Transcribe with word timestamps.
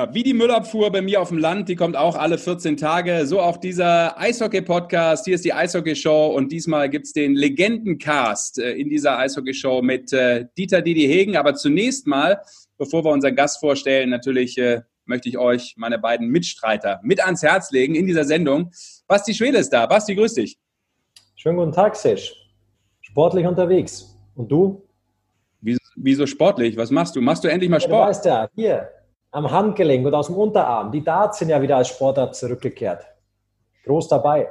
Ja, 0.00 0.14
wie 0.14 0.22
die 0.22 0.32
Müllabfuhr 0.32 0.90
bei 0.90 1.02
mir 1.02 1.20
auf 1.20 1.28
dem 1.28 1.36
Land, 1.36 1.68
die 1.68 1.76
kommt 1.76 1.94
auch 1.94 2.16
alle 2.16 2.38
14 2.38 2.78
Tage. 2.78 3.26
So 3.26 3.38
auch 3.38 3.58
dieser 3.58 4.18
Eishockey-Podcast. 4.18 5.26
Hier 5.26 5.34
ist 5.34 5.44
die 5.44 5.52
Eishockey-Show 5.52 6.28
und 6.28 6.50
diesmal 6.50 6.88
gibt 6.88 7.04
es 7.04 7.12
den 7.12 7.34
Legendencast 7.34 8.60
äh, 8.60 8.72
in 8.72 8.88
dieser 8.88 9.18
Eishockey-Show 9.18 9.82
mit 9.82 10.10
äh, 10.14 10.46
Dieter 10.56 10.80
Didi 10.80 11.02
Hegen. 11.02 11.36
Aber 11.36 11.54
zunächst 11.54 12.06
mal, 12.06 12.40
bevor 12.78 13.04
wir 13.04 13.10
unseren 13.10 13.36
Gast 13.36 13.60
vorstellen, 13.60 14.08
natürlich 14.08 14.56
äh, 14.56 14.80
möchte 15.04 15.28
ich 15.28 15.36
euch 15.36 15.74
meine 15.76 15.98
beiden 15.98 16.28
Mitstreiter 16.28 17.00
mit 17.02 17.22
ans 17.22 17.42
Herz 17.42 17.70
legen 17.70 17.94
in 17.94 18.06
dieser 18.06 18.24
Sendung. 18.24 18.70
Basti 19.06 19.34
Schwede 19.34 19.58
ist 19.58 19.68
da. 19.68 19.84
Basti, 19.84 20.14
grüß 20.14 20.32
dich. 20.32 20.58
Schönen 21.36 21.58
guten 21.58 21.72
Tag, 21.72 21.94
Sesh. 21.94 22.32
Sportlich 23.02 23.46
unterwegs. 23.46 24.16
Und 24.34 24.50
du? 24.50 24.82
Wieso, 25.60 25.80
wieso 25.94 26.26
sportlich? 26.26 26.78
Was 26.78 26.90
machst 26.90 27.16
du? 27.16 27.20
Machst 27.20 27.44
du 27.44 27.48
endlich 27.48 27.68
mal 27.68 27.80
Sport? 27.80 27.92
Ja, 27.92 28.00
du 28.00 28.08
weißt 28.08 28.24
ja, 28.24 28.48
hier, 28.54 28.90
am 29.30 29.50
Handgelenk 29.50 30.06
und 30.06 30.14
aus 30.14 30.26
dem 30.26 30.36
Unterarm. 30.36 30.92
Die 30.92 31.02
Darts 31.02 31.38
sind 31.38 31.48
ja 31.48 31.60
wieder 31.62 31.76
als 31.76 31.88
Sportart 31.88 32.34
zurückgekehrt. 32.34 33.04
Groß 33.84 34.08
dabei. 34.08 34.48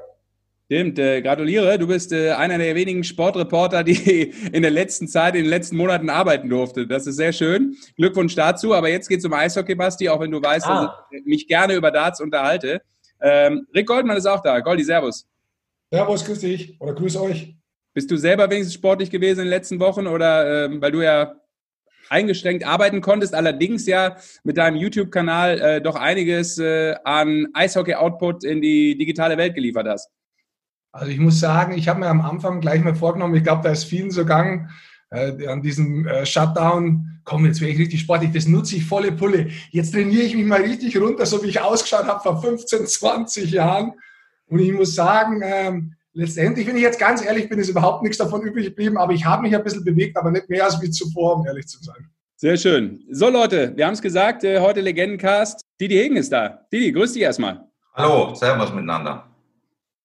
Stimmt, 0.72 1.00
äh, 1.00 1.22
gratuliere. 1.24 1.80
Du 1.80 1.88
bist 1.88 2.12
äh, 2.12 2.30
einer 2.30 2.60
der 2.60 2.76
wenigen 2.76 3.04
Sportreporter, 3.04 3.84
die 3.84 4.24
in 4.54 4.62
der 4.62 4.70
letzten 4.70 5.08
Zeit, 5.08 5.34
in 5.34 5.42
den 5.42 5.50
letzten 5.50 5.78
Monaten 5.78 6.12
arbeiten 6.12 6.48
durfte. 6.48 6.86
Das 6.86 7.08
ist 7.08 7.16
sehr 7.16 7.34
schön. 7.34 7.76
Glückwunsch 7.96 8.36
dazu. 8.36 8.74
Aber 8.76 8.88
jetzt 8.88 9.10
geht 9.10 9.20
es 9.20 9.26
um 9.26 9.34
Eishockey, 9.34 9.74
Basti, 9.74 10.08
auch 10.10 10.20
wenn 10.20 10.30
du 10.30 10.42
weißt, 10.42 10.68
ah. 10.68 11.06
dass 11.12 11.20
ich 11.20 11.26
mich 11.26 11.48
gerne 11.48 11.74
über 11.74 11.90
Darts 11.90 12.22
unterhalte. 12.22 12.82
Ähm, 13.20 13.66
Rick 13.74 13.88
Goldmann 13.88 14.18
ist 14.18 14.28
auch 14.28 14.42
da. 14.42 14.60
Goldi, 14.60 14.84
Servus. 14.84 15.28
Servus, 15.92 16.24
grüß 16.24 16.40
dich 16.40 16.80
oder 16.80 16.94
grüß 16.94 17.18
euch. 17.18 17.56
Bist 17.96 18.12
du 18.12 18.18
selber 18.18 18.48
wenigstens 18.50 18.76
sportlich 18.76 19.10
gewesen 19.10 19.40
in 19.40 19.46
den 19.46 19.50
letzten 19.50 19.80
Wochen 19.80 20.06
oder 20.06 20.66
ähm, 20.66 20.80
weil 20.82 20.92
du 20.92 21.02
ja 21.02 21.34
eingeschränkt 22.10 22.66
arbeiten 22.66 23.02
konntest, 23.02 23.34
allerdings 23.34 23.86
ja 23.86 24.18
mit 24.44 24.58
deinem 24.58 24.78
YouTube-Kanal 24.78 25.60
äh, 25.60 25.82
doch 25.82 25.96
einiges 25.96 26.58
äh, 26.58 26.96
an 27.04 27.48
Eishockey-Output 27.54 28.44
in 28.44 28.62
die 28.62 28.98
digitale 28.98 29.38
Welt 29.38 29.56
geliefert 29.56 29.88
hast. 29.88 30.10
Also 30.92 31.12
ich 31.12 31.20
muss 31.20 31.40
sagen, 31.40 31.78
ich 31.78 31.88
habe 31.88 32.00
mir 32.00 32.08
am 32.08 32.22
Anfang 32.22 32.62
gleich 32.62 32.84
mal 32.84 32.96
vorgenommen, 32.96 33.36
ich 33.36 33.44
glaube, 33.44 33.62
da 33.64 33.72
ist 33.72 33.84
vielen 33.84 34.12
so 34.12 34.22
gegangen, 34.22 34.70
äh, 35.12 35.48
an 35.48 35.62
diesem 35.62 36.08
äh, 36.08 36.26
Shutdown, 36.26 37.22
komm, 37.24 37.46
jetzt 37.46 37.62
wäre 37.62 37.72
ich 37.72 37.80
richtig 37.80 38.02
sportlich, 38.02 38.32
das 38.32 38.48
nutze 38.48 38.76
ich 38.76 38.86
volle 38.86 39.12
Pulle. 39.12 39.50
Jetzt 39.72 39.94
trainiere 39.94 40.24
ich 40.24 40.36
mich 40.36 40.46
mal 40.46 40.62
richtig 40.62 40.98
runter, 41.00 41.26
so 41.26 41.44
wie 41.44 41.48
ich 41.48 41.62
ausgeschaut 41.62 42.06
habe 42.06 42.22
vor 42.22 42.42
15, 42.42 42.88
20 42.88 43.52
Jahren. 43.52 43.94
Und 44.48 44.60
ich 44.60 44.72
muss 44.72 44.96
sagen, 44.96 45.42
ähm, 45.44 45.96
letztendlich, 46.14 46.68
wenn 46.68 46.76
ich 46.76 46.84
jetzt 46.84 47.00
ganz 47.00 47.24
ehrlich 47.24 47.50
bin, 47.50 47.60
ist 47.60 47.70
überhaupt 47.70 48.04
nichts 48.04 48.18
davon 48.18 48.42
übrig 48.42 48.66
geblieben, 48.66 48.98
aber 48.98 49.14
ich 49.14 49.26
habe 49.26 49.44
mich 49.44 49.56
ein 49.56 49.64
bisschen 49.64 49.84
bewegt, 49.84 50.18
aber 50.18 50.32
nicht 50.32 50.50
mehr 50.50 50.66
als 50.66 50.82
wie 50.82 50.90
zuvor, 50.90 51.38
um 51.38 51.46
ehrlich 51.46 51.68
zu 51.68 51.82
sein. 51.84 52.10
Sehr 52.36 52.58
schön. 52.58 53.04
So 53.12 53.30
Leute, 53.30 53.74
wir 53.76 53.86
haben 53.86 53.94
es 53.94 54.02
gesagt, 54.02 54.44
äh, 54.44 54.60
heute 54.62 54.80
Legendencast. 54.80 55.62
Didi 55.80 55.96
Hegen 55.96 56.16
ist 56.16 56.32
da. 56.32 56.66
Didi, 56.72 56.92
grüß 56.92 57.14
dich 57.14 57.22
erstmal. 57.22 57.66
Hallo, 57.94 58.34
servus 58.34 58.72
miteinander. 58.72 59.26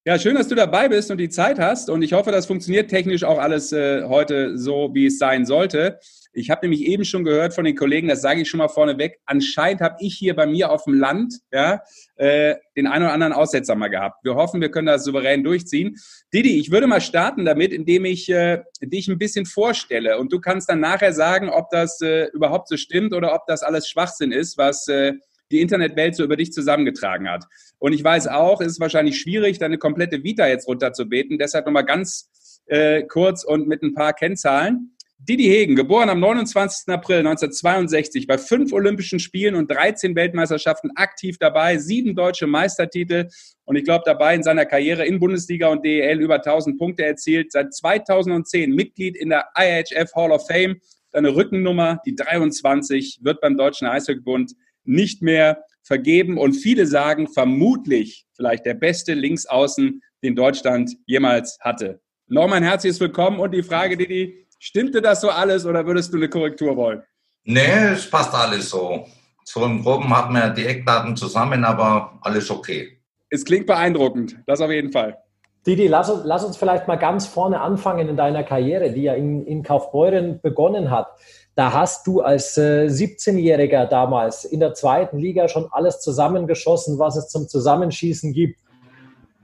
Ja, 0.04 0.18
schön, 0.18 0.34
dass 0.34 0.48
du 0.48 0.54
dabei 0.54 0.88
bist 0.88 1.10
und 1.10 1.18
die 1.18 1.28
Zeit 1.28 1.58
hast. 1.58 1.88
Und 1.88 2.02
ich 2.02 2.12
hoffe, 2.12 2.30
das 2.32 2.46
funktioniert 2.46 2.90
technisch 2.90 3.24
auch 3.24 3.38
alles 3.38 3.72
äh, 3.72 4.02
heute 4.04 4.58
so, 4.58 4.90
wie 4.92 5.06
es 5.06 5.18
sein 5.18 5.46
sollte. 5.46 5.98
Ich 6.34 6.50
habe 6.50 6.66
nämlich 6.66 6.82
eben 6.82 7.04
schon 7.04 7.24
gehört 7.24 7.54
von 7.54 7.64
den 7.64 7.76
Kollegen, 7.76 8.08
das 8.08 8.20
sage 8.20 8.42
ich 8.42 8.48
schon 8.48 8.58
mal 8.58 8.68
vorneweg, 8.68 9.20
anscheinend 9.24 9.80
habe 9.80 9.96
ich 10.00 10.14
hier 10.14 10.34
bei 10.34 10.46
mir 10.46 10.70
auf 10.70 10.84
dem 10.84 10.94
Land 10.94 11.34
ja, 11.52 11.80
äh, 12.16 12.56
den 12.76 12.86
einen 12.86 13.04
oder 13.04 13.12
anderen 13.12 13.32
Aussetzer 13.32 13.74
mal 13.74 13.88
gehabt. 13.88 14.24
Wir 14.24 14.34
hoffen, 14.34 14.60
wir 14.60 14.70
können 14.70 14.86
das 14.86 15.04
souverän 15.04 15.44
durchziehen. 15.44 15.96
Didi, 16.32 16.58
ich 16.58 16.70
würde 16.70 16.86
mal 16.86 17.00
starten 17.00 17.44
damit, 17.44 17.72
indem 17.72 18.04
ich 18.04 18.28
äh, 18.28 18.62
dich 18.82 19.08
ein 19.08 19.18
bisschen 19.18 19.46
vorstelle. 19.46 20.18
Und 20.18 20.32
du 20.32 20.40
kannst 20.40 20.68
dann 20.68 20.80
nachher 20.80 21.12
sagen, 21.12 21.48
ob 21.48 21.70
das 21.70 22.00
äh, 22.00 22.26
überhaupt 22.32 22.68
so 22.68 22.76
stimmt 22.76 23.14
oder 23.14 23.34
ob 23.34 23.46
das 23.46 23.62
alles 23.62 23.88
Schwachsinn 23.88 24.32
ist, 24.32 24.58
was... 24.58 24.88
Äh, 24.88 25.14
die 25.50 25.60
Internetwelt 25.60 26.16
so 26.16 26.24
über 26.24 26.36
dich 26.36 26.52
zusammengetragen 26.52 27.28
hat. 27.28 27.44
Und 27.78 27.92
ich 27.92 28.02
weiß 28.02 28.28
auch, 28.28 28.60
es 28.60 28.72
ist 28.72 28.80
wahrscheinlich 28.80 29.20
schwierig, 29.20 29.58
deine 29.58 29.78
komplette 29.78 30.24
Vita 30.24 30.48
jetzt 30.48 30.66
runterzubeten. 30.66 31.38
Deshalb 31.38 31.66
nochmal 31.66 31.84
ganz 31.84 32.30
äh, 32.66 33.02
kurz 33.04 33.44
und 33.44 33.68
mit 33.68 33.82
ein 33.82 33.94
paar 33.94 34.12
Kennzahlen. 34.14 34.93
Didi 35.26 35.44
Hegen, 35.44 35.74
geboren 35.74 36.10
am 36.10 36.20
29. 36.20 36.92
April 36.92 37.20
1962, 37.20 38.26
bei 38.26 38.36
fünf 38.36 38.74
Olympischen 38.74 39.18
Spielen 39.18 39.54
und 39.54 39.70
13 39.70 40.14
Weltmeisterschaften 40.14 40.90
aktiv 40.96 41.38
dabei, 41.38 41.78
sieben 41.78 42.14
deutsche 42.14 42.46
Meistertitel 42.46 43.28
und 43.64 43.76
ich 43.76 43.84
glaube 43.84 44.02
dabei 44.04 44.34
in 44.34 44.42
seiner 44.42 44.66
Karriere 44.66 45.06
in 45.06 45.18
Bundesliga 45.18 45.68
und 45.68 45.82
DEL 45.82 46.20
über 46.20 46.34
1000 46.34 46.78
Punkte 46.78 47.06
erzielt. 47.06 47.52
Seit 47.52 47.72
2010 47.72 48.70
Mitglied 48.74 49.16
in 49.16 49.30
der 49.30 49.46
IHF 49.56 50.14
Hall 50.14 50.30
of 50.30 50.46
Fame. 50.46 50.76
Seine 51.10 51.34
Rückennummer, 51.34 52.02
die 52.04 52.16
23, 52.16 53.20
wird 53.22 53.40
beim 53.40 53.56
Deutschen 53.56 53.86
Eishockeybund 53.86 54.52
nicht 54.84 55.22
mehr 55.22 55.64
vergeben. 55.82 56.36
Und 56.36 56.52
viele 56.52 56.86
sagen 56.86 57.28
vermutlich 57.28 58.26
vielleicht 58.34 58.66
der 58.66 58.74
beste 58.74 59.14
Linksaußen, 59.14 60.02
den 60.22 60.36
Deutschland 60.36 60.96
jemals 61.06 61.58
hatte. 61.62 62.02
Nochmal 62.26 62.56
ein 62.56 62.64
herzliches 62.64 63.00
Willkommen 63.00 63.38
und 63.38 63.52
die 63.52 63.62
Frage, 63.62 63.98
Didi, 63.98 64.43
stimmte 64.64 65.02
das 65.02 65.20
so 65.20 65.28
alles 65.28 65.66
oder 65.66 65.86
würdest 65.86 66.12
du 66.12 66.16
eine 66.16 66.28
Korrektur 66.28 66.76
wollen? 66.76 67.02
Nee, 67.44 67.92
es 67.92 68.08
passt 68.08 68.34
alles 68.34 68.70
so. 68.70 69.06
So 69.44 69.64
im 69.64 69.82
Groben 69.82 70.08
hatten 70.16 70.32
wir 70.32 70.48
die 70.50 70.64
Eckdaten 70.64 71.16
zusammen, 71.16 71.64
aber 71.64 72.18
alles 72.22 72.50
okay. 72.50 72.98
Es 73.28 73.44
klingt 73.44 73.66
beeindruckend, 73.66 74.36
das 74.46 74.62
auf 74.62 74.70
jeden 74.70 74.90
Fall. 74.90 75.18
Didi, 75.66 75.86
lass, 75.86 76.10
lass 76.24 76.44
uns 76.44 76.56
vielleicht 76.56 76.88
mal 76.88 76.96
ganz 76.96 77.26
vorne 77.26 77.60
anfangen 77.60 78.08
in 78.08 78.16
deiner 78.16 78.42
Karriere, 78.42 78.90
die 78.90 79.02
ja 79.02 79.14
in, 79.14 79.46
in 79.46 79.62
Kaufbeuren 79.62 80.40
begonnen 80.40 80.90
hat. 80.90 81.08
Da 81.54 81.72
hast 81.72 82.06
du 82.06 82.20
als 82.20 82.56
äh, 82.56 82.86
17-Jähriger 82.86 83.86
damals 83.86 84.44
in 84.44 84.60
der 84.60 84.74
zweiten 84.74 85.18
Liga 85.18 85.48
schon 85.48 85.68
alles 85.70 86.00
zusammengeschossen, 86.00 86.98
was 86.98 87.16
es 87.16 87.28
zum 87.28 87.48
Zusammenschießen 87.48 88.32
gibt. 88.32 88.60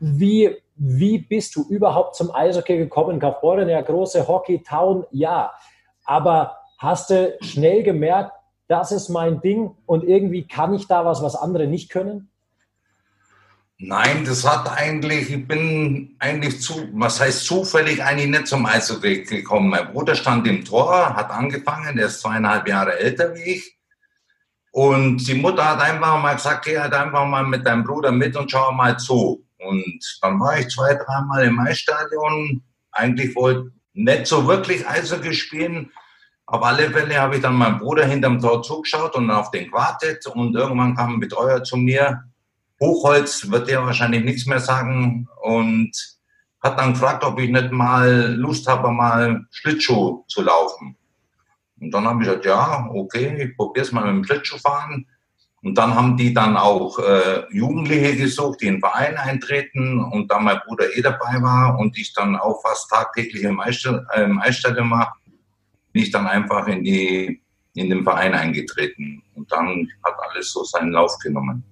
Wie, 0.01 0.57
wie 0.83 1.19
bist 1.19 1.55
du 1.57 1.69
überhaupt 1.69 2.17
zum 2.17 2.35
Eishockey 2.35 2.79
gekommen? 2.79 3.21
Kaufbeuren, 3.21 3.69
ja, 3.69 3.83
große 3.83 4.27
Hockey-Town, 4.27 5.05
ja. 5.11 5.53
Aber 6.05 6.57
hast 6.79 7.11
du 7.11 7.37
schnell 7.43 7.83
gemerkt, 7.83 8.33
das 8.67 8.91
ist 8.91 9.11
mein 9.11 9.43
Ding 9.43 9.73
und 9.85 10.05
irgendwie 10.05 10.49
kann 10.49 10.73
ich 10.73 10.87
da 10.87 11.05
was, 11.05 11.23
was 11.23 11.37
andere 11.37 11.67
nicht 11.67 11.91
können? 11.91 12.31
Nein, 13.77 14.25
das 14.25 14.49
hat 14.49 14.71
eigentlich, 14.71 15.31
ich 15.31 15.47
bin 15.47 16.17
eigentlich 16.19 16.63
zu, 16.63 16.89
was 16.95 17.21
heißt 17.21 17.45
zufällig 17.45 18.03
eigentlich 18.03 18.31
nicht 18.31 18.47
zum 18.47 18.65
Eishockey 18.65 19.25
gekommen. 19.25 19.69
Mein 19.69 19.93
Bruder 19.93 20.15
stand 20.15 20.47
im 20.47 20.65
Tor, 20.65 21.15
hat 21.15 21.31
angefangen, 21.31 21.97
der 21.97 22.07
ist 22.07 22.21
zweieinhalb 22.21 22.67
Jahre 22.67 22.99
älter 22.99 23.35
wie 23.35 23.43
ich. 23.43 23.79
Und 24.73 25.27
die 25.27 25.35
Mutter 25.35 25.69
hat 25.69 25.81
einfach 25.81 26.23
mal 26.23 26.35
gesagt, 26.35 26.65
geh 26.65 26.79
halt 26.79 26.95
einfach 26.95 27.27
mal 27.27 27.45
mit 27.45 27.67
deinem 27.67 27.85
Bruder 27.85 28.13
mit 28.13 28.35
und 28.35 28.51
schau 28.51 28.73
mal 28.73 28.99
zu. 28.99 29.45
Und 29.69 30.19
dann 30.23 30.41
war 30.41 30.59
ich 30.59 30.69
zwei, 30.69 30.95
dreimal 30.95 31.45
im 31.45 31.59
Eisstadion. 31.59 32.63
Eigentlich 32.93 33.35
wollte 33.37 33.73
nicht 33.93 34.27
so 34.27 34.47
wirklich 34.47 34.87
Eishockey 34.89 35.35
spielen. 35.35 35.91
Auf 36.47 36.63
alle 36.63 36.91
Fälle 36.91 37.21
habe 37.21 37.37
ich 37.37 37.43
dann 37.43 37.57
meinem 37.57 37.79
Bruder 37.79 38.05
hinterm 38.05 38.41
Tor 38.41 38.63
zugeschaut 38.63 39.15
und 39.17 39.31
auf 39.31 39.51
den 39.51 39.67
gewartet. 39.67 40.27
Und 40.27 40.57
irgendwann 40.57 40.97
kam 40.97 41.15
ein 41.15 41.21
Betreuer 41.21 41.63
zu 41.63 41.77
mir 41.77 42.25
Hochholz 42.81 43.51
wird 43.51 43.69
dir 43.69 43.83
wahrscheinlich 43.83 44.25
nichts 44.25 44.47
mehr 44.47 44.59
sagen 44.59 45.29
und 45.43 45.93
hat 46.63 46.79
dann 46.79 46.95
gefragt, 46.95 47.25
ob 47.25 47.39
ich 47.39 47.51
nicht 47.51 47.71
mal 47.73 48.35
Lust 48.35 48.67
habe, 48.67 48.91
mal 48.91 49.47
Schlittschuh 49.51 50.25
zu 50.29 50.43
laufen. 50.43 50.97
Und 51.79 51.91
dann 51.91 52.07
habe 52.07 52.23
ich 52.23 52.29
gesagt, 52.29 52.47
ja, 52.47 52.89
okay, 52.93 53.43
ich 53.43 53.57
probiere 53.57 53.85
es 53.85 53.93
mal 53.93 54.05
mit 54.05 54.15
dem 54.15 54.25
Schlittschuhfahren. 54.25 55.07
Und 55.63 55.77
dann 55.77 55.95
haben 55.95 56.17
die 56.17 56.33
dann 56.33 56.57
auch 56.57 56.99
äh, 56.99 57.43
Jugendliche 57.51 58.17
gesucht, 58.17 58.63
die 58.63 58.67
in 58.67 58.75
den 58.75 58.81
Verein 58.81 59.17
eintreten. 59.17 60.03
Und 60.03 60.31
da 60.31 60.39
mein 60.39 60.61
Bruder 60.67 60.97
eh 60.97 61.03
dabei 61.03 61.41
war 61.43 61.79
und 61.79 61.99
ich 61.99 62.15
dann 62.15 62.37
auch 62.37 62.63
fast 62.63 62.89
tagtäglich 62.89 63.45
äh, 63.45 64.23
im 64.23 64.41
Eisstadion 64.41 64.91
war, 64.91 65.17
bin 65.93 66.03
ich 66.03 66.11
dann 66.11 66.27
einfach 66.27 66.67
in, 66.67 66.83
die, 66.83 67.43
in 67.75 67.91
den 67.91 68.05
Verein 68.05 68.33
eingetreten. 68.33 69.23
Und 69.35 69.53
dann 69.53 69.87
hat 70.03 70.15
alles 70.31 70.51
so 70.53 70.65
seinen 70.65 70.93
Lauf 70.93 71.19
genommen 71.19 71.65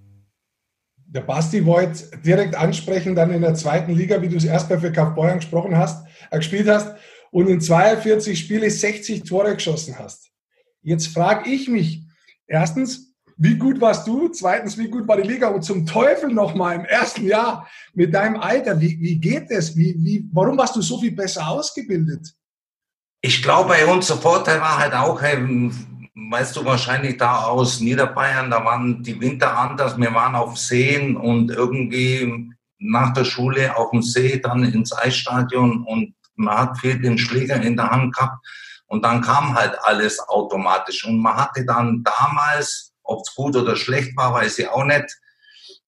der 1.11 1.23
Basti 1.23 1.64
wollte 1.64 2.19
direkt 2.19 2.55
ansprechen, 2.55 3.14
dann 3.14 3.32
in 3.32 3.41
der 3.41 3.55
zweiten 3.55 3.94
Liga, 3.94 4.20
wie 4.20 4.29
du 4.29 4.37
es 4.37 4.44
erstmal 4.44 4.79
für 4.79 4.93
Kaufbeuren 4.93 5.38
gesprochen 5.38 5.76
hast, 5.76 6.06
äh, 6.31 6.37
gespielt 6.37 6.69
hast 6.69 6.94
und 7.31 7.49
in 7.49 7.61
42 7.61 8.38
Spiele 8.38 8.70
60 8.70 9.23
Tore 9.25 9.55
geschossen 9.55 9.99
hast. 9.99 10.31
Jetzt 10.82 11.08
frage 11.08 11.50
ich 11.50 11.69
mich, 11.69 12.02
erstens, 12.46 13.07
wie 13.40 13.55
gut 13.55 13.81
warst 13.81 14.06
du? 14.06 14.29
Zweitens, 14.29 14.76
wie 14.76 14.88
gut 14.88 15.06
war 15.06 15.17
die 15.17 15.29
Liga? 15.29 15.49
Und 15.49 15.62
zum 15.62 15.87
Teufel 15.87 16.32
nochmal 16.32 16.75
im 16.75 16.85
ersten 16.85 17.25
Jahr 17.25 17.69
mit 17.94 18.12
deinem 18.12 18.40
Alter, 18.40 18.81
wie, 18.81 18.99
wie 19.00 19.17
geht 19.17 19.50
es? 19.50 19.76
Wie, 19.76 19.94
wie, 19.99 20.29
warum 20.32 20.58
warst 20.58 20.75
du 20.75 20.82
so 20.82 20.99
viel 20.99 21.12
besser 21.12 21.46
ausgebildet? 21.46 22.35
Ich 23.20 23.40
glaube, 23.40 23.70
bei 23.70 23.87
uns 23.87 24.08
der 24.08 24.17
Vorteil 24.17 24.61
war 24.61 24.79
halt 24.79 24.93
auch, 24.93 25.23
weißt 25.23 26.56
du 26.56 26.64
wahrscheinlich 26.64 27.17
da 27.17 27.44
aus 27.44 27.81
Niederbayern, 27.81 28.50
da 28.50 28.64
waren 28.64 29.02
die 29.02 29.20
Winter 29.20 29.56
anders, 29.56 29.96
wir 29.96 30.12
waren 30.12 30.34
auf 30.34 30.58
Seen 30.58 31.17
und 31.17 31.50
irgendwie 31.50 32.52
nach 32.79 33.12
der 33.12 33.25
Schule 33.25 33.76
auf 33.76 33.91
dem 33.91 34.02
See 34.02 34.41
dann 34.41 34.64
ins 34.64 34.93
Eisstadion 34.93 35.84
und 35.84 36.14
man 36.34 36.58
hat 36.58 36.79
viel 36.79 37.00
den 37.00 37.19
Schläger 37.19 37.61
in 37.61 37.76
der 37.76 37.91
Hand 37.91 38.14
gehabt 38.14 38.44
und 38.87 39.05
dann 39.05 39.20
kam 39.20 39.55
halt 39.55 39.76
alles 39.82 40.20
automatisch 40.29 41.05
und 41.05 41.19
man 41.20 41.37
hatte 41.37 41.64
dann 41.64 42.05
damals 42.05 42.88
Ob 43.08 43.22
es 43.26 43.34
gut 43.34 43.56
oder 43.56 43.75
schlecht 43.75 44.16
war, 44.16 44.34
weiß 44.34 44.58
ich 44.58 44.69
auch 44.69 44.84
nicht. 44.84 45.19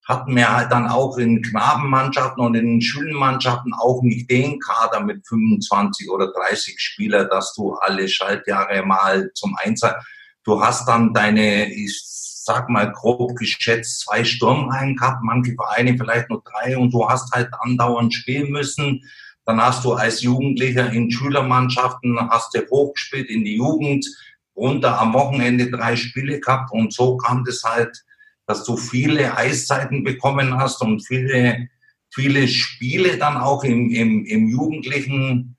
Hatten 0.09 0.35
wir 0.35 0.57
halt 0.57 0.73
dann 0.73 0.89
auch 0.89 1.19
in 1.19 1.43
Knabenmannschaften 1.43 2.43
und 2.43 2.55
in 2.55 2.81
Schulmannschaften 2.81 3.75
auch 3.75 4.03
nicht 4.03 4.29
den 4.31 4.59
Kader 4.59 5.01
mit 5.01 5.27
25 5.29 6.11
oder 6.11 6.33
30 6.33 6.81
Spieler, 6.81 7.27
dass 7.27 7.53
du 7.55 7.75
alle 7.75 8.09
Schaltjahre 8.09 8.83
mal 8.85 9.31
zum 9.35 9.55
Einsatz. 9.63 10.03
Du 10.45 10.61
hast 10.63 10.89
dann 10.89 11.13
deine, 11.13 11.71
ich 11.71 12.01
sag 12.03 12.71
mal 12.71 12.91
grob 12.91 13.37
geschätzt, 13.37 14.01
zwei 14.01 14.25
Sturmreihen 14.25 14.97
gehabt, 14.97 15.23
manche 15.23 15.55
Vereine 15.55 15.97
vielleicht 15.99 16.31
nur 16.31 16.43
drei 16.43 16.77
und 16.79 16.93
du 16.93 17.07
hast 17.07 17.33
halt 17.33 17.51
andauernd 17.61 18.15
spielen 18.15 18.51
müssen. 18.51 19.05
Dann 19.45 19.61
hast 19.61 19.85
du 19.85 19.93
als 19.93 20.23
Jugendlicher 20.23 20.91
in 20.91 21.11
Schülermannschaften, 21.11 22.19
hast 22.31 22.55
du 22.55 22.67
hochgespielt 22.71 23.29
in 23.29 23.45
die 23.45 23.57
Jugend, 23.57 24.07
runter 24.57 25.01
am 25.01 25.13
Wochenende 25.13 25.71
drei 25.71 25.97
Spiele 25.97 26.41
gehabt 26.41 26.73
und 26.73 26.93
so 26.93 27.17
kam 27.17 27.45
das 27.45 27.63
halt, 27.65 28.05
dass 28.47 28.65
du 28.65 28.77
viele 28.77 29.37
Eiszeiten 29.37 30.05
bekommen 30.05 30.57
hast 30.57 30.83
und 30.83 31.07
viele, 31.07 31.69
viele 32.13 32.49
Spiele 32.49 33.17
dann 33.17 33.37
auch 33.37 33.65
im, 33.65 33.91
im, 33.91 34.25
im 34.25 34.49
jugendlichen 34.49 35.57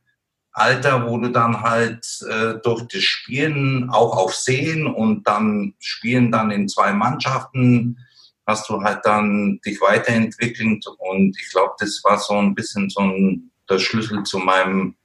Alter, 0.51 1.07
wo 1.07 1.17
du 1.17 1.29
dann 1.29 1.61
halt 1.61 2.05
äh, 2.29 2.55
durch 2.63 2.83
das 2.87 3.03
Spielen 3.03 3.89
auch 3.89 4.17
auf 4.17 4.35
Sehen 4.35 4.85
und 4.85 5.25
dann 5.25 5.73
Spielen 5.79 6.31
dann 6.31 6.51
in 6.51 6.67
zwei 6.67 6.91
Mannschaften 6.91 7.97
hast 8.45 8.69
du 8.69 8.81
halt 8.81 9.05
dann 9.05 9.59
dich 9.65 9.79
weiterentwickelt 9.79 10.85
und 10.97 11.37
ich 11.39 11.51
glaube, 11.51 11.73
das 11.79 12.01
war 12.03 12.17
so 12.17 12.33
ein 12.35 12.53
bisschen 12.53 12.89
so 12.89 13.01
ein, 13.01 13.51
der 13.69 13.79
Schlüssel 13.79 14.23
zu 14.23 14.39
meinem 14.39 14.95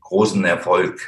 großen 0.00 0.44
Erfolg. 0.44 1.00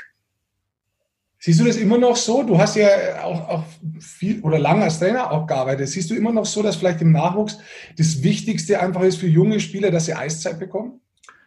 Siehst 1.45 1.61
du 1.61 1.65
das 1.65 1.77
immer 1.77 1.99
noch 1.99 2.17
so? 2.17 2.43
Du 2.43 2.57
hast 2.57 2.75
ja 2.75 3.23
auch, 3.23 3.47
auch 3.51 3.65
viel 4.01 4.41
oder 4.41 4.59
lange 4.59 4.85
als 4.85 4.99
Trainer 4.99 5.31
auch 5.31 5.47
gearbeitet. 5.47 5.89
Siehst 5.89 6.09
du 6.09 6.15
immer 6.15 6.33
noch 6.33 6.47
so, 6.47 6.63
dass 6.63 6.77
vielleicht 6.77 7.03
im 7.03 7.13
Nachwuchs 7.13 7.59
das 7.99 8.23
Wichtigste 8.23 8.81
einfach 8.81 9.03
ist 9.03 9.19
für 9.19 9.27
junge 9.27 9.61
Spieler, 9.61 9.91
dass 9.91 10.07
sie 10.07 10.15
Eiszeit 10.15 10.59
bekommen? 10.59 11.03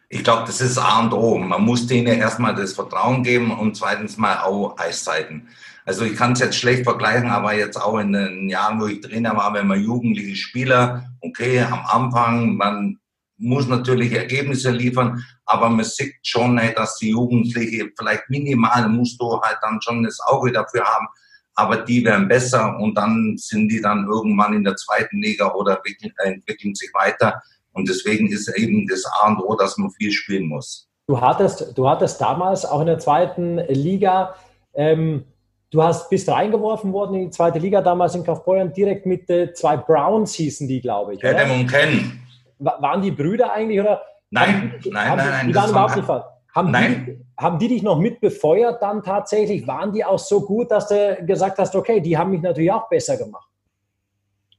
Ich 0.08 0.22
glaube, 0.22 0.44
das 0.46 0.60
ist 0.60 0.78
A 0.78 1.00
und 1.00 1.12
O. 1.12 1.36
Man 1.38 1.64
muss 1.64 1.88
denen 1.88 2.16
erstmal 2.16 2.54
das 2.54 2.74
Vertrauen 2.74 3.24
geben 3.24 3.50
und 3.50 3.76
zweitens 3.76 4.16
mal 4.16 4.38
auch 4.38 4.78
Eiszeiten. 4.78 5.48
Also 5.84 6.04
ich 6.04 6.14
kann 6.14 6.30
es 6.30 6.38
jetzt 6.38 6.56
schlecht 6.56 6.84
vergleichen, 6.84 7.30
aber 7.30 7.54
jetzt 7.54 7.76
auch 7.76 7.98
in 7.98 8.12
den 8.12 8.48
Jahren, 8.48 8.80
wo 8.80 8.86
ich 8.86 9.00
Trainer 9.00 9.36
war, 9.36 9.52
wenn 9.52 9.66
man 9.66 9.82
jugendliche 9.82 10.36
Spieler, 10.36 11.10
okay, 11.22 11.60
am 11.62 11.84
Anfang, 11.84 12.54
man 12.54 13.00
muss 13.38 13.66
natürlich 13.68 14.12
Ergebnisse 14.12 14.70
liefern, 14.70 15.24
aber 15.46 15.70
man 15.70 15.84
sieht 15.84 16.14
schon, 16.22 16.60
dass 16.76 16.96
die 16.96 17.10
Jugendliche 17.10 17.88
vielleicht 17.96 18.28
minimal 18.28 18.88
musst 18.88 19.20
du 19.20 19.40
halt 19.40 19.58
dann 19.62 19.80
schon 19.80 20.02
das 20.02 20.18
Auge 20.20 20.52
dafür 20.52 20.84
haben, 20.84 21.06
aber 21.54 21.78
die 21.78 22.04
werden 22.04 22.28
besser 22.28 22.76
und 22.78 22.94
dann 22.94 23.36
sind 23.36 23.68
die 23.68 23.80
dann 23.80 24.06
irgendwann 24.06 24.54
in 24.54 24.64
der 24.64 24.76
zweiten 24.76 25.22
Liga 25.22 25.52
oder 25.52 25.80
entwickeln 26.24 26.74
sich 26.74 26.90
weiter. 26.94 27.40
Und 27.72 27.88
deswegen 27.88 28.28
ist 28.28 28.48
eben 28.56 28.86
das 28.88 29.04
A 29.06 29.28
und 29.28 29.40
O, 29.40 29.56
dass 29.56 29.76
man 29.78 29.90
viel 29.90 30.10
spielen 30.10 30.48
muss. 30.48 30.88
Du 31.06 31.20
hattest, 31.20 31.76
du 31.76 31.88
hattest 31.88 32.20
damals 32.20 32.64
auch 32.64 32.80
in 32.80 32.86
der 32.86 32.98
zweiten 32.98 33.58
Liga, 33.68 34.34
ähm, 34.74 35.24
du 35.70 35.82
hast, 35.82 36.10
bist 36.10 36.28
reingeworfen 36.28 36.92
worden 36.92 37.14
in 37.16 37.24
die 37.26 37.30
zweite 37.30 37.58
Liga 37.58 37.80
damals 37.80 38.14
in 38.14 38.24
Kaufbeuern, 38.24 38.72
direkt 38.72 39.06
mit 39.06 39.28
äh, 39.30 39.52
zwei 39.52 39.76
Browns 39.76 40.34
hießen 40.34 40.68
die, 40.68 40.80
glaube 40.80 41.14
ich. 41.14 41.24
Adam 41.24 41.60
und 41.60 41.66
Ken. 41.66 42.20
Waren 42.58 43.02
die 43.02 43.10
Brüder 43.10 43.52
eigentlich 43.52 43.80
oder? 43.80 44.02
Nein, 44.30 44.74
die, 44.84 44.90
nein, 44.90 45.16
nein, 45.16 45.28
nein. 45.30 45.48
Die 45.48 45.54
waren 45.54 45.70
überhaupt 45.70 45.96
nicht 45.96 46.08
haben 46.54 46.70
Nein. 46.70 47.04
Die, 47.06 47.26
haben 47.36 47.58
die 47.58 47.68
dich 47.68 47.82
noch 47.82 47.98
mitbefeuert 47.98 48.82
dann 48.82 49.02
tatsächlich? 49.02 49.66
Waren 49.66 49.92
die 49.92 50.04
auch 50.04 50.18
so 50.18 50.40
gut, 50.40 50.70
dass 50.70 50.88
du 50.88 51.18
gesagt 51.24 51.58
hast, 51.58 51.74
okay, 51.76 52.00
die 52.00 52.18
haben 52.18 52.30
mich 52.30 52.42
natürlich 52.42 52.72
auch 52.72 52.88
besser 52.88 53.16
gemacht? 53.16 53.48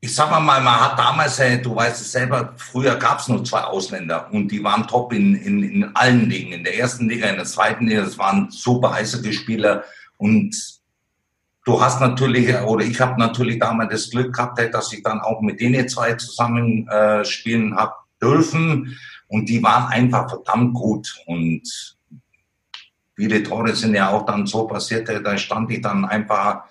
ich 0.02 0.16
sag 0.16 0.32
mal, 0.32 0.40
man 0.40 0.66
hat 0.66 0.98
damals, 0.98 1.38
du 1.62 1.76
weißt 1.76 2.02
es 2.02 2.12
selber, 2.12 2.54
früher 2.56 2.96
gab 2.96 3.20
es 3.20 3.28
nur 3.28 3.44
zwei 3.44 3.62
Ausländer 3.62 4.32
und 4.32 4.48
die 4.50 4.64
waren 4.64 4.88
top 4.88 5.12
in, 5.12 5.36
in, 5.36 5.64
in 5.64 5.96
allen 5.96 6.30
Ligen. 6.30 6.54
In 6.54 6.64
der 6.64 6.78
ersten 6.78 7.10
Liga, 7.10 7.28
in 7.28 7.36
der 7.36 7.46
zweiten 7.46 7.88
Liga, 7.88 8.04
das 8.04 8.18
waren 8.18 8.50
super 8.50 8.94
Eishockeyspieler 8.94 9.84
und 10.18 10.79
du 11.70 11.80
hast 11.80 12.02
natürlich, 12.02 12.56
oder 12.62 12.84
ich 12.84 13.00
habe 13.00 13.20
natürlich 13.20 13.60
damals 13.60 13.92
das 13.92 14.10
Glück 14.10 14.34
gehabt, 14.34 14.60
dass 14.74 14.92
ich 14.92 15.04
dann 15.04 15.22
auch 15.22 15.42
mit 15.42 15.60
denen 15.60 15.88
zwei 15.88 16.14
zusammen 16.14 16.88
äh, 16.88 17.24
spielen 17.24 17.76
habe 17.76 17.94
dürfen 18.22 18.98
und 19.28 19.48
die 19.48 19.62
waren 19.62 19.92
einfach 19.92 20.28
verdammt 20.30 20.74
gut 20.74 21.16
und 21.28 21.62
viele 23.16 23.44
Tore 23.44 23.76
sind 23.76 23.94
ja 23.94 24.10
auch 24.10 24.26
dann 24.26 24.48
so 24.48 24.66
passiert, 24.66 25.08
da 25.10 25.38
stand 25.38 25.70
ich 25.72 25.82
dann 25.82 26.06
einfach 26.06 26.64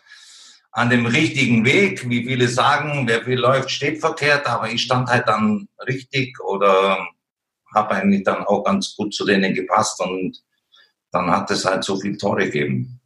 an 0.72 0.90
dem 0.90 1.06
richtigen 1.06 1.64
Weg. 1.64 2.08
Wie 2.08 2.24
viele 2.24 2.48
sagen, 2.48 3.04
wer 3.06 3.22
viel 3.22 3.38
läuft, 3.38 3.70
steht 3.70 4.00
verkehrt, 4.00 4.46
aber 4.46 4.70
ich 4.70 4.82
stand 4.82 5.08
halt 5.08 5.28
dann 5.28 5.68
richtig 5.86 6.38
oder 6.40 7.06
habe 7.74 7.90
eigentlich 7.94 8.24
dann 8.24 8.44
auch 8.44 8.64
ganz 8.64 8.96
gut 8.96 9.14
zu 9.14 9.24
denen 9.24 9.54
gepasst 9.54 10.00
und 10.00 10.42
dann 11.12 11.30
hat 11.30 11.50
es 11.50 11.64
halt 11.64 11.84
so 11.84 11.96
viele 11.96 12.16
Tore 12.16 12.46
gegeben. 12.46 12.97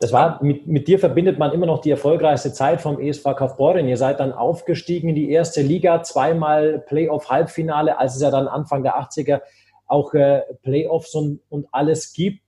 Das 0.00 0.12
war, 0.12 0.42
mit, 0.42 0.66
mit 0.66 0.88
dir 0.88 0.98
verbindet 0.98 1.38
man 1.38 1.52
immer 1.52 1.66
noch 1.66 1.82
die 1.82 1.90
erfolgreichste 1.90 2.54
Zeit 2.54 2.80
vom 2.80 2.98
ESV 2.98 3.22
Kaufbeuren. 3.36 3.86
Ihr 3.86 3.98
seid 3.98 4.18
dann 4.18 4.32
aufgestiegen 4.32 5.10
in 5.10 5.14
die 5.14 5.30
erste 5.30 5.60
Liga, 5.60 6.02
zweimal 6.02 6.78
Playoff-Halbfinale, 6.78 7.98
als 7.98 8.16
es 8.16 8.22
ja 8.22 8.30
dann 8.30 8.48
Anfang 8.48 8.82
der 8.82 8.98
80er 8.98 9.42
auch 9.86 10.14
äh, 10.14 10.40
Playoffs 10.62 11.14
und, 11.14 11.40
und 11.50 11.66
alles 11.70 12.14
gibt. 12.14 12.42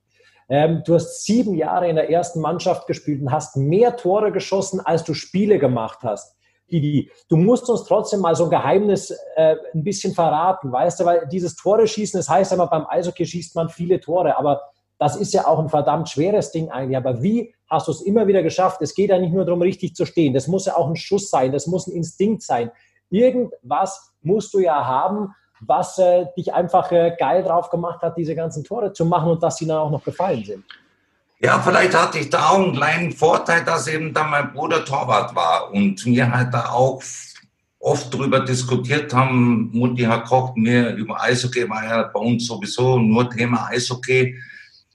Ähm, 0.48 0.82
du 0.86 0.94
hast 0.94 1.26
sieben 1.26 1.54
Jahre 1.54 1.88
in 1.88 1.96
der 1.96 2.08
ersten 2.08 2.40
Mannschaft 2.40 2.86
gespielt 2.86 3.20
und 3.20 3.30
hast 3.30 3.58
mehr 3.58 3.96
Tore 3.96 4.32
geschossen, 4.32 4.80
als 4.80 5.04
du 5.04 5.12
Spiele 5.12 5.58
gemacht 5.58 5.98
hast. 6.02 6.34
Didi, 6.70 7.10
du 7.28 7.36
musst 7.36 7.68
uns 7.68 7.84
trotzdem 7.84 8.20
mal 8.20 8.34
so 8.34 8.44
ein 8.44 8.50
Geheimnis 8.50 9.10
äh, 9.36 9.56
ein 9.74 9.84
bisschen 9.84 10.14
verraten, 10.14 10.72
weißt 10.72 11.00
du, 11.00 11.04
weil 11.04 11.28
dieses 11.30 11.54
Tore 11.54 11.86
schießen, 11.86 12.18
das 12.18 12.30
heißt 12.30 12.52
immer, 12.54 12.68
beim 12.68 12.86
Eishockey 12.86 13.26
schießt 13.26 13.54
man 13.56 13.68
viele 13.68 14.00
Tore, 14.00 14.38
aber 14.38 14.62
das 15.02 15.16
ist 15.16 15.34
ja 15.34 15.48
auch 15.48 15.58
ein 15.58 15.68
verdammt 15.68 16.08
schweres 16.08 16.52
Ding 16.52 16.70
eigentlich. 16.70 16.96
Aber 16.96 17.24
wie 17.24 17.52
hast 17.68 17.88
du 17.88 17.90
es 17.90 18.02
immer 18.02 18.28
wieder 18.28 18.44
geschafft? 18.44 18.80
Es 18.82 18.94
geht 18.94 19.10
ja 19.10 19.18
nicht 19.18 19.34
nur 19.34 19.44
darum, 19.44 19.60
richtig 19.60 19.96
zu 19.96 20.06
stehen. 20.06 20.32
Das 20.32 20.46
muss 20.46 20.66
ja 20.66 20.76
auch 20.76 20.88
ein 20.88 20.94
Schuss 20.94 21.28
sein, 21.28 21.50
das 21.50 21.66
muss 21.66 21.88
ein 21.88 21.96
Instinkt 21.96 22.42
sein. 22.42 22.70
Irgendwas 23.10 24.12
musst 24.22 24.54
du 24.54 24.60
ja 24.60 24.86
haben, 24.86 25.34
was 25.60 25.98
äh, 25.98 26.26
dich 26.36 26.54
einfach 26.54 26.92
äh, 26.92 27.16
geil 27.18 27.42
drauf 27.42 27.68
gemacht 27.68 28.00
hat, 28.00 28.16
diese 28.16 28.36
ganzen 28.36 28.62
Tore 28.62 28.92
zu 28.92 29.04
machen 29.04 29.32
und 29.32 29.42
dass 29.42 29.56
sie 29.56 29.66
dann 29.66 29.78
auch 29.78 29.90
noch 29.90 30.04
gefallen 30.04 30.44
sind? 30.44 30.64
Ja, 31.40 31.58
vielleicht 31.58 32.00
hatte 32.00 32.20
ich 32.20 32.30
da 32.30 32.50
auch 32.50 32.60
einen 32.60 32.72
kleinen 32.72 33.10
Vorteil, 33.10 33.64
dass 33.64 33.88
eben 33.88 34.14
da 34.14 34.22
mein 34.22 34.52
Bruder 34.52 34.84
Torwart 34.84 35.34
war 35.34 35.72
und 35.72 36.04
wir 36.04 36.32
halt 36.32 36.54
da 36.54 36.70
auch 36.70 37.02
oft 37.80 38.14
drüber 38.14 38.38
diskutiert 38.38 39.12
haben. 39.12 39.68
Mutti 39.72 40.02
hat 40.02 40.26
kocht 40.26 40.56
mir 40.56 40.94
über 40.94 41.20
Eishockey, 41.20 41.68
war 41.68 41.84
ja 41.84 42.02
bei 42.04 42.20
uns 42.20 42.46
sowieso 42.46 43.00
nur 43.00 43.28
Thema 43.28 43.66
Eishockey. 43.66 44.38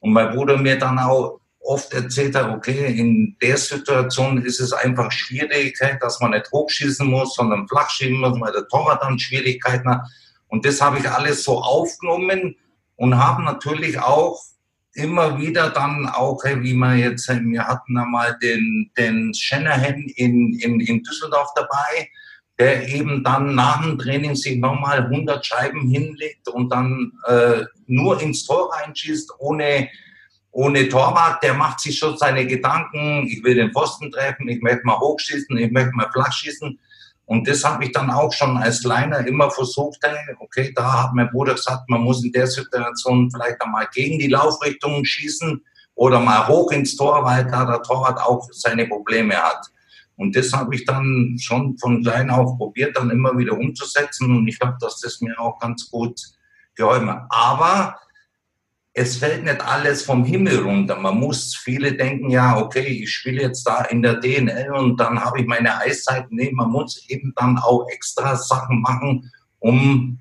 Und 0.07 0.13
mein 0.13 0.33
Bruder 0.33 0.55
mir 0.55 0.79
dann 0.79 0.97
auch 0.99 1.41
oft 1.59 1.93
erzählt 1.93 2.33
hat, 2.33 2.49
okay, 2.49 2.97
in 2.97 3.35
der 3.41 3.57
Situation 3.57 4.41
ist 4.41 4.61
es 4.61 4.71
einfach 4.71 5.11
schwierig, 5.11 5.77
dass 5.99 6.21
man 6.21 6.31
nicht 6.31 6.49
hochschießen 6.49 7.05
muss, 7.05 7.35
sondern 7.35 7.67
flach 7.67 7.89
schieben 7.89 8.21
muss, 8.21 8.39
weil 8.39 8.53
der 8.53 8.69
Torwart 8.69 9.03
dann 9.03 9.19
Schwierigkeiten 9.19 9.89
hat. 9.89 10.07
Und 10.47 10.65
das 10.65 10.79
habe 10.79 10.99
ich 10.99 11.09
alles 11.09 11.43
so 11.43 11.61
aufgenommen 11.61 12.55
und 12.95 13.17
habe 13.17 13.43
natürlich 13.43 13.99
auch 13.99 14.41
immer 14.93 15.37
wieder 15.41 15.71
dann 15.71 16.07
auch, 16.07 16.41
wie 16.45 16.73
wir 16.73 16.95
jetzt, 16.95 17.27
wir 17.27 17.67
hatten 17.67 17.97
einmal 17.97 18.37
den, 18.41 18.89
den 18.97 19.33
Shanahan 19.33 20.05
in, 20.15 20.57
in, 20.59 20.79
in 20.79 21.03
Düsseldorf 21.03 21.49
dabei, 21.53 22.07
der 22.59 22.87
eben 22.87 23.23
dann 23.23 23.53
nach 23.55 23.81
dem 23.83 23.99
Training 23.99 24.35
sich 24.35 24.57
nochmal 24.57 25.05
100 25.05 25.45
Scheiben 25.45 25.87
hinlegt 25.89 26.47
und 26.47 26.69
dann 26.71 27.11
äh, 27.25 27.63
nur 27.85 28.19
ins 28.21 28.45
Tor 28.45 28.73
reinschießt, 28.73 29.33
ohne, 29.39 29.89
ohne 30.51 30.89
Torwart. 30.89 31.43
Der 31.43 31.53
macht 31.53 31.79
sich 31.79 31.97
schon 31.97 32.17
seine 32.17 32.47
Gedanken, 32.47 33.27
ich 33.27 33.43
will 33.43 33.55
den 33.55 33.71
Pfosten 33.71 34.11
treffen, 34.11 34.49
ich 34.49 34.61
möchte 34.61 34.85
mal 34.85 34.99
hochschießen, 34.99 35.55
ich 35.57 35.71
möchte 35.71 35.91
mal 35.93 36.09
flach 36.11 36.33
schießen. 36.33 36.79
Und 37.25 37.47
das 37.47 37.63
habe 37.63 37.83
ich 37.83 37.91
dann 37.91 38.09
auch 38.09 38.31
schon 38.31 38.57
als 38.57 38.81
Kleiner 38.81 39.27
immer 39.27 39.51
versucht. 39.51 39.99
Okay, 40.39 40.71
da 40.73 41.03
hat 41.03 41.13
mein 41.13 41.29
Bruder 41.29 41.53
gesagt, 41.53 41.89
man 41.89 42.01
muss 42.01 42.23
in 42.23 42.31
der 42.31 42.47
Situation 42.47 43.29
vielleicht 43.29 43.61
einmal 43.61 43.87
gegen 43.93 44.17
die 44.17 44.29
Laufrichtung 44.29 45.03
schießen 45.03 45.61
oder 45.93 46.21
mal 46.21 46.47
hoch 46.47 46.71
ins 46.71 46.95
Tor, 46.95 47.23
weil 47.25 47.45
da 47.45 47.65
der 47.65 47.81
Torwart 47.81 48.19
auch 48.21 48.47
seine 48.51 48.87
Probleme 48.87 49.35
hat. 49.35 49.67
Und 50.17 50.35
das 50.35 50.51
habe 50.51 50.75
ich 50.75 50.83
dann 50.85 51.37
schon 51.39 51.77
von 51.77 52.03
klein 52.03 52.29
auf 52.29 52.57
probiert, 52.57 52.97
dann 52.97 53.11
immer 53.11 53.37
wieder 53.37 53.53
umzusetzen. 53.53 54.35
Und 54.35 54.47
ich 54.47 54.59
glaube, 54.59 54.77
dass 54.81 54.99
das 54.99 55.21
mir 55.21 55.39
auch 55.39 55.59
ganz 55.59 55.89
gut 55.89 56.19
geholfen 56.75 57.09
hat. 57.09 57.27
Aber 57.29 57.99
es 58.93 59.17
fällt 59.17 59.43
nicht 59.43 59.61
alles 59.61 60.01
vom 60.01 60.25
Himmel 60.25 60.59
runter. 60.59 60.95
Man 60.99 61.19
muss, 61.19 61.55
viele 61.55 61.93
denken 61.93 62.31
ja, 62.31 62.57
okay, 62.57 63.03
ich 63.03 63.13
spiele 63.13 63.43
jetzt 63.43 63.63
da 63.63 63.83
in 63.83 64.01
der 64.01 64.15
DNL 64.15 64.71
und 64.71 64.99
dann 64.99 65.23
habe 65.23 65.39
ich 65.39 65.45
meine 65.45 65.77
Eiszeit. 65.77 66.25
Nee, 66.31 66.51
man 66.51 66.71
muss 66.71 67.07
eben 67.07 67.31
dann 67.35 67.59
auch 67.59 67.87
extra 67.89 68.35
Sachen 68.35 68.81
machen, 68.81 69.31
um 69.59 70.19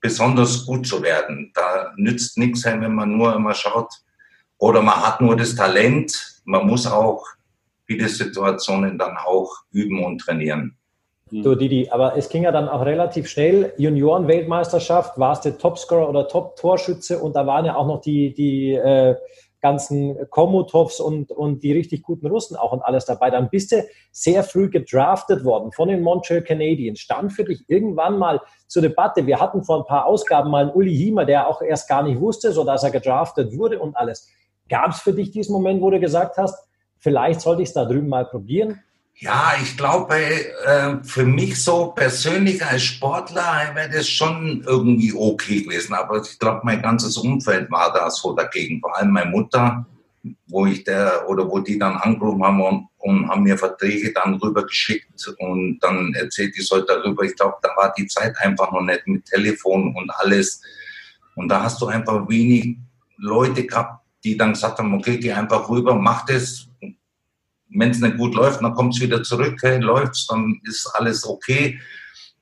besonders 0.00 0.66
gut 0.66 0.86
zu 0.86 1.02
werden. 1.02 1.50
Da 1.54 1.94
nützt 1.96 2.36
nichts, 2.36 2.62
wenn 2.64 2.94
man 2.94 3.16
nur 3.16 3.34
immer 3.34 3.54
schaut 3.54 3.90
oder 4.58 4.82
man 4.82 4.96
hat 4.96 5.22
nur 5.22 5.34
das 5.34 5.54
Talent. 5.54 6.42
Man 6.44 6.66
muss 6.66 6.86
auch 6.86 7.24
viele 7.88 8.08
Situationen 8.08 8.98
dann 8.98 9.16
auch 9.16 9.50
üben 9.72 10.04
und 10.04 10.18
trainieren. 10.18 10.76
Hm. 11.30 11.42
Du, 11.42 11.54
Didi, 11.54 11.88
aber 11.90 12.16
es 12.16 12.28
ging 12.28 12.44
ja 12.44 12.52
dann 12.52 12.68
auch 12.68 12.84
relativ 12.84 13.28
schnell. 13.28 13.72
Junioren-Weltmeisterschaft, 13.78 15.18
warst 15.18 15.44
du 15.46 15.56
Topscorer 15.56 16.08
oder 16.08 16.28
Top-Torschütze 16.28 17.18
und 17.18 17.34
da 17.34 17.46
waren 17.46 17.64
ja 17.64 17.76
auch 17.76 17.86
noch 17.86 18.00
die, 18.00 18.34
die 18.34 18.72
äh, 18.72 19.16
ganzen 19.60 20.16
Komutovs 20.30 21.00
und, 21.00 21.32
und 21.32 21.62
die 21.62 21.72
richtig 21.72 22.02
guten 22.02 22.26
Russen 22.28 22.56
auch 22.56 22.72
und 22.72 22.82
alles 22.82 23.06
dabei. 23.06 23.30
Dann 23.30 23.50
bist 23.50 23.72
du 23.72 23.84
sehr 24.12 24.44
früh 24.44 24.70
gedraftet 24.70 25.44
worden 25.44 25.72
von 25.72 25.88
den 25.88 26.02
Montreal 26.02 26.42
Canadiens. 26.42 27.00
Stand 27.00 27.32
für 27.32 27.44
dich 27.44 27.64
irgendwann 27.68 28.18
mal 28.18 28.40
zur 28.66 28.82
Debatte. 28.82 29.26
Wir 29.26 29.40
hatten 29.40 29.64
vor 29.64 29.78
ein 29.78 29.86
paar 29.86 30.06
Ausgaben 30.06 30.50
mal 30.50 30.64
einen 30.64 30.74
Uli 30.74 30.94
Hiemer, 30.94 31.24
der 31.24 31.48
auch 31.48 31.60
erst 31.60 31.88
gar 31.88 32.02
nicht 32.02 32.20
wusste, 32.20 32.52
so 32.52 32.64
dass 32.64 32.84
er 32.84 32.90
gedraftet 32.90 33.56
wurde 33.56 33.80
und 33.80 33.96
alles. 33.96 34.30
Gab 34.68 34.90
es 34.90 35.00
für 35.00 35.12
dich 35.12 35.30
diesen 35.30 35.54
Moment, 35.54 35.80
wo 35.80 35.90
du 35.90 35.98
gesagt 35.98 36.36
hast, 36.36 36.67
vielleicht 36.98 37.40
sollte 37.40 37.62
ich 37.62 37.68
es 37.68 37.74
da 37.74 37.84
drüben 37.84 38.08
mal 38.08 38.24
probieren? 38.24 38.82
Ja, 39.20 39.54
ich 39.60 39.76
glaube, 39.76 40.14
äh, 40.14 41.02
für 41.02 41.24
mich 41.24 41.62
so 41.62 41.88
persönlich 41.88 42.64
als 42.64 42.84
Sportler 42.84 43.72
wäre 43.74 43.90
das 43.90 44.08
schon 44.08 44.62
irgendwie 44.64 45.12
okay 45.12 45.62
gewesen. 45.62 45.94
Aber 45.94 46.22
ich 46.22 46.38
glaube, 46.38 46.60
mein 46.62 46.80
ganzes 46.82 47.16
Umfeld 47.16 47.68
war 47.68 47.92
da 47.92 48.08
so 48.10 48.32
dagegen. 48.32 48.80
Vor 48.80 48.96
allem 48.96 49.10
meine 49.10 49.30
Mutter, 49.30 49.84
wo 50.46 50.66
ich 50.66 50.84
der 50.84 51.28
oder 51.28 51.48
wo 51.50 51.58
die 51.58 51.80
dann 51.80 51.96
angerufen 51.96 52.44
haben 52.44 52.62
und, 52.62 52.88
und 52.98 53.28
haben 53.28 53.42
mir 53.42 53.58
Verträge 53.58 54.12
dann 54.12 54.34
rübergeschickt 54.34 55.34
und 55.38 55.80
dann 55.80 56.14
erzählt, 56.14 56.54
ich 56.56 56.68
soll 56.68 56.86
darüber. 56.86 57.24
Ich 57.24 57.34
glaube, 57.34 57.56
da 57.60 57.70
war 57.76 57.92
die 57.98 58.06
Zeit 58.06 58.38
einfach 58.38 58.70
noch 58.70 58.82
nicht 58.82 59.04
mit 59.08 59.24
Telefon 59.24 59.96
und 59.96 60.10
alles. 60.10 60.62
Und 61.34 61.48
da 61.48 61.64
hast 61.64 61.80
du 61.82 61.86
einfach 61.86 62.28
wenig 62.28 62.76
Leute 63.16 63.66
gehabt, 63.66 64.00
die 64.28 64.36
dann 64.36 64.52
gesagt 64.52 64.78
haben, 64.78 64.94
okay, 64.94 65.18
geh 65.18 65.32
einfach 65.32 65.68
rüber, 65.68 65.94
mach 65.94 66.26
das, 66.26 66.68
wenn 67.70 67.90
es 67.90 68.00
nicht 68.00 68.18
gut 68.18 68.34
läuft, 68.34 68.62
dann 68.62 68.74
kommt 68.74 68.94
es 68.94 69.00
wieder 69.00 69.22
zurück, 69.22 69.58
hey, 69.62 69.78
läuft's, 69.78 70.26
dann 70.26 70.60
ist 70.64 70.86
alles 70.94 71.26
okay. 71.26 71.80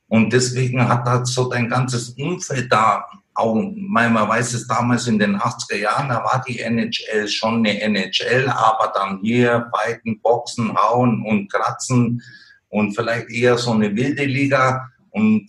Und 0.09 0.33
deswegen 0.33 0.89
hat 0.89 1.05
halt 1.05 1.27
so 1.27 1.49
dein 1.49 1.69
ganzes 1.69 2.11
Umfeld 2.11 2.73
da, 2.73 3.05
auch, 3.35 3.55
man 3.55 4.15
weiß 4.15 4.55
es 4.55 4.67
damals 4.67 5.07
in 5.07 5.19
den 5.19 5.37
80er 5.37 5.77
Jahren, 5.77 6.09
da 6.09 6.25
war 6.25 6.43
die 6.47 6.59
NHL 6.61 7.29
schon 7.29 7.59
eine 7.59 7.81
NHL, 7.83 8.49
aber 8.49 8.93
dann 8.95 9.21
hier 9.21 9.71
fighten, 9.77 10.21
boxen, 10.23 10.75
hauen 10.75 11.23
und 11.23 11.53
kratzen 11.53 12.23
und 12.69 12.95
vielleicht 12.95 13.29
eher 13.29 13.59
so 13.59 13.73
eine 13.73 13.95
wilde 13.95 14.25
Liga. 14.25 14.89
Und 15.11 15.47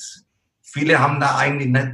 viele 0.61 0.99
haben 0.99 1.19
da 1.21 1.37
eigentlich 1.37 1.69
nicht 1.69 1.91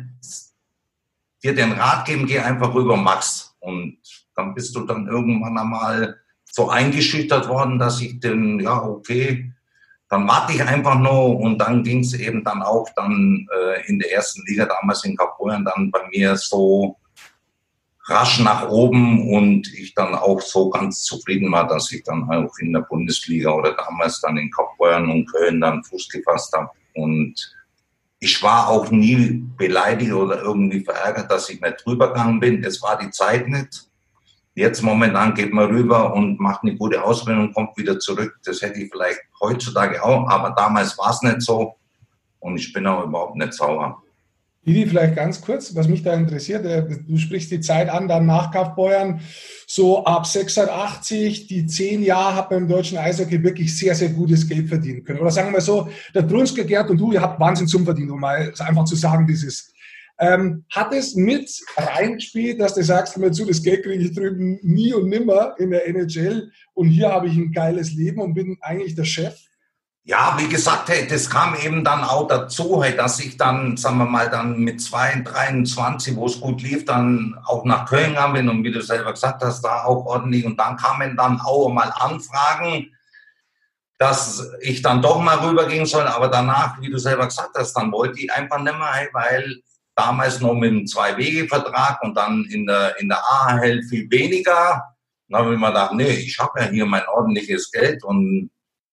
dir 1.44 1.54
den 1.54 1.74
Rat 1.74 2.06
geben, 2.06 2.26
geh 2.26 2.40
einfach 2.40 2.74
rüber, 2.74 2.98
Max. 2.98 3.54
Und 3.60 3.98
dann 4.36 4.54
bist 4.54 4.76
du 4.76 4.82
dann 4.82 5.08
irgendwann 5.08 5.58
einmal 5.58 6.18
so 6.44 6.70
eingeschüchtert 6.70 7.48
worden, 7.48 7.80
dass 7.80 8.02
ich 8.02 8.20
den, 8.20 8.60
ja, 8.60 8.84
okay, 8.84 9.52
dann 10.10 10.28
warte 10.28 10.54
ich 10.54 10.64
einfach 10.64 11.00
noch 11.00 11.30
und 11.30 11.58
dann 11.58 11.84
ging 11.84 12.02
es 12.02 12.14
eben 12.14 12.44
dann 12.44 12.62
auch 12.62 12.88
dann 12.96 13.48
äh, 13.52 13.88
in 13.88 13.98
der 13.98 14.14
ersten 14.14 14.44
Liga 14.46 14.66
damals 14.66 15.04
in 15.06 15.18
Kaporen 15.18 15.66
dann 15.66 15.90
bei 15.90 16.02
mir 16.12 16.36
so 16.36 16.98
rasch 18.06 18.40
nach 18.40 18.70
oben 18.70 19.34
und 19.34 19.74
ich 19.74 19.96
dann 19.96 20.14
auch 20.14 20.42
so 20.42 20.70
ganz 20.70 21.04
zufrieden 21.04 21.52
war, 21.52 21.68
dass 21.68 21.92
ich 21.92 22.04
dann 22.04 22.30
auch 22.30 22.54
in 22.60 22.74
der 22.74 22.82
Bundesliga 22.82 23.52
oder 23.52 23.74
damals 23.74 24.22
dann 24.22 24.38
in 24.38 24.52
Kaporen 24.52 25.10
und 25.10 25.26
Köln 25.32 25.62
dann 25.62 25.84
Fuß 25.84 26.10
gefasst 26.10 26.54
habe 26.54 26.70
und 26.94 27.56
ich 28.20 28.42
war 28.42 28.70
auch 28.70 28.90
nie 28.90 29.44
beleidigt 29.58 30.14
oder 30.14 30.42
irgendwie 30.42 30.80
verärgert, 30.82 31.30
dass 31.30 31.50
ich 31.50 31.60
nicht 31.60 31.86
drüber 31.86 32.08
gegangen 32.08 32.40
bin. 32.40 32.64
Es 32.64 32.82
war 32.82 32.98
die 32.98 33.10
Zeit 33.10 33.50
nicht. 33.50 33.90
Jetzt 34.56 34.84
momentan 34.84 35.34
geht 35.34 35.52
man 35.52 35.66
rüber 35.66 36.14
und 36.14 36.40
macht 36.40 36.64
eine 36.64 36.76
gute 36.76 37.04
Ausbildung 37.04 37.48
und 37.48 37.54
kommt 37.54 37.76
wieder 37.76 38.00
zurück. 38.00 38.38
Das 38.46 38.62
hätte 38.62 38.80
ich 38.82 38.92
vielleicht 38.92 39.20
heutzutage 39.42 40.04
auch, 40.04 40.28
aber 40.30 40.52
damals 40.52 40.98
war 40.98 41.10
es 41.10 41.22
nicht 41.24 41.42
so 41.42 41.76
und 42.40 42.58
ich 42.58 42.72
bin 42.72 42.86
auch 42.86 43.04
überhaupt 43.04 43.36
nicht 43.36 43.54
sauer. 43.54 44.04
Didi, 44.66 44.86
vielleicht 44.86 45.16
ganz 45.16 45.42
kurz, 45.42 45.76
was 45.76 45.90
mich 45.90 46.04
da 46.04 46.14
interessiert, 46.14 46.66
äh, 46.66 46.86
du 47.06 47.18
sprichst 47.18 47.52
die 47.52 47.60
Zeit 47.60 47.90
an, 47.90 48.08
dann 48.08 48.26
nach 48.26 48.50
Kaufbeuern, 48.52 49.20
so 49.68 50.06
ab 50.06 50.26
86, 50.26 51.48
die 51.48 51.66
zehn 51.66 52.02
Jahre 52.02 52.36
hat 52.36 52.50
man 52.50 52.62
im 52.62 52.68
deutschen 52.70 52.98
Eishockey 52.98 53.44
wirklich 53.44 53.78
sehr, 53.78 53.94
sehr 53.94 54.10
gutes 54.10 54.48
Geld 54.48 54.70
verdienen 54.70 55.04
können. 55.04 55.20
Oder 55.20 55.32
sagen 55.32 55.52
wir 55.52 55.60
so, 55.60 55.90
der 56.16 56.22
Brunske, 56.22 56.66
Gerd 56.66 56.90
und 56.90 56.98
du, 56.98 57.12
ihr 57.12 57.22
habt 57.22 57.42
Wahnsinn 57.42 57.68
zum 57.68 57.84
Verdienen, 57.84 58.12
um 58.12 58.22
mal 58.22 58.54
einfach 58.60 58.86
zu 58.86 58.96
sagen, 58.96 59.28
dieses 59.28 59.73
ähm, 60.20 60.66
hat 60.72 60.94
es 60.94 61.16
mit 61.16 61.50
reingespielt, 61.76 62.62
dass 62.62 62.76
du 62.76 62.84
sagst, 62.84 63.18
immer 63.18 63.32
zu, 63.32 63.46
das 63.46 63.64
Geld 63.64 63.84
kriege 63.84 64.04
ich 64.04 64.14
drüben 64.14 64.60
nie 64.62 64.94
und 64.94 65.10
nimmer 65.10 65.56
in 65.58 65.72
der 65.72 65.88
NHL 65.88 66.52
und 66.74 66.90
hier 66.90 67.12
habe 67.12 67.28
ich 67.28 67.36
ein 67.36 67.52
geiles 67.52 67.94
Leben 67.94 68.22
und 68.22 68.34
bin 68.34 68.58
eigentlich 68.62 68.96
der 68.96 69.06
Chef? 69.06 69.36
Ja, 70.06 70.36
wie 70.38 70.50
gesagt, 70.50 70.92
das 71.10 71.30
kam 71.30 71.56
eben 71.56 71.82
dann 71.86 72.04
auch 72.04 72.28
dazu, 72.28 72.84
dass 72.98 73.22
ich 73.22 73.38
dann, 73.38 73.78
sagen 73.78 74.00
wir 74.00 74.06
mal, 74.06 74.30
dann 74.30 74.60
mit 74.60 74.82
2, 74.82 75.22
23, 75.22 76.18
wo 76.18 76.26
es 76.26 76.42
gut 76.42 76.62
lief, 76.62 76.84
dann 76.84 77.40
auch 77.46 77.64
nach 77.64 77.86
Köln 77.86 78.10
gegangen 78.10 78.34
bin 78.34 78.50
und 78.50 78.64
wie 78.66 78.72
du 78.72 78.82
selber 78.82 79.14
gesagt 79.14 79.42
hast, 79.42 79.62
da 79.62 79.86
auch 79.86 80.06
ordentlich. 80.06 80.46
Und 80.46 80.60
dann 80.60 80.76
kamen 80.76 81.16
dann 81.16 81.40
auch 81.40 81.70
mal 81.70 81.90
Anfragen, 81.96 82.92
dass 83.98 84.46
ich 84.60 84.82
dann 84.82 85.02
doch 85.02 85.22
mal 85.22 85.38
rübergehen 85.38 85.86
soll. 85.86 86.06
Aber 86.06 86.28
danach, 86.28 86.82
wie 86.82 86.90
du 86.90 86.98
selber 86.98 87.28
gesagt 87.28 87.52
hast, 87.56 87.72
dann 87.74 87.90
wollte 87.94 88.20
ich 88.20 88.30
einfach 88.30 88.60
nicht 88.60 88.78
mehr, 88.78 89.08
weil 89.14 89.62
damals 89.96 90.42
noch 90.42 90.54
mit 90.54 90.72
einem 90.72 90.88
Zwei-Wege-Vertrag 90.88 92.02
und 92.04 92.16
dann 92.16 92.46
in 92.52 92.66
der, 92.66 93.00
in 93.00 93.10
der 93.10 93.20
AHL 93.24 93.84
viel 93.84 94.10
weniger. 94.10 94.84
Dann 95.30 95.42
habe 95.42 95.54
ich 95.54 95.60
mir 95.60 95.68
gedacht, 95.68 95.94
nee, 95.94 96.10
ich 96.10 96.38
habe 96.40 96.62
ja 96.62 96.68
hier 96.68 96.86
mein 96.86 97.04
ordentliches 97.08 97.72
Geld 97.72 98.04
und 98.04 98.52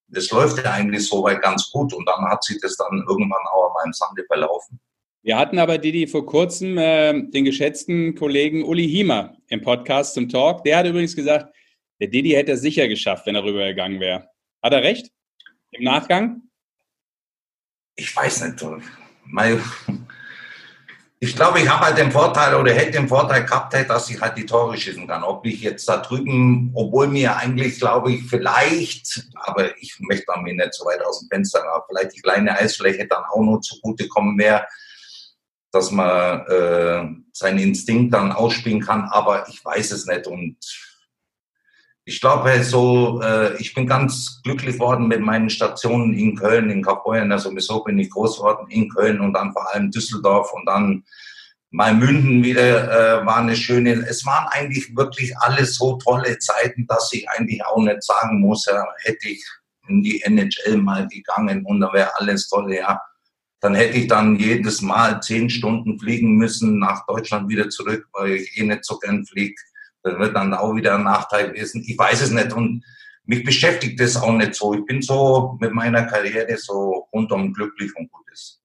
das 0.09 0.31
läuft 0.31 0.59
ja 0.59 0.73
eigentlich 0.73 1.07
soweit 1.07 1.41
ganz 1.43 1.71
gut. 1.71 1.93
Und 1.93 2.07
dann 2.07 2.25
hat 2.27 2.43
sich 2.45 2.61
das 2.61 2.77
dann 2.77 3.05
irgendwann 3.09 3.47
auch 3.53 3.69
an 3.69 3.85
meinem 3.85 3.93
Sande 3.93 4.25
verlaufen. 4.27 4.81
Wir 5.23 5.39
hatten 5.39 5.59
aber, 5.59 5.79
Didi, 5.79 6.07
vor 6.07 6.25
kurzem 6.25 6.79
äh, 6.79 7.13
den 7.31 7.45
geschätzten 7.45 8.15
Kollegen 8.15 8.65
Uli 8.65 8.89
Hiemer 8.89 9.37
im 9.49 9.61
Podcast 9.61 10.15
zum 10.15 10.29
Talk. 10.29 10.65
Der 10.65 10.79
hat 10.79 10.87
übrigens 10.87 11.15
gesagt, 11.15 11.55
der 12.01 12.09
Didi 12.09 12.31
hätte 12.31 12.53
es 12.53 12.63
sicher 12.63 12.89
geschafft, 12.89 13.27
wenn 13.27 13.35
er 13.35 13.45
rübergegangen 13.45 14.01
wäre. 14.01 14.31
Hat 14.63 14.73
er 14.73 14.83
recht? 14.83 15.11
Im 15.73 15.85
Nachgang? 15.85 16.43
Ich 17.97 18.17
weiß 18.17 18.43
nicht. 18.43 18.65
Mein, 19.27 19.61
ich 21.23 21.37
glaube, 21.37 21.61
ich 21.61 21.69
habe 21.69 21.85
halt 21.85 21.99
den 21.99 22.11
Vorteil 22.11 22.55
oder 22.55 22.73
hätte 22.73 22.93
den 22.93 23.09
Vorteil 23.09 23.45
gehabt, 23.45 23.75
dass 23.75 24.09
ich 24.09 24.19
halt 24.19 24.39
die 24.39 24.47
Tore 24.47 24.75
schießen 24.75 25.07
kann. 25.07 25.23
Ob 25.23 25.45
ich 25.45 25.61
jetzt 25.61 25.87
da 25.87 25.99
drüben, 25.99 26.71
obwohl 26.75 27.09
mir 27.09 27.37
eigentlich, 27.37 27.79
glaube 27.79 28.13
ich, 28.13 28.25
vielleicht, 28.25 29.29
aber 29.35 29.77
ich 29.79 29.97
möchte 30.01 30.33
mir 30.41 30.55
nicht 30.55 30.73
so 30.73 30.87
weit 30.87 31.05
aus 31.05 31.21
dem 31.21 31.29
Fenster, 31.29 31.63
aber 31.63 31.85
vielleicht 31.87 32.17
die 32.17 32.23
kleine 32.23 32.57
Eisfläche 32.57 33.07
dann 33.07 33.23
auch 33.31 33.43
noch 33.43 33.61
zugutekommen 33.61 34.39
wäre, 34.39 34.67
dass 35.73 35.91
man 35.91 36.47
äh, 36.47 37.07
seinen 37.35 37.59
Instinkt 37.59 38.15
dann 38.15 38.33
ausspielen 38.33 38.81
kann. 38.81 39.05
Aber 39.05 39.47
ich 39.51 39.63
weiß 39.63 39.91
es 39.91 40.07
nicht 40.07 40.27
und 40.27 40.57
ich 42.05 42.21
glaube, 42.21 42.63
so, 42.65 43.21
äh, 43.23 43.57
ich 43.59 43.75
bin 43.75 43.87
ganz 43.87 44.41
glücklich 44.43 44.79
worden 44.79 45.07
mit 45.07 45.21
meinen 45.21 45.51
Stationen 45.51 46.15
in 46.15 46.35
Köln, 46.35 46.71
in 46.71 46.83
Kaufbeuren. 46.83 47.31
Also 47.31 47.51
sowieso 47.51 47.85
bin 47.85 47.99
ich 47.99 48.11
groß 48.11 48.39
geworden 48.39 48.67
in 48.71 48.89
Köln 48.89 49.21
und 49.21 49.33
dann 49.35 49.53
vor 49.53 49.73
allem 49.73 49.91
Düsseldorf 49.91 50.53
und 50.53 50.67
dann 50.67 51.05
mal 51.71 51.95
Münden 51.95 52.43
wieder 52.43 53.21
äh, 53.21 53.27
war 53.27 53.37
eine 53.37 53.55
schöne. 53.55 53.93
Es 54.09 54.25
waren 54.27 54.49
eigentlich 54.49 54.97
wirklich 54.97 55.37
alles 55.39 55.77
so 55.77 55.99
tolle 55.99 56.39
Zeiten, 56.39 56.87
dass 56.87 57.13
ich 57.13 57.29
eigentlich 57.31 57.65
auch 57.65 57.79
nicht 57.79 58.03
sagen 58.03 58.41
muss, 58.41 58.67
ja, 58.67 58.85
hätte 59.03 59.29
ich 59.29 59.45
in 59.87 60.03
die 60.03 60.23
NHL 60.23 60.79
mal 60.79 61.07
gegangen 61.09 61.65
und 61.65 61.81
da 61.81 61.93
wäre 61.93 62.11
alles 62.17 62.49
toll, 62.49 62.75
ja. 62.75 63.01
Dann 63.61 63.75
hätte 63.75 63.99
ich 63.99 64.09
dann 64.09 64.37
jedes 64.37 64.81
Mal 64.81 65.21
zehn 65.21 65.51
Stunden 65.51 65.99
fliegen 65.99 66.37
müssen 66.37 66.79
nach 66.79 67.05
Deutschland 67.07 67.49
wieder 67.51 67.69
zurück, 67.69 68.07
weil 68.15 68.33
ich 68.33 68.59
eh 68.59 68.65
nicht 68.65 68.87
so 68.87 68.99
gern 68.99 69.25
fliege 69.27 69.55
das 70.03 70.19
wird 70.19 70.35
dann 70.35 70.55
auch 70.55 70.75
wieder 70.75 70.95
ein 70.95 71.05
Nachteil 71.05 71.49
gewesen. 71.49 71.85
Ich 71.87 71.99
weiß 71.99 72.23
es 72.23 72.31
nicht 72.31 72.53
und 72.53 72.85
mich 73.25 73.45
beschäftigt 73.45 74.01
das 74.01 74.21
auch 74.21 74.33
nicht 74.33 74.55
so. 74.55 74.75
Ich 74.75 74.85
bin 74.87 75.03
so 75.03 75.57
mit 75.61 75.73
meiner 75.73 76.05
Karriere 76.05 76.57
so 76.57 77.07
rundum 77.13 77.53
glücklich 77.53 77.91
und 77.97 78.11
gut 78.11 78.25
ist. 78.33 78.61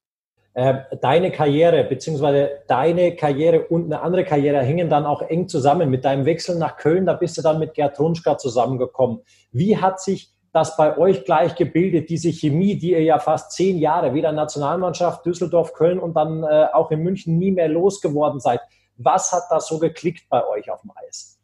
Äh, 0.54 0.84
deine 1.02 1.32
Karriere 1.32 1.84
beziehungsweise 1.84 2.62
deine 2.68 3.16
Karriere 3.16 3.66
und 3.68 3.86
eine 3.86 4.02
andere 4.02 4.24
Karriere 4.24 4.62
hängen 4.64 4.90
dann 4.90 5.06
auch 5.06 5.22
eng 5.22 5.50
zusammen. 5.50 5.90
Mit 5.90 6.06
deinem 6.06 6.26
Wechsel 6.26 6.58
nach 6.58 6.78
Köln, 6.78 7.06
da 7.06 7.14
bist 7.14 7.38
du 7.38 7.42
dann 7.42 7.60
mit 7.60 7.74
Gerd 7.74 8.00
Runschka 8.00 8.38
zusammengekommen. 8.38 9.20
Wie 9.52 9.78
hat 9.78 10.00
sich 10.00 10.32
das 10.54 10.78
bei 10.78 10.98
euch 10.98 11.26
gleich 11.26 11.56
gebildet, 11.56 12.10
diese 12.10 12.30
Chemie, 12.30 12.78
die 12.78 12.92
ihr 12.92 13.04
ja 13.04 13.20
fast 13.20 13.52
zehn 13.52 13.78
Jahre, 13.78 14.14
weder 14.14 14.32
Nationalmannschaft, 14.32 15.26
Düsseldorf, 15.26 15.74
Köln 15.74 16.00
und 16.00 16.14
dann 16.16 16.44
äh, 16.44 16.68
auch 16.72 16.90
in 16.92 17.02
München 17.02 17.38
nie 17.38 17.52
mehr 17.52 17.68
losgeworden 17.68 18.40
seid? 18.40 18.62
Was 18.98 19.32
hat 19.32 19.44
da 19.50 19.60
so 19.60 19.80
geklickt 19.80 20.28
bei 20.30 20.46
euch 20.46 20.70
auf 20.70 20.82
dem 20.82 20.92
Eis? 20.96 21.38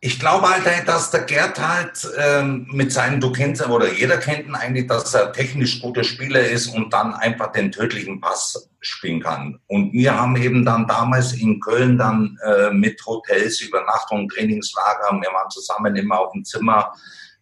Ich 0.00 0.20
glaube 0.20 0.50
halt, 0.50 0.86
dass 0.86 1.10
der 1.10 1.22
Gerd 1.22 1.58
halt 1.58 2.06
ähm, 2.18 2.68
mit 2.70 2.92
seinen, 2.92 3.22
du 3.22 3.32
kennst 3.32 3.66
oder 3.66 3.90
jeder 3.90 4.18
kennt 4.18 4.46
ihn 4.46 4.54
eigentlich, 4.54 4.86
dass 4.86 5.14
er 5.14 5.32
technisch 5.32 5.80
guter 5.80 6.04
Spieler 6.04 6.46
ist 6.46 6.66
und 6.66 6.92
dann 6.92 7.14
einfach 7.14 7.52
den 7.52 7.72
tödlichen 7.72 8.20
Pass 8.20 8.68
spielen 8.80 9.22
kann. 9.22 9.58
Und 9.66 9.94
wir 9.94 10.14
haben 10.14 10.36
eben 10.36 10.62
dann 10.62 10.86
damals 10.86 11.32
in 11.32 11.58
Köln 11.58 11.96
dann 11.96 12.38
äh, 12.44 12.70
mit 12.70 13.00
Hotels, 13.06 13.62
Übernachtung, 13.62 14.28
Trainingslager, 14.28 15.10
wir 15.10 15.32
waren 15.32 15.48
zusammen 15.48 15.96
immer 15.96 16.20
auf 16.20 16.32
dem 16.32 16.44
Zimmer 16.44 16.92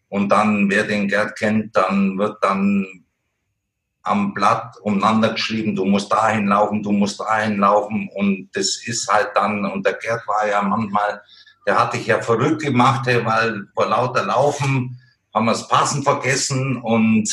Und 0.08 0.28
dann, 0.28 0.70
wer 0.70 0.84
den 0.84 1.08
Gerd 1.08 1.36
kennt, 1.36 1.74
dann 1.74 2.16
wird 2.16 2.36
dann 2.42 3.01
am 4.02 4.34
Blatt 4.34 4.76
umeinander 4.82 5.30
geschrieben, 5.30 5.76
du 5.76 5.84
musst 5.84 6.12
dahin 6.12 6.48
laufen, 6.48 6.82
du 6.82 6.92
musst 6.92 7.20
dahin 7.20 7.58
laufen. 7.58 8.08
Und 8.14 8.50
das 8.52 8.82
ist 8.86 9.08
halt 9.08 9.30
dann, 9.34 9.64
und 9.64 9.86
der 9.86 9.94
Gerd 9.94 10.26
war 10.26 10.46
ja 10.48 10.62
manchmal, 10.62 11.22
der 11.66 11.78
hatte 11.78 11.96
ich 11.96 12.06
ja 12.06 12.20
verrückt 12.20 12.62
gemacht, 12.62 13.06
weil 13.06 13.66
vor 13.74 13.86
lauter 13.86 14.24
Laufen 14.24 14.98
haben 15.32 15.46
wir 15.46 15.52
das 15.52 15.68
Passen 15.68 16.02
vergessen 16.02 16.76
und 16.76 17.28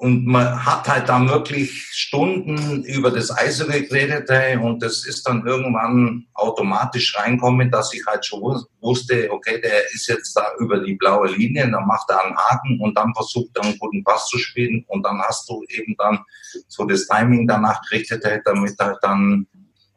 und 0.00 0.24
man 0.24 0.64
hat 0.64 0.88
halt 0.88 1.10
dann 1.10 1.28
wirklich 1.28 1.70
Stunden 1.90 2.82
über 2.84 3.10
das 3.10 3.30
Eishockey 3.30 3.86
geredet 3.86 4.30
und 4.62 4.82
das 4.82 5.04
ist 5.06 5.28
dann 5.28 5.46
irgendwann 5.46 6.26
automatisch 6.32 7.14
reinkommen, 7.18 7.70
dass 7.70 7.92
ich 7.92 8.02
halt 8.06 8.24
schon 8.24 8.64
wusste, 8.80 9.30
okay, 9.30 9.60
der 9.60 9.84
ist 9.92 10.08
jetzt 10.08 10.34
da 10.34 10.54
über 10.58 10.78
die 10.78 10.94
blaue 10.94 11.28
Linie, 11.28 11.70
dann 11.70 11.86
macht 11.86 12.08
er 12.08 12.24
einen 12.24 12.34
Haken 12.34 12.80
und 12.80 12.96
dann 12.96 13.12
versucht 13.14 13.50
er 13.56 13.64
einen 13.64 13.78
guten 13.78 14.02
Pass 14.02 14.26
zu 14.28 14.38
spielen 14.38 14.86
und 14.88 15.04
dann 15.04 15.20
hast 15.20 15.46
du 15.50 15.62
eben 15.68 15.94
dann 15.98 16.20
so 16.66 16.86
das 16.86 17.06
Timing 17.06 17.46
danach 17.46 17.82
gerichtet, 17.82 18.24
damit 18.46 18.78
halt 18.78 18.96
dann 19.02 19.46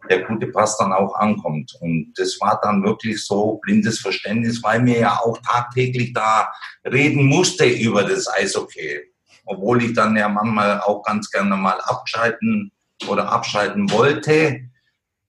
der 0.09 0.23
gute 0.23 0.47
Pass 0.47 0.77
dann 0.77 0.91
auch 0.91 1.15
ankommt. 1.15 1.77
Und 1.79 2.11
das 2.17 2.37
war 2.41 2.59
dann 2.61 2.83
wirklich 2.83 3.25
so 3.25 3.61
blindes 3.63 3.99
Verständnis, 3.99 4.61
weil 4.61 4.81
mir 4.81 4.99
ja 4.99 5.19
auch 5.23 5.37
tagtäglich 5.37 6.11
da 6.11 6.51
reden 6.83 7.25
musste 7.25 7.65
über 7.65 8.03
das 8.03 8.27
Eishockey 8.27 9.12
obwohl 9.45 9.83
ich 9.83 9.93
dann 9.93 10.15
ja 10.15 10.29
manchmal 10.29 10.81
auch 10.81 11.03
ganz 11.03 11.29
gerne 11.29 11.55
mal 11.55 11.79
abschalten 11.81 12.71
oder 13.07 13.31
abschalten 13.31 13.89
wollte. 13.91 14.69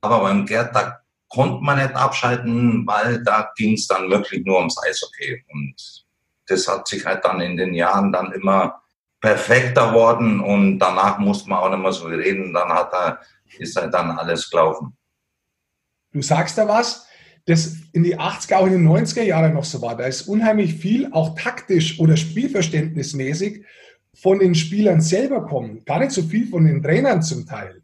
Aber 0.00 0.20
beim 0.20 0.46
Gerd, 0.46 0.74
da 0.74 1.00
konnte 1.28 1.62
man 1.64 1.78
nicht 1.78 1.94
abschalten, 1.94 2.86
weil 2.86 3.22
da 3.24 3.50
ging 3.56 3.74
es 3.74 3.86
dann 3.86 4.10
wirklich 4.10 4.44
nur 4.44 4.58
ums 4.58 4.76
Eishockey. 4.86 5.44
Und 5.52 6.04
das 6.46 6.68
hat 6.68 6.86
sich 6.86 7.04
halt 7.04 7.24
dann 7.24 7.40
in 7.40 7.56
den 7.56 7.74
Jahren 7.74 8.12
dann 8.12 8.32
immer 8.32 8.82
perfekter 9.20 9.94
worden 9.94 10.40
und 10.40 10.78
danach 10.78 11.18
musste 11.18 11.48
man 11.48 11.58
auch 11.58 11.70
nicht 11.70 11.80
mehr 11.80 11.92
so 11.92 12.06
reden. 12.06 12.52
Dann 12.52 12.68
hat 12.68 12.92
er, 12.92 13.20
ist 13.58 13.74
halt 13.74 13.94
dann 13.94 14.10
alles 14.10 14.50
gelaufen. 14.50 14.96
Du 16.12 16.22
sagst 16.22 16.58
da 16.58 16.68
was, 16.68 17.08
das 17.46 17.76
in 17.92 18.04
die 18.04 18.18
80er, 18.18 18.56
auch 18.56 18.66
in 18.66 18.72
den 18.72 18.88
90er 18.88 19.22
Jahren 19.22 19.54
noch 19.54 19.64
so 19.64 19.82
war. 19.82 19.96
Da 19.96 20.04
ist 20.04 20.28
unheimlich 20.28 20.74
viel, 20.74 21.10
auch 21.12 21.34
taktisch 21.36 21.98
oder 21.98 22.16
spielverständnismäßig, 22.16 23.64
von 24.24 24.38
den 24.38 24.54
Spielern 24.54 25.02
selber 25.02 25.44
kommen, 25.44 25.84
gar 25.84 25.98
nicht 25.98 26.12
so 26.12 26.22
viel 26.22 26.48
von 26.48 26.64
den 26.64 26.82
Trainern 26.82 27.20
zum 27.20 27.44
Teil. 27.46 27.82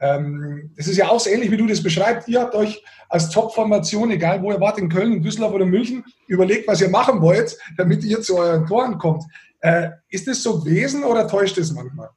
Ähm, 0.00 0.72
das 0.76 0.88
ist 0.88 0.96
ja 0.96 1.08
auch 1.08 1.20
so 1.20 1.30
ähnlich, 1.30 1.52
wie 1.52 1.56
du 1.56 1.68
das 1.68 1.80
beschreibst. 1.80 2.26
Ihr 2.26 2.40
habt 2.40 2.56
euch 2.56 2.82
als 3.08 3.30
Top-Formation, 3.30 4.10
egal 4.10 4.42
wo 4.42 4.50
ihr 4.50 4.60
wart, 4.60 4.78
in 4.78 4.88
Köln, 4.88 5.12
in 5.12 5.22
Düsseldorf 5.22 5.54
oder 5.54 5.64
München, 5.64 6.04
überlegt, 6.26 6.66
was 6.66 6.80
ihr 6.80 6.88
machen 6.88 7.20
wollt, 7.20 7.56
damit 7.76 8.02
ihr 8.02 8.20
zu 8.20 8.36
euren 8.36 8.66
Toren 8.66 8.98
kommt. 8.98 9.22
Äh, 9.60 9.90
ist 10.08 10.26
das 10.26 10.42
so 10.42 10.58
gewesen 10.58 11.04
oder 11.04 11.28
täuscht 11.28 11.56
es 11.56 11.70
manchmal? 11.70 12.10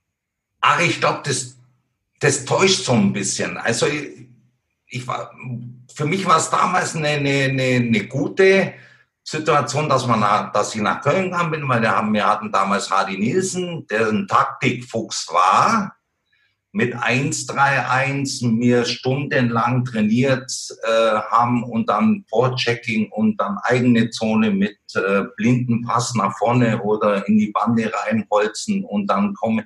Ach, 0.62 0.82
ich 0.82 1.00
glaube, 1.00 1.22
das, 1.26 1.56
das 2.22 2.46
täuscht 2.46 2.84
so 2.84 2.94
ein 2.94 3.14
bisschen. 3.14 3.56
Also 3.58 3.86
ich, 3.86 4.26
ich 4.88 5.08
war, 5.08 5.32
für 5.94 6.06
mich 6.06 6.26
war 6.26 6.38
es 6.38 6.50
damals 6.50 6.96
eine, 6.96 7.10
eine, 7.10 7.30
eine, 7.30 7.86
eine 7.86 8.08
gute 8.08 8.74
Situation, 9.30 9.88
dass, 9.88 10.08
man, 10.08 10.52
dass 10.54 10.74
ich 10.74 10.82
nach 10.82 11.02
Köln 11.02 11.32
kam 11.32 11.52
bin, 11.52 11.70
weil 11.70 11.84
wir, 11.84 11.96
haben, 11.96 12.12
wir 12.14 12.26
hatten 12.26 12.52
damals 12.52 12.90
Hardy 12.90 13.16
Nielsen, 13.16 13.86
der 13.86 14.08
ein 14.08 14.28
Taktikfuchs 14.28 15.28
war, 15.32 15.96
mit 16.72 16.96
1-3-1 16.96 18.48
mir 18.48 18.86
stundenlang 18.86 19.86
trainiert 19.86 20.52
äh, 20.82 21.20
haben 21.30 21.64
und 21.64 21.90
dann 21.90 22.26
Vorchecking 22.28 23.12
und 23.12 23.40
dann 23.40 23.60
eigene 23.62 24.10
Zone 24.10 24.50
mit 24.50 24.78
äh, 24.96 25.26
blinden 25.38 25.84
Pass 25.84 26.16
nach 26.16 26.36
vorne 26.40 26.82
oder 26.82 27.28
in 27.28 27.38
die 27.38 27.52
Bande 27.52 27.92
reinholzen 27.94 28.84
und 28.84 29.06
dann 29.08 29.36
kommen. 29.36 29.64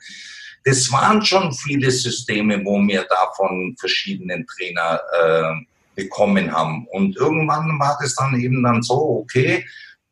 Das 0.66 0.92
waren 0.92 1.24
schon 1.24 1.54
viele 1.54 1.90
Systeme, 1.90 2.64
wo 2.66 2.80
mir 2.80 3.06
da 3.10 3.32
von 3.38 3.76
verschiedenen 3.80 4.46
Trainer 4.46 5.00
äh, 5.22 5.73
bekommen 5.96 6.52
haben. 6.52 6.88
Und 6.92 7.16
irgendwann 7.18 7.80
war 7.80 7.98
das 8.02 8.16
dann 8.16 8.40
eben 8.40 8.64
dann 8.64 8.82
so, 8.82 9.20
okay, 9.22 9.66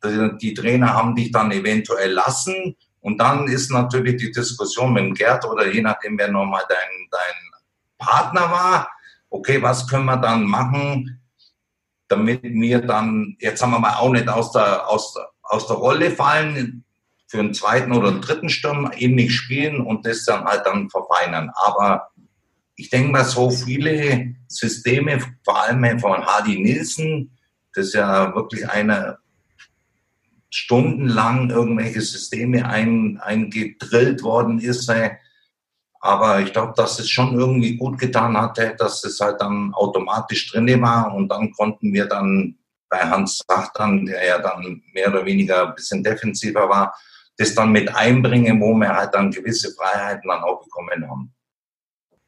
die 0.04 0.54
Trainer 0.54 0.94
haben 0.94 1.16
dich 1.16 1.32
dann 1.32 1.52
eventuell 1.52 2.12
lassen. 2.12 2.76
Und 3.02 3.18
dann 3.20 3.48
ist 3.48 3.72
natürlich 3.72 4.18
die 4.18 4.32
Diskussion 4.32 4.94
mit 4.94 5.18
Gerd 5.18 5.46
oder 5.46 5.72
je 5.72 5.82
nachdem, 5.82 6.18
wer 6.18 6.30
nochmal 6.30 6.64
dein, 6.68 7.08
dein 7.12 7.52
Partner 7.98 8.52
war, 8.52 8.92
okay, 9.30 9.62
was 9.62 9.88
können 9.88 10.06
wir 10.06 10.18
dann 10.18 10.44
machen, 10.44 11.20
damit 12.08 12.42
wir 12.44 12.82
dann, 12.82 13.36
jetzt 13.40 13.60
sagen 13.60 13.72
wir 13.72 13.80
mal, 13.80 13.96
auch 13.96 14.12
nicht 14.12 14.28
aus 14.28 14.52
der, 14.52 14.88
aus 14.88 15.16
aus 15.52 15.68
der 15.68 15.76
Rolle 15.76 16.12
fallen, 16.12 16.84
für 17.28 17.40
einen 17.40 17.54
zweiten 17.54 17.94
oder 17.94 18.10
einen 18.10 18.22
dritten 18.22 18.50
Sturm 18.50 18.92
ähnlich 18.98 19.34
spielen 19.34 19.80
und 19.80 20.06
das 20.06 20.26
dann 20.26 20.44
halt 20.44 20.66
dann 20.66 20.90
verfeinern. 20.90 21.50
Aber 21.56 22.10
ich 22.82 22.90
denke 22.90 23.12
mal, 23.12 23.24
so 23.24 23.52
viele 23.52 24.34
Systeme, 24.48 25.20
vor 25.46 25.62
allem 25.62 26.00
von 26.00 26.26
Hardy 26.26 26.60
Nielsen, 26.60 27.38
das 27.76 27.94
ja 27.94 28.34
wirklich 28.34 28.68
eine 28.68 29.20
stundenlang 30.50 31.52
irgendwelche 31.52 32.02
Systeme 32.02 32.68
ein, 32.68 33.20
eingedrillt 33.22 34.24
worden 34.24 34.60
ist. 34.60 34.92
Aber 36.00 36.42
ich 36.42 36.52
glaube, 36.52 36.74
dass 36.76 36.98
es 36.98 37.08
schon 37.08 37.40
irgendwie 37.40 37.78
gut 37.78 38.00
getan 38.00 38.36
hatte, 38.36 38.76
dass 38.80 39.04
es 39.04 39.20
halt 39.20 39.40
dann 39.40 39.76
automatisch 39.76 40.52
drin 40.52 40.82
war 40.82 41.14
und 41.14 41.30
dann 41.30 41.52
konnten 41.52 41.94
wir 41.94 42.08
dann 42.08 42.58
bei 42.90 42.98
Hans 42.98 43.44
Sachtern, 43.48 44.08
der 44.08 44.26
ja 44.26 44.40
dann 44.40 44.82
mehr 44.92 45.10
oder 45.10 45.24
weniger 45.24 45.68
ein 45.68 45.76
bisschen 45.76 46.04
defensiver 46.04 46.68
war, 46.68 46.96
das 47.38 47.54
dann 47.54 47.72
mit 47.72 47.94
einbringen, 47.96 48.60
wo 48.60 48.74
wir 48.74 48.90
halt 48.90 49.14
dann 49.14 49.30
gewisse 49.30 49.72
Freiheiten 49.72 50.28
dann 50.28 50.42
auch 50.42 50.64
bekommen 50.64 51.08
haben 51.08 51.32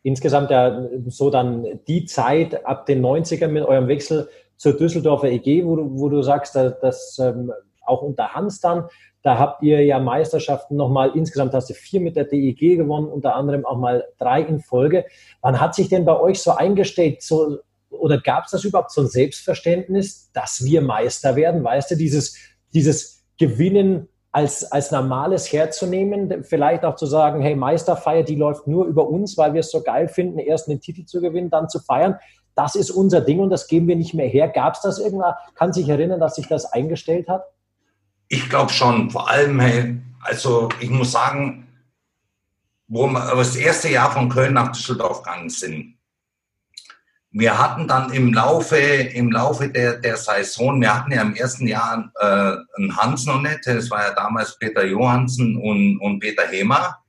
insgesamt 0.03 0.51
ja 0.51 0.87
so 1.07 1.29
dann 1.29 1.65
die 1.87 2.05
Zeit 2.05 2.65
ab 2.65 2.85
den 2.85 3.03
90ern 3.03 3.47
mit 3.47 3.65
eurem 3.65 3.87
Wechsel 3.87 4.29
zur 4.57 4.77
Düsseldorfer 4.77 5.29
EG, 5.29 5.65
wo 5.65 5.75
du, 5.75 5.99
wo 5.99 6.09
du 6.09 6.21
sagst, 6.21 6.55
dass 6.55 7.17
ähm, 7.19 7.51
auch 7.85 8.01
unter 8.01 8.33
Hans 8.33 8.59
dann, 8.59 8.87
da 9.23 9.39
habt 9.39 9.63
ihr 9.63 9.83
ja 9.83 9.99
Meisterschaften 9.99 10.75
nochmal, 10.75 11.11
insgesamt 11.15 11.53
hast 11.53 11.69
du 11.69 11.73
vier 11.73 12.01
mit 12.01 12.15
der 12.15 12.25
DEG 12.25 12.77
gewonnen, 12.77 13.07
unter 13.07 13.35
anderem 13.35 13.65
auch 13.65 13.77
mal 13.77 14.05
drei 14.19 14.41
in 14.41 14.59
Folge. 14.59 15.05
Wann 15.41 15.59
hat 15.59 15.75
sich 15.75 15.89
denn 15.89 16.05
bei 16.05 16.19
euch 16.19 16.41
so 16.41 16.51
eingestellt, 16.51 17.21
so, 17.21 17.59
oder 17.89 18.19
gab 18.19 18.45
es 18.45 18.51
das 18.51 18.65
überhaupt 18.65 18.91
so 18.91 19.01
ein 19.01 19.07
Selbstverständnis, 19.07 20.31
dass 20.33 20.65
wir 20.65 20.81
Meister 20.81 21.37
werden? 21.37 21.63
Weißt 21.63 21.91
du, 21.91 21.95
dieses, 21.95 22.37
dieses 22.73 23.23
Gewinnen 23.37 24.09
als, 24.34 24.69
als 24.72 24.91
normales 24.91 25.54
herzunehmen, 25.54 26.43
vielleicht 26.43 26.84
auch 26.84 26.96
zu 26.96 27.06
sagen, 27.06 27.41
hey, 27.41 27.56
Meisterfeier, 27.56 28.24
die 28.24 28.36
läuft 28.36 28.67
nur 28.67 28.86
über 28.86 29.08
uns, 29.08 29.38
weil 29.38 29.54
wir 29.54 29.60
es 29.60 29.72
so 29.72 29.82
geil 29.82 30.08
finden, 30.08 30.39
erst 30.39 30.67
den 30.67 30.82
Titel 30.82 31.06
zu 31.06 31.22
gewinnen, 31.22 31.52
dann 31.52 31.69
zu 31.69 31.80
feiern. 31.80 32.17
Das 32.56 32.76
ist 32.76 32.89
unser 32.89 33.22
Ding 33.22 33.39
und 33.39 33.52
das 33.52 33.67
geben 33.67 33.88
wir 33.88 33.96
nicht 33.96 34.15
mehr 34.15 34.28
her. 34.28 34.48
Gab 34.48 34.74
es 34.74 34.82
das 34.82 34.98
irgendwann? 34.98 35.36
Kann 35.54 35.72
sich 35.72 35.88
erinnern, 35.88 36.19
dass 36.19 36.36
sich 36.36 36.48
das 36.48 36.65
eingestellt 36.65 37.30
hat? 37.30 37.43
Ich 38.28 38.50
glaube 38.50 38.72
schon. 38.72 39.12
Vor 39.12 39.30
allem, 39.30 39.60
hey, 39.60 40.02
also 40.22 40.69
ich 40.80 40.89
muss 40.89 41.12
sagen, 41.12 41.67
wo 42.88 43.06
wir 43.06 43.36
das 43.36 43.56
erste 43.56 43.89
Jahr 43.89 44.12
von 44.12 44.30
Köln 44.30 44.56
nach 44.56 44.72
Düsseldorf 44.72 45.22
gegangen 45.22 45.50
sind, 45.50 45.92
wir 47.36 47.58
hatten 47.58 47.88
dann 47.88 48.13
im 48.13 48.32
Laufe, 48.32 48.78
im 48.78 49.32
Laufe 49.32 49.67
der, 49.67 49.98
der 49.98 50.17
Saison, 50.17 50.80
wir 50.80 50.96
hatten 50.96 51.12
ja 51.12 51.22
im 51.24 51.36
ersten 51.36 51.67
Jahr 51.67 52.12
äh, 52.19 52.56
einen 52.78 52.96
Hans 52.96 53.26
noch 53.26 53.41
nicht, 53.41 53.65
das 53.65 53.89
war 53.89 54.04
ja 54.04 54.13
damals 54.13 54.58
Peter 54.60 54.86
Johansen 54.86 55.58
und, 55.58 56.00
und 56.00 56.19
Peter 56.19 56.48
Hemer. 56.48 57.00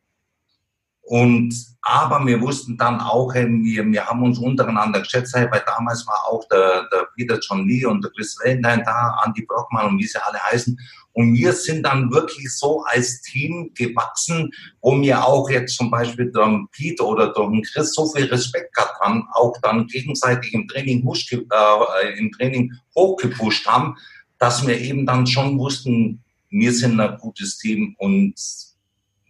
Und, 1.03 1.55
aber 1.83 2.25
wir 2.25 2.41
wussten 2.41 2.79
dann 2.79 2.99
auch, 2.99 3.35
wir, 3.35 3.85
wir 3.85 4.07
haben 4.07 4.23
uns 4.23 4.39
untereinander 4.39 5.01
geschätzt, 5.01 5.35
weil 5.35 5.63
damals 5.67 6.07
war 6.07 6.25
auch 6.27 6.49
der, 6.49 6.89
der 6.91 7.09
Peter 7.15 7.39
John 7.39 7.69
Lee 7.69 7.85
und 7.85 8.03
der 8.03 8.11
Chris 8.13 8.39
Valentine 8.43 8.83
da, 8.83 9.21
Andy 9.27 9.45
Brockmann 9.45 9.89
und 9.89 9.99
wie 9.99 10.07
sie 10.07 10.19
alle 10.25 10.39
heißen. 10.39 10.79
Und 11.15 11.35
wir 11.35 11.53
sind 11.53 11.85
dann 11.85 12.11
wirklich 12.11 12.53
so 12.53 12.83
als 12.83 13.23
Team 13.23 13.71
gewachsen, 13.75 14.51
wo 14.83 15.01
wir 15.01 15.25
auch 15.25 15.49
jetzt 15.49 15.77
zum 15.77 15.89
Beispiel 15.91 16.31
durch 16.33 16.67
Pete 16.73 17.05
oder 17.05 17.33
durch 17.33 17.73
Chris 17.73 17.95
so 17.95 18.11
viel 18.13 18.27
Respekt 18.27 18.75
gehabt 18.75 18.99
haben, 19.01 19.25
auch 19.33 19.57
dann 19.63 19.87
gegenseitig 19.87 20.53
im 20.55 20.67
Training, 20.67 21.09
äh, 21.09 22.19
im 22.19 22.33
Training 22.33 22.73
hochgepusht 22.97 23.65
haben, 23.67 23.97
dass 24.39 24.67
wir 24.67 24.79
eben 24.79 25.07
dann 25.07 25.27
schon 25.27 25.57
wussten, 25.57 26.23
wir 26.51 26.73
sind 26.73 26.99
ein 26.99 27.17
gutes 27.19 27.59
Team 27.59 27.95
und 27.99 28.35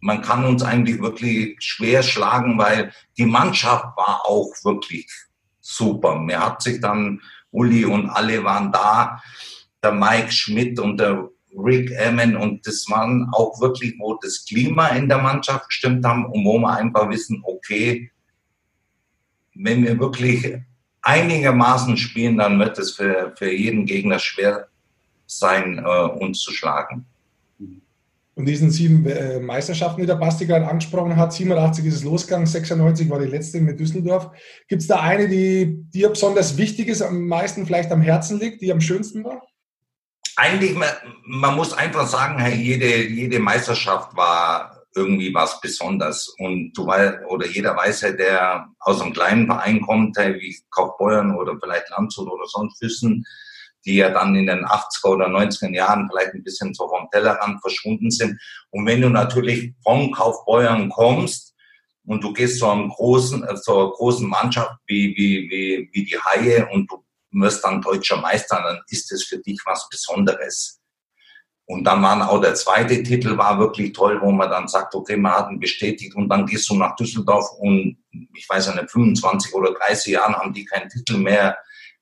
man 0.00 0.22
kann 0.22 0.44
uns 0.44 0.62
eigentlich 0.62 1.00
wirklich 1.00 1.56
schwer 1.60 2.02
schlagen, 2.02 2.58
weil 2.58 2.92
die 3.16 3.26
Mannschaft 3.26 3.96
war 3.96 4.22
auch 4.24 4.52
wirklich 4.62 5.08
super. 5.60 6.18
Mir 6.18 6.40
hat 6.40 6.62
sich 6.62 6.80
dann 6.80 7.20
Uli 7.50 7.84
und 7.84 8.10
alle 8.10 8.42
waren 8.44 8.72
da, 8.72 9.22
der 9.82 9.92
Mike 9.92 10.32
Schmidt 10.32 10.78
und 10.78 10.98
der 10.98 11.28
Rick 11.56 11.90
Emin 11.92 12.36
und 12.36 12.66
das 12.66 12.88
waren 12.88 13.28
auch 13.32 13.60
wirklich, 13.60 13.94
wo 13.98 14.18
das 14.22 14.44
Klima 14.44 14.88
in 14.88 15.08
der 15.08 15.18
Mannschaft 15.18 15.68
gestimmt 15.68 16.04
haben 16.04 16.26
und 16.26 16.44
wo 16.44 16.58
wir 16.58 16.76
einfach 16.76 17.08
wissen, 17.08 17.42
okay, 17.44 18.10
wenn 19.54 19.84
wir 19.84 19.98
wirklich 19.98 20.58
einigermaßen 21.02 21.96
spielen, 21.96 22.38
dann 22.38 22.58
wird 22.58 22.78
es 22.78 22.92
für, 22.92 23.34
für 23.36 23.50
jeden 23.50 23.86
Gegner 23.86 24.18
schwer 24.18 24.68
sein, 25.26 25.78
äh, 25.78 26.22
uns 26.24 26.40
zu 26.40 26.52
schlagen. 26.52 27.06
Und 28.36 28.46
diesen 28.46 28.70
sieben 28.70 29.06
äh, 29.06 29.38
Meisterschaften, 29.38 30.00
die 30.00 30.08
der 30.08 30.16
Basti 30.16 30.44
gerade 30.44 30.66
angesprochen 30.66 31.16
hat, 31.16 31.32
87 31.32 31.84
ist 31.84 31.94
es 31.94 32.04
losgegangen, 32.04 32.46
96 32.46 33.08
war 33.08 33.20
die 33.20 33.28
letzte 33.28 33.60
mit 33.60 33.78
Düsseldorf. 33.78 34.30
Gibt 34.66 34.82
es 34.82 34.88
da 34.88 35.00
eine, 35.00 35.28
die 35.28 35.84
dir 35.92 36.08
besonders 36.08 36.56
wichtig 36.56 36.88
ist, 36.88 37.00
am 37.00 37.28
meisten 37.28 37.64
vielleicht 37.64 37.92
am 37.92 38.02
Herzen 38.02 38.40
liegt, 38.40 38.60
die 38.60 38.72
am 38.72 38.80
schönsten 38.80 39.22
war? 39.22 39.40
Eigentlich, 40.36 40.74
man, 40.74 40.88
man 41.24 41.54
muss 41.54 41.72
einfach 41.72 42.06
sagen, 42.06 42.38
hey, 42.38 42.54
jede, 42.54 43.06
jede 43.08 43.38
Meisterschaft 43.38 44.16
war 44.16 44.84
irgendwie 44.94 45.32
was 45.34 45.60
Besonderes. 45.60 46.34
Und 46.38 46.72
du 46.72 46.86
weißt, 46.86 47.24
oder 47.28 47.46
jeder 47.46 47.76
weiß 47.76 48.02
ja, 48.02 48.12
der 48.12 48.68
aus 48.80 49.00
einem 49.00 49.12
kleinen 49.12 49.46
Verein 49.46 49.80
kommt, 49.80 50.16
hey, 50.16 50.34
wie 50.40 50.56
Kaufbeuern 50.70 51.36
oder 51.36 51.56
vielleicht 51.60 51.90
Landshut 51.90 52.28
oder 52.28 52.46
sonst 52.46 52.78
Füssen, 52.78 53.24
die 53.84 53.96
ja 53.96 54.10
dann 54.10 54.34
in 54.34 54.46
den 54.46 54.64
80er 54.64 55.08
oder 55.08 55.26
90er 55.26 55.70
Jahren 55.70 56.08
vielleicht 56.10 56.34
ein 56.34 56.42
bisschen 56.42 56.72
so 56.74 56.88
vom 56.88 57.08
Tellerrand 57.12 57.60
verschwunden 57.60 58.10
sind. 58.10 58.40
Und 58.70 58.86
wenn 58.86 59.00
du 59.00 59.10
natürlich 59.10 59.74
von 59.82 60.10
Kaufbeuern 60.12 60.88
kommst 60.88 61.54
und 62.06 62.22
du 62.22 62.32
gehst 62.32 62.58
zu 62.58 62.68
einem 62.68 62.88
großen, 62.88 63.44
äh, 63.44 63.54
zur 63.56 63.92
großen 63.92 64.28
Mannschaft 64.28 64.76
wie, 64.86 65.14
wie, 65.16 65.50
wie, 65.50 65.90
wie 65.92 66.04
die 66.04 66.18
Haie 66.18 66.68
und 66.72 66.90
du 66.90 67.03
wirst 67.34 67.64
dann 67.64 67.82
deutscher 67.82 68.16
Meister, 68.16 68.62
dann 68.62 68.80
ist 68.88 69.10
es 69.12 69.24
für 69.24 69.38
dich 69.38 69.60
was 69.64 69.88
Besonderes. 69.88 70.80
Und 71.66 71.84
dann 71.84 72.02
war 72.02 72.30
auch 72.30 72.40
der 72.40 72.54
zweite 72.54 73.02
Titel 73.02 73.38
war 73.38 73.58
wirklich 73.58 73.94
toll, 73.94 74.20
wo 74.20 74.30
man 74.30 74.50
dann 74.50 74.68
sagt, 74.68 74.94
okay, 74.94 75.16
man 75.16 75.32
hat 75.32 75.50
ihn 75.50 75.60
bestätigt 75.60 76.14
und 76.14 76.28
dann 76.28 76.44
gehst 76.44 76.68
du 76.68 76.74
nach 76.74 76.94
Düsseldorf 76.96 77.46
und 77.58 77.96
ich 78.34 78.46
weiß 78.48 78.74
nicht, 78.74 78.90
25 78.90 79.54
oder 79.54 79.72
30 79.72 80.12
Jahren 80.12 80.34
haben 80.34 80.52
die 80.52 80.66
keinen 80.66 80.90
Titel 80.90 81.16
mehr 81.16 81.56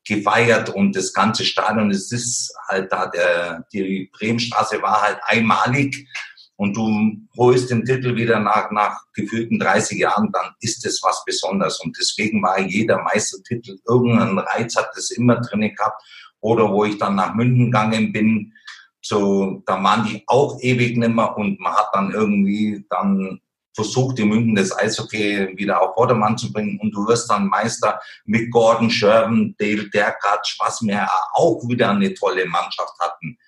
gefeiert 0.05 0.69
und 0.71 0.97
das 0.97 1.13
ganze 1.13 1.45
Stadion, 1.45 1.93
es 1.93 2.11
ist 2.11 2.53
halt 2.69 2.91
da, 2.91 3.07
der, 3.07 3.65
die 3.73 4.11
Bremenstraße 4.13 4.83
war 4.83 5.01
halt 5.01 5.21
einmalig 5.23 6.09
und 6.57 6.77
du 6.77 7.17
holst 7.37 7.71
den 7.71 7.85
Titel 7.85 8.15
wieder 8.15 8.39
nach, 8.39 8.71
nach 8.71 9.01
gefühlten 9.15 9.59
30 9.59 9.99
Jahren, 9.99 10.31
dann 10.33 10.53
ist 10.61 10.85
es 10.87 11.03
was 11.03 11.25
Besonderes. 11.25 11.81
Und 11.81 11.97
deswegen 11.99 12.43
war 12.43 12.61
jeder 12.61 13.03
Meistertitel, 13.03 13.79
irgendeinen 13.87 14.39
Reiz 14.39 14.77
hat 14.77 14.91
es 14.97 15.11
immer 15.11 15.41
drin 15.41 15.75
gehabt. 15.75 16.03
Oder 16.41 16.71
wo 16.71 16.85
ich 16.85 16.99
dann 16.99 17.17
nach 17.17 17.35
München 17.35 17.67
gegangen 17.67 18.13
bin, 18.13 18.53
so, 19.01 19.63
da 19.67 19.83
waren 19.83 20.07
die 20.07 20.23
auch 20.27 20.61
ewig 20.61 20.97
nimmer. 20.97 21.37
Und 21.37 21.59
man 21.59 21.73
hat 21.73 21.89
dann 21.93 22.13
irgendwie 22.13 22.85
dann 22.91 23.41
versucht, 23.75 24.19
in 24.19 24.29
München 24.29 24.55
das 24.55 24.77
Eishockey 24.77 25.57
wieder 25.57 25.81
auf 25.81 25.95
Vordermann 25.95 26.37
zu 26.37 26.53
bringen. 26.53 26.79
Und 26.81 26.93
du 26.93 27.07
wirst 27.07 27.31
dann 27.31 27.49
Meister 27.49 28.01
mit 28.25 28.51
Gordon 28.51 28.91
Sherman, 28.91 29.55
Dale 29.59 29.89
Derkatsch, 29.91 30.57
was 30.61 30.83
wir 30.83 31.09
auch 31.33 31.67
wieder 31.69 31.91
eine 31.91 32.13
tolle 32.15 32.47
Mannschaft 32.47 32.95
hatten. 33.01 33.39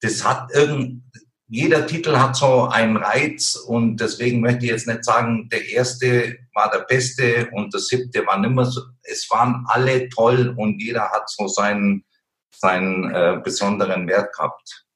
Das 0.00 0.24
hat 0.24 0.50
irgend, 0.52 1.02
jeder 1.48 1.86
Titel 1.86 2.16
hat 2.16 2.36
so 2.36 2.64
einen 2.64 2.96
Reiz 2.96 3.54
und 3.54 4.00
deswegen 4.00 4.40
möchte 4.40 4.64
ich 4.64 4.72
jetzt 4.72 4.88
nicht 4.88 5.04
sagen, 5.04 5.48
der 5.50 5.68
erste 5.68 6.36
war 6.54 6.70
der 6.70 6.80
beste 6.80 7.48
und 7.52 7.72
der 7.72 7.80
siebte 7.80 8.26
war 8.26 8.38
nimmer 8.38 8.64
so. 8.64 8.80
Es 9.02 9.28
waren 9.30 9.64
alle 9.68 10.08
toll 10.08 10.54
und 10.56 10.80
jeder 10.80 11.10
hat 11.10 11.30
so 11.30 11.46
seinen, 11.46 12.04
seinen 12.50 13.14
äh, 13.14 13.40
besonderen 13.42 14.08
Wert 14.08 14.34
gehabt 14.34 14.86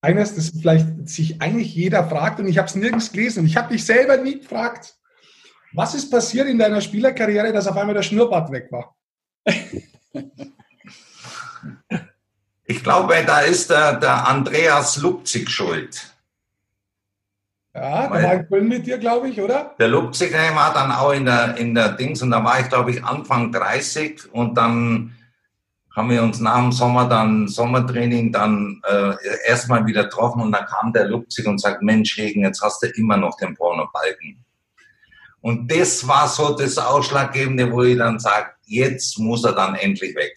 eines, 0.00 0.34
das 0.34 0.50
vielleicht 0.50 1.08
sich 1.08 1.40
eigentlich 1.40 1.74
jeder 1.74 2.08
fragt 2.08 2.40
und 2.40 2.46
ich 2.46 2.58
habe 2.58 2.68
es 2.68 2.74
nirgends 2.74 3.12
gelesen 3.12 3.40
und 3.40 3.46
ich 3.46 3.56
habe 3.56 3.72
dich 3.72 3.84
selber 3.84 4.16
nie 4.16 4.38
gefragt. 4.38 4.94
Was 5.72 5.94
ist 5.94 6.10
passiert 6.10 6.48
in 6.48 6.58
deiner 6.58 6.80
Spielerkarriere, 6.80 7.52
dass 7.52 7.66
auf 7.66 7.76
einmal 7.76 7.94
der 7.94 8.02
Schnurrbart 8.02 8.50
weg 8.50 8.70
war? 8.70 8.96
Ich 12.70 12.84
glaube, 12.84 13.14
da 13.26 13.40
ist 13.40 13.70
der, 13.70 13.94
der 13.94 14.28
Andreas 14.28 14.98
Lupzig 14.98 15.48
schuld. 15.48 16.14
Ja, 17.74 18.08
der 18.08 18.22
war 18.22 18.34
in 18.34 18.46
Köln 18.46 18.68
mit 18.68 18.86
dir, 18.86 18.98
glaube 18.98 19.30
ich, 19.30 19.40
oder? 19.40 19.74
Der 19.78 19.88
Lupzig 19.88 20.34
war 20.34 20.74
dann 20.74 20.92
auch 20.92 21.12
in 21.12 21.24
der, 21.24 21.56
in 21.56 21.74
der 21.74 21.92
Dings 21.92 22.20
und 22.20 22.30
da 22.30 22.44
war 22.44 22.60
ich, 22.60 22.68
glaube 22.68 22.90
ich, 22.90 23.02
Anfang 23.02 23.52
30 23.52 24.34
und 24.34 24.54
dann 24.54 25.14
haben 25.96 26.10
wir 26.10 26.22
uns 26.22 26.40
nach 26.40 26.58
dem 26.58 26.70
Sommer 26.70 27.08
dann 27.08 27.48
Sommertraining 27.48 28.32
dann 28.32 28.82
äh, 28.86 29.14
erstmal 29.46 29.86
wieder 29.86 30.04
getroffen 30.04 30.42
und 30.42 30.52
dann 30.52 30.66
kam 30.66 30.92
der 30.92 31.08
Lupzig 31.08 31.46
und 31.46 31.60
sagt, 31.62 31.82
Mensch, 31.82 32.18
Regen, 32.18 32.42
jetzt 32.42 32.60
hast 32.60 32.82
du 32.82 32.88
immer 32.88 33.16
noch 33.16 33.38
den 33.38 33.54
Pornobalken. 33.54 34.44
Und 35.40 35.72
das 35.72 36.06
war 36.06 36.28
so 36.28 36.54
das 36.54 36.76
Ausschlaggebende, 36.76 37.72
wo 37.72 37.82
ich 37.82 37.96
dann 37.96 38.18
sage, 38.18 38.50
jetzt 38.66 39.18
muss 39.18 39.42
er 39.44 39.52
dann 39.52 39.74
endlich 39.74 40.14
weg. 40.14 40.34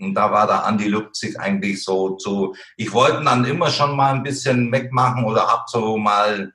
Und 0.00 0.14
da 0.14 0.30
war 0.30 0.46
der 0.46 0.64
Andi 0.64 0.88
Lupzig 0.88 1.38
eigentlich 1.38 1.84
so 1.84 2.16
zu, 2.16 2.54
ich 2.76 2.92
wollte 2.92 3.22
dann 3.22 3.44
immer 3.44 3.70
schon 3.70 3.96
mal 3.96 4.14
ein 4.14 4.22
bisschen 4.22 4.72
wegmachen 4.72 5.24
oder 5.24 5.46
hab 5.46 5.68
so 5.68 5.96
mal 5.96 6.52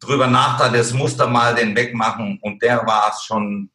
drüber 0.00 0.26
nachgedacht, 0.26 0.74
das 0.74 0.92
musste 0.92 1.26
mal 1.26 1.54
den 1.54 1.76
wegmachen. 1.76 2.38
Und 2.42 2.62
der 2.62 2.86
war 2.86 3.10
es 3.10 3.22
schon 3.22 3.70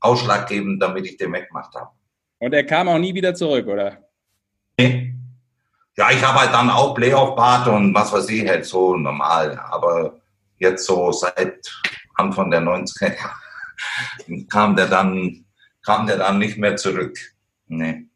ausschlaggebend, 0.00 0.82
damit 0.82 1.06
ich 1.06 1.16
den 1.16 1.32
weggemacht 1.32 1.74
habe. 1.74 1.90
Und 2.38 2.54
er 2.54 2.64
kam 2.64 2.88
auch 2.88 2.98
nie 2.98 3.14
wieder 3.14 3.34
zurück, 3.34 3.66
oder? 3.66 3.98
Nee. 4.78 5.14
Ja, 5.96 6.10
ich 6.10 6.24
habe 6.24 6.40
halt 6.40 6.54
dann 6.54 6.70
auch 6.70 6.94
Playoff-Bart 6.94 7.68
und 7.68 7.94
was 7.94 8.12
weiß 8.12 8.28
ich, 8.30 8.48
halt 8.48 8.64
so 8.64 8.96
normal. 8.96 9.58
Aber 9.70 10.20
jetzt 10.56 10.86
so 10.86 11.12
seit 11.12 11.70
Anfang 12.14 12.50
der 12.50 12.62
90er 12.62 13.14
kam 14.50 14.76
der 14.76 14.86
dann, 14.86 15.44
kam 15.84 16.06
der 16.06 16.18
dann 16.18 16.38
nicht 16.38 16.58
mehr 16.58 16.76
zurück. 16.76 17.18
Nee. 17.66 18.06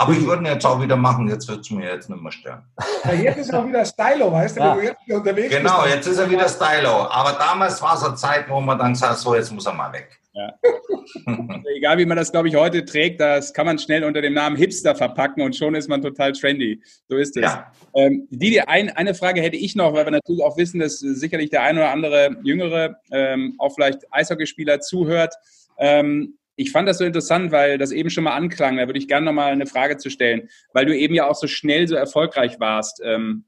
Aber 0.00 0.12
ich 0.14 0.24
würde 0.24 0.42
ihn 0.42 0.46
jetzt 0.46 0.64
auch 0.64 0.80
wieder 0.80 0.96
machen, 0.96 1.28
jetzt 1.28 1.46
wird 1.46 1.60
es 1.60 1.70
mir 1.70 1.92
jetzt 1.92 2.08
nicht 2.08 2.22
mehr 2.22 2.32
stören. 2.32 2.62
Ja, 3.04 3.12
jetzt 3.12 3.36
ist 3.36 3.50
er 3.50 3.60
auch 3.60 3.68
wieder 3.68 3.84
Stylo, 3.84 4.32
weißt 4.32 4.56
du, 4.56 4.60
ja. 4.60 4.74
du 4.74 4.80
jetzt 4.80 4.96
unterwegs 5.10 5.54
Genau, 5.54 5.82
bist. 5.82 5.94
jetzt 5.94 6.06
ist 6.06 6.18
er 6.18 6.30
wieder 6.30 6.48
Stylo. 6.48 7.06
Aber 7.10 7.32
damals 7.32 7.82
war 7.82 7.96
es 7.96 8.04
eine 8.04 8.14
Zeit, 8.14 8.48
wo 8.48 8.62
man 8.62 8.78
dann 8.78 8.94
sagt, 8.94 9.18
so, 9.18 9.34
jetzt 9.34 9.52
muss 9.52 9.66
er 9.66 9.74
mal 9.74 9.92
weg. 9.92 10.18
Ja. 10.32 10.54
Egal 11.76 11.98
wie 11.98 12.06
man 12.06 12.16
das, 12.16 12.32
glaube 12.32 12.48
ich, 12.48 12.54
heute 12.54 12.82
trägt, 12.84 13.20
das 13.20 13.52
kann 13.52 13.66
man 13.66 13.78
schnell 13.78 14.04
unter 14.04 14.22
dem 14.22 14.32
Namen 14.32 14.56
Hipster 14.56 14.94
verpacken 14.94 15.42
und 15.42 15.54
schon 15.54 15.74
ist 15.74 15.88
man 15.88 16.00
total 16.00 16.32
trendy. 16.32 16.82
So 17.08 17.16
ist 17.16 17.36
es. 17.36 17.42
Ja. 17.42 17.70
Ähm, 17.94 18.26
die, 18.30 18.58
ein, 18.60 18.88
eine 18.90 19.14
Frage 19.14 19.42
hätte 19.42 19.56
ich 19.56 19.76
noch, 19.76 19.92
weil 19.92 20.06
wir 20.06 20.12
natürlich 20.12 20.42
auch 20.42 20.56
wissen, 20.56 20.80
dass 20.80 21.00
sicherlich 21.00 21.50
der 21.50 21.62
ein 21.62 21.76
oder 21.76 21.90
andere 21.90 22.36
Jüngere, 22.42 22.96
ähm, 23.10 23.54
auch 23.58 23.74
vielleicht 23.74 24.10
Eishockeyspieler 24.12 24.80
zuhört. 24.80 25.34
Ähm, 25.78 26.38
ich 26.60 26.72
fand 26.72 26.86
das 26.86 26.98
so 26.98 27.04
interessant, 27.04 27.52
weil 27.52 27.78
das 27.78 27.90
eben 27.90 28.10
schon 28.10 28.24
mal 28.24 28.34
anklang. 28.34 28.76
Da 28.76 28.86
würde 28.86 28.98
ich 28.98 29.08
gerne 29.08 29.24
noch 29.24 29.32
mal 29.32 29.50
eine 29.50 29.66
Frage 29.66 29.96
zu 29.96 30.10
stellen, 30.10 30.50
weil 30.74 30.84
du 30.84 30.94
eben 30.94 31.14
ja 31.14 31.26
auch 31.26 31.34
so 31.34 31.46
schnell 31.46 31.88
so 31.88 31.94
erfolgreich 31.94 32.60
warst. 32.60 33.00
Ähm, 33.02 33.46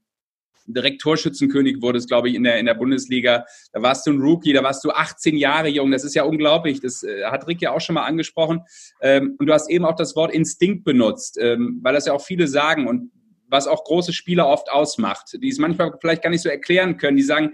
direkt 0.65 1.01
Torschützenkönig 1.01 1.81
wurdest, 1.81 2.07
glaube 2.07 2.29
ich, 2.29 2.35
in 2.35 2.43
der, 2.43 2.57
in 2.57 2.65
der 2.65 2.73
Bundesliga. 2.73 3.45
Da 3.71 3.83
warst 3.83 4.07
du 4.07 4.13
ein 4.13 4.19
Rookie, 4.19 4.53
da 4.53 4.63
warst 4.63 4.83
du 4.83 4.89
18 4.89 5.37
Jahre 5.37 5.67
jung. 5.67 5.91
Das 5.91 6.03
ist 6.03 6.15
ja 6.15 6.23
unglaublich. 6.23 6.81
Das 6.81 7.03
äh, 7.03 7.25
hat 7.25 7.47
Rick 7.47 7.61
ja 7.61 7.71
auch 7.71 7.81
schon 7.81 7.93
mal 7.93 8.05
angesprochen. 8.05 8.61
Ähm, 8.99 9.35
und 9.37 9.45
du 9.45 9.53
hast 9.53 9.69
eben 9.69 9.85
auch 9.85 9.95
das 9.95 10.15
Wort 10.15 10.33
Instinkt 10.33 10.83
benutzt, 10.83 11.37
ähm, 11.39 11.81
weil 11.83 11.93
das 11.93 12.07
ja 12.07 12.13
auch 12.13 12.21
viele 12.21 12.47
sagen 12.47 12.87
und 12.87 13.11
was 13.47 13.67
auch 13.67 13.83
große 13.83 14.13
Spieler 14.13 14.47
oft 14.47 14.71
ausmacht, 14.71 15.37
die 15.39 15.49
es 15.49 15.59
manchmal 15.59 15.91
vielleicht 16.01 16.23
gar 16.23 16.31
nicht 16.31 16.41
so 16.41 16.49
erklären 16.49 16.97
können. 16.97 17.17
Die 17.17 17.23
sagen, 17.23 17.53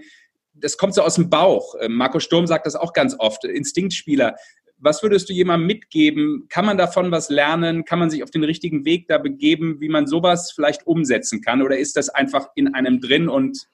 das 0.54 0.76
kommt 0.76 0.94
so 0.94 1.02
aus 1.02 1.14
dem 1.14 1.30
Bauch. 1.30 1.74
Ähm, 1.80 1.94
Marco 1.94 2.20
Sturm 2.20 2.46
sagt 2.46 2.66
das 2.66 2.76
auch 2.76 2.92
ganz 2.92 3.16
oft. 3.18 3.44
Instinktspieler. 3.44 4.36
Was 4.82 5.02
würdest 5.02 5.28
du 5.28 5.32
jemandem 5.32 5.66
mitgeben? 5.66 6.46
Kann 6.48 6.64
man 6.64 6.78
davon 6.78 7.10
was 7.10 7.28
lernen? 7.28 7.84
Kann 7.84 7.98
man 7.98 8.10
sich 8.10 8.22
auf 8.22 8.30
den 8.30 8.44
richtigen 8.44 8.84
Weg 8.84 9.08
da 9.08 9.18
begeben, 9.18 9.80
wie 9.80 9.88
man 9.88 10.06
sowas 10.06 10.52
vielleicht 10.52 10.86
umsetzen 10.86 11.42
kann? 11.42 11.62
Oder 11.62 11.78
ist 11.78 11.96
das 11.96 12.08
einfach 12.08 12.48
in 12.54 12.74
einem 12.74 13.00
drin 13.00 13.28
und 13.28 13.68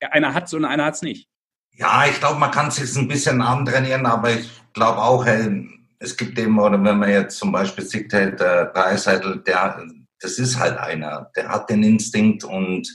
einer 0.00 0.34
hat 0.34 0.46
es 0.46 0.54
und 0.54 0.64
einer 0.64 0.84
hat 0.84 0.94
es 0.94 1.02
nicht? 1.02 1.28
Ja, 1.72 2.06
ich 2.08 2.18
glaube, 2.18 2.38
man 2.38 2.50
kann 2.50 2.68
es 2.68 2.76
sich 2.76 2.96
ein 2.96 3.08
bisschen 3.08 3.40
antrainieren, 3.40 4.06
aber 4.06 4.30
ich 4.32 4.48
glaube 4.72 4.98
auch, 4.98 5.26
es 5.98 6.16
gibt 6.16 6.38
eben, 6.38 6.58
oder 6.58 6.82
wenn 6.82 6.98
man 6.98 7.10
jetzt 7.10 7.38
zum 7.38 7.52
Beispiel 7.52 7.84
sieht, 7.84 8.12
der 8.12 8.32
Dreiseitel, 8.66 9.42
der, 9.44 9.84
das 10.20 10.38
ist 10.38 10.58
halt 10.58 10.78
einer, 10.78 11.30
der 11.36 11.48
hat 11.48 11.70
den 11.70 11.82
Instinkt 11.82 12.44
und 12.44 12.88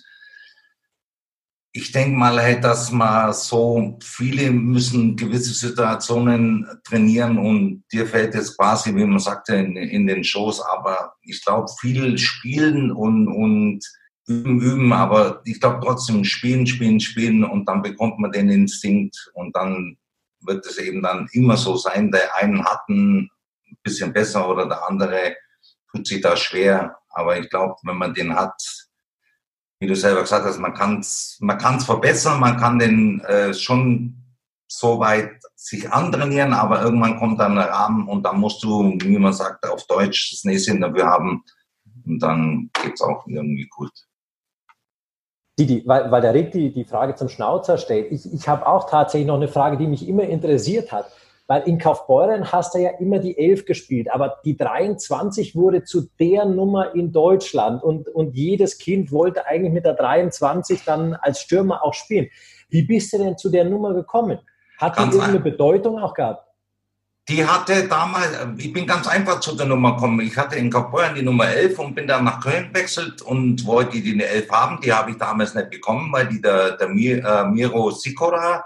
ich 1.75 1.91
denke 1.91 2.15
mal, 2.15 2.39
halt, 2.39 2.63
dass 2.63 2.91
man 2.91 3.33
so 3.33 3.97
viele 4.03 4.51
müssen 4.51 5.15
gewisse 5.15 5.55
Situationen 5.55 6.67
trainieren 6.83 7.39
und 7.39 7.83
dir 7.91 8.05
fällt 8.05 8.35
jetzt 8.35 8.55
quasi, 8.57 8.95
wie 8.95 9.05
man 9.05 9.17
sagte, 9.17 9.55
in, 9.55 9.75
in 9.75 10.05
den 10.05 10.23
Shows, 10.23 10.61
aber 10.61 11.15
ich 11.23 11.43
glaube, 11.43 11.67
viel 11.81 12.15
spielen 12.19 12.91
und, 12.91 13.27
und 13.27 13.79
üben, 14.27 14.61
üben, 14.61 14.93
aber 14.93 15.41
ich 15.45 15.59
glaube 15.59 15.79
trotzdem 15.83 16.23
spielen, 16.23 16.67
spielen, 16.67 16.99
spielen 16.99 17.43
und 17.43 17.67
dann 17.67 17.81
bekommt 17.81 18.19
man 18.19 18.31
den 18.31 18.49
Instinkt 18.49 19.31
und 19.33 19.55
dann 19.55 19.97
wird 20.41 20.63
es 20.67 20.77
eben 20.77 21.01
dann 21.01 21.27
immer 21.31 21.57
so 21.57 21.75
sein, 21.75 22.11
der 22.11 22.35
einen 22.35 22.63
hat 22.63 22.87
ein 22.87 23.31
bisschen 23.81 24.13
besser 24.13 24.47
oder 24.47 24.67
der 24.67 24.87
andere 24.87 25.35
tut 25.91 26.05
sich 26.05 26.21
da 26.21 26.37
schwer, 26.37 26.97
aber 27.09 27.39
ich 27.39 27.49
glaube, 27.49 27.75
wenn 27.83 27.97
man 27.97 28.13
den 28.13 28.35
hat, 28.35 28.61
wie 29.79 29.87
du 29.87 29.95
selber 29.95 30.21
gesagt 30.21 30.45
hast, 30.45 30.59
man 30.59 30.73
kann 30.73 30.99
es 30.99 31.37
man 31.41 31.57
kann's 31.57 31.85
verbessern, 31.85 32.39
man 32.39 32.57
kann 32.57 32.79
den 32.79 33.19
äh, 33.21 33.53
schon 33.53 34.15
so 34.67 34.99
weit 34.99 35.31
sich 35.55 35.91
antrainieren, 35.91 36.53
aber 36.53 36.81
irgendwann 36.81 37.19
kommt 37.19 37.39
dann 37.39 37.57
ein 37.57 37.69
Rahmen 37.69 38.07
und 38.07 38.23
dann 38.23 38.39
musst 38.39 38.63
du, 38.63 38.97
wie 39.01 39.19
man 39.19 39.33
sagt, 39.33 39.67
auf 39.69 39.85
Deutsch 39.87 40.31
das 40.31 40.43
Näschen 40.43 40.81
dafür 40.81 41.05
haben 41.05 41.43
und 42.05 42.19
dann 42.19 42.69
geht's 42.81 43.01
auch 43.01 43.25
irgendwie 43.27 43.67
gut. 43.67 43.91
Didi, 45.59 45.83
weil, 45.85 46.09
weil 46.09 46.21
der 46.21 46.33
Rick 46.33 46.51
die, 46.51 46.73
die 46.73 46.83
Frage 46.83 47.13
zum 47.15 47.29
Schnauzer 47.29 47.77
stellt. 47.77 48.11
Ich, 48.11 48.31
ich 48.33 48.47
habe 48.47 48.65
auch 48.65 48.89
tatsächlich 48.89 49.27
noch 49.27 49.35
eine 49.35 49.47
Frage, 49.47 49.77
die 49.77 49.85
mich 49.85 50.07
immer 50.07 50.23
interessiert 50.23 50.91
hat. 50.91 51.11
Weil 51.47 51.63
in 51.63 51.77
Kaufbeuren 51.77 52.51
hast 52.51 52.73
du 52.73 52.79
ja 52.79 52.91
immer 52.99 53.19
die 53.19 53.37
11 53.37 53.65
gespielt, 53.65 54.09
aber 54.11 54.37
die 54.45 54.55
23 54.55 55.55
wurde 55.55 55.83
zu 55.83 56.07
der 56.19 56.45
Nummer 56.45 56.95
in 56.95 57.11
Deutschland 57.11 57.83
und, 57.83 58.07
und 58.07 58.33
jedes 58.33 58.77
Kind 58.77 59.11
wollte 59.11 59.45
eigentlich 59.45 59.73
mit 59.73 59.85
der 59.85 59.93
23 59.93 60.83
dann 60.85 61.15
als 61.15 61.41
Stürmer 61.41 61.83
auch 61.83 61.93
spielen. 61.93 62.29
Wie 62.69 62.83
bist 62.83 63.11
du 63.11 63.17
denn 63.17 63.37
zu 63.37 63.49
der 63.49 63.65
Nummer 63.65 63.93
gekommen? 63.93 64.39
Hat 64.77 64.97
die 64.97 65.03
irgendeine 65.03 65.39
Bedeutung 65.39 65.99
auch 65.99 66.13
gehabt? 66.13 66.47
Die 67.29 67.45
hatte 67.45 67.87
damals, 67.87 68.37
ich 68.57 68.73
bin 68.73 68.85
ganz 68.85 69.07
einfach 69.07 69.39
zu 69.39 69.55
der 69.55 69.65
Nummer 69.65 69.95
gekommen. 69.95 70.19
Ich 70.19 70.35
hatte 70.35 70.57
in 70.57 70.69
Kaufbeuren 70.69 71.15
die 71.15 71.21
Nummer 71.21 71.47
11 71.47 71.79
und 71.79 71.95
bin 71.95 72.05
dann 72.05 72.25
nach 72.25 72.41
Köln 72.41 72.67
gewechselt 72.73 73.21
und 73.21 73.65
wollte 73.65 74.01
die 74.01 74.11
eine 74.11 74.25
11 74.25 74.49
haben. 74.49 74.81
Die 74.81 74.91
habe 74.91 75.11
ich 75.11 75.17
damals 75.17 75.55
nicht 75.55 75.69
bekommen, 75.69 76.11
weil 76.11 76.27
die 76.27 76.41
der, 76.41 76.75
der 76.75 76.89
äh, 76.89 77.45
Miro 77.45 77.91
Sikora 77.91 78.65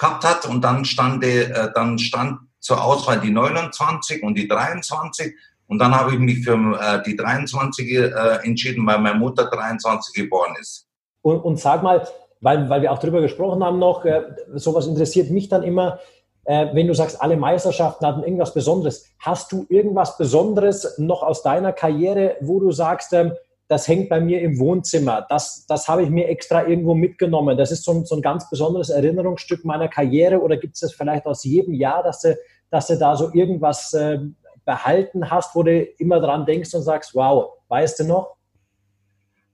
gehabt 0.00 0.24
hat. 0.24 0.46
Und 0.46 0.62
dann 0.62 0.84
stand, 0.84 1.22
äh, 1.24 1.68
dann 1.74 1.98
stand 1.98 2.40
zur 2.58 2.82
Auswahl 2.82 3.20
die 3.20 3.30
29 3.30 4.22
und 4.22 4.34
die 4.34 4.48
23. 4.48 5.34
Und 5.66 5.78
dann 5.78 5.94
habe 5.94 6.12
ich 6.12 6.18
mich 6.18 6.44
für 6.44 6.54
äh, 6.80 7.02
die 7.04 7.16
23 7.16 7.92
äh, 7.92 8.10
entschieden, 8.42 8.86
weil 8.86 8.98
meine 8.98 9.18
Mutter 9.18 9.44
23 9.44 10.14
geboren 10.14 10.54
ist. 10.60 10.88
Und, 11.22 11.38
und 11.40 11.60
sag 11.60 11.82
mal, 11.82 12.08
weil, 12.40 12.68
weil 12.68 12.82
wir 12.82 12.90
auch 12.90 12.98
darüber 12.98 13.20
gesprochen 13.20 13.62
haben 13.62 13.78
noch, 13.78 14.04
äh, 14.04 14.22
sowas 14.54 14.86
interessiert 14.86 15.30
mich 15.30 15.48
dann 15.48 15.62
immer, 15.62 16.00
äh, 16.44 16.66
wenn 16.72 16.86
du 16.86 16.94
sagst, 16.94 17.20
alle 17.20 17.36
Meisterschaften 17.36 18.06
hatten 18.06 18.22
irgendwas 18.24 18.54
Besonderes. 18.54 19.06
Hast 19.18 19.52
du 19.52 19.66
irgendwas 19.68 20.16
Besonderes 20.16 20.98
noch 20.98 21.22
aus 21.22 21.42
deiner 21.42 21.72
Karriere, 21.72 22.36
wo 22.40 22.58
du 22.58 22.72
sagst, 22.72 23.12
ähm, 23.12 23.32
das 23.70 23.86
hängt 23.86 24.08
bei 24.08 24.20
mir 24.20 24.40
im 24.40 24.58
Wohnzimmer, 24.58 25.24
das, 25.28 25.64
das 25.68 25.86
habe 25.86 26.02
ich 26.02 26.10
mir 26.10 26.28
extra 26.28 26.66
irgendwo 26.66 26.92
mitgenommen. 26.92 27.56
Das 27.56 27.70
ist 27.70 27.84
so 27.84 27.92
ein, 27.92 28.04
so 28.04 28.16
ein 28.16 28.20
ganz 28.20 28.50
besonderes 28.50 28.90
Erinnerungsstück 28.90 29.64
meiner 29.64 29.86
Karriere 29.86 30.40
oder 30.40 30.56
gibt 30.56 30.74
es 30.74 30.80
das 30.80 30.92
vielleicht 30.92 31.24
aus 31.24 31.44
jedem 31.44 31.74
Jahr, 31.74 32.02
dass 32.02 32.20
du, 32.20 32.36
dass 32.70 32.88
du 32.88 32.98
da 32.98 33.14
so 33.14 33.32
irgendwas 33.32 33.92
äh, 33.92 34.18
behalten 34.64 35.30
hast, 35.30 35.54
wo 35.54 35.62
du 35.62 35.82
immer 35.82 36.18
dran 36.18 36.46
denkst 36.46 36.74
und 36.74 36.82
sagst, 36.82 37.14
wow, 37.14 37.52
weißt 37.68 38.00
du 38.00 38.04
noch? 38.04 38.34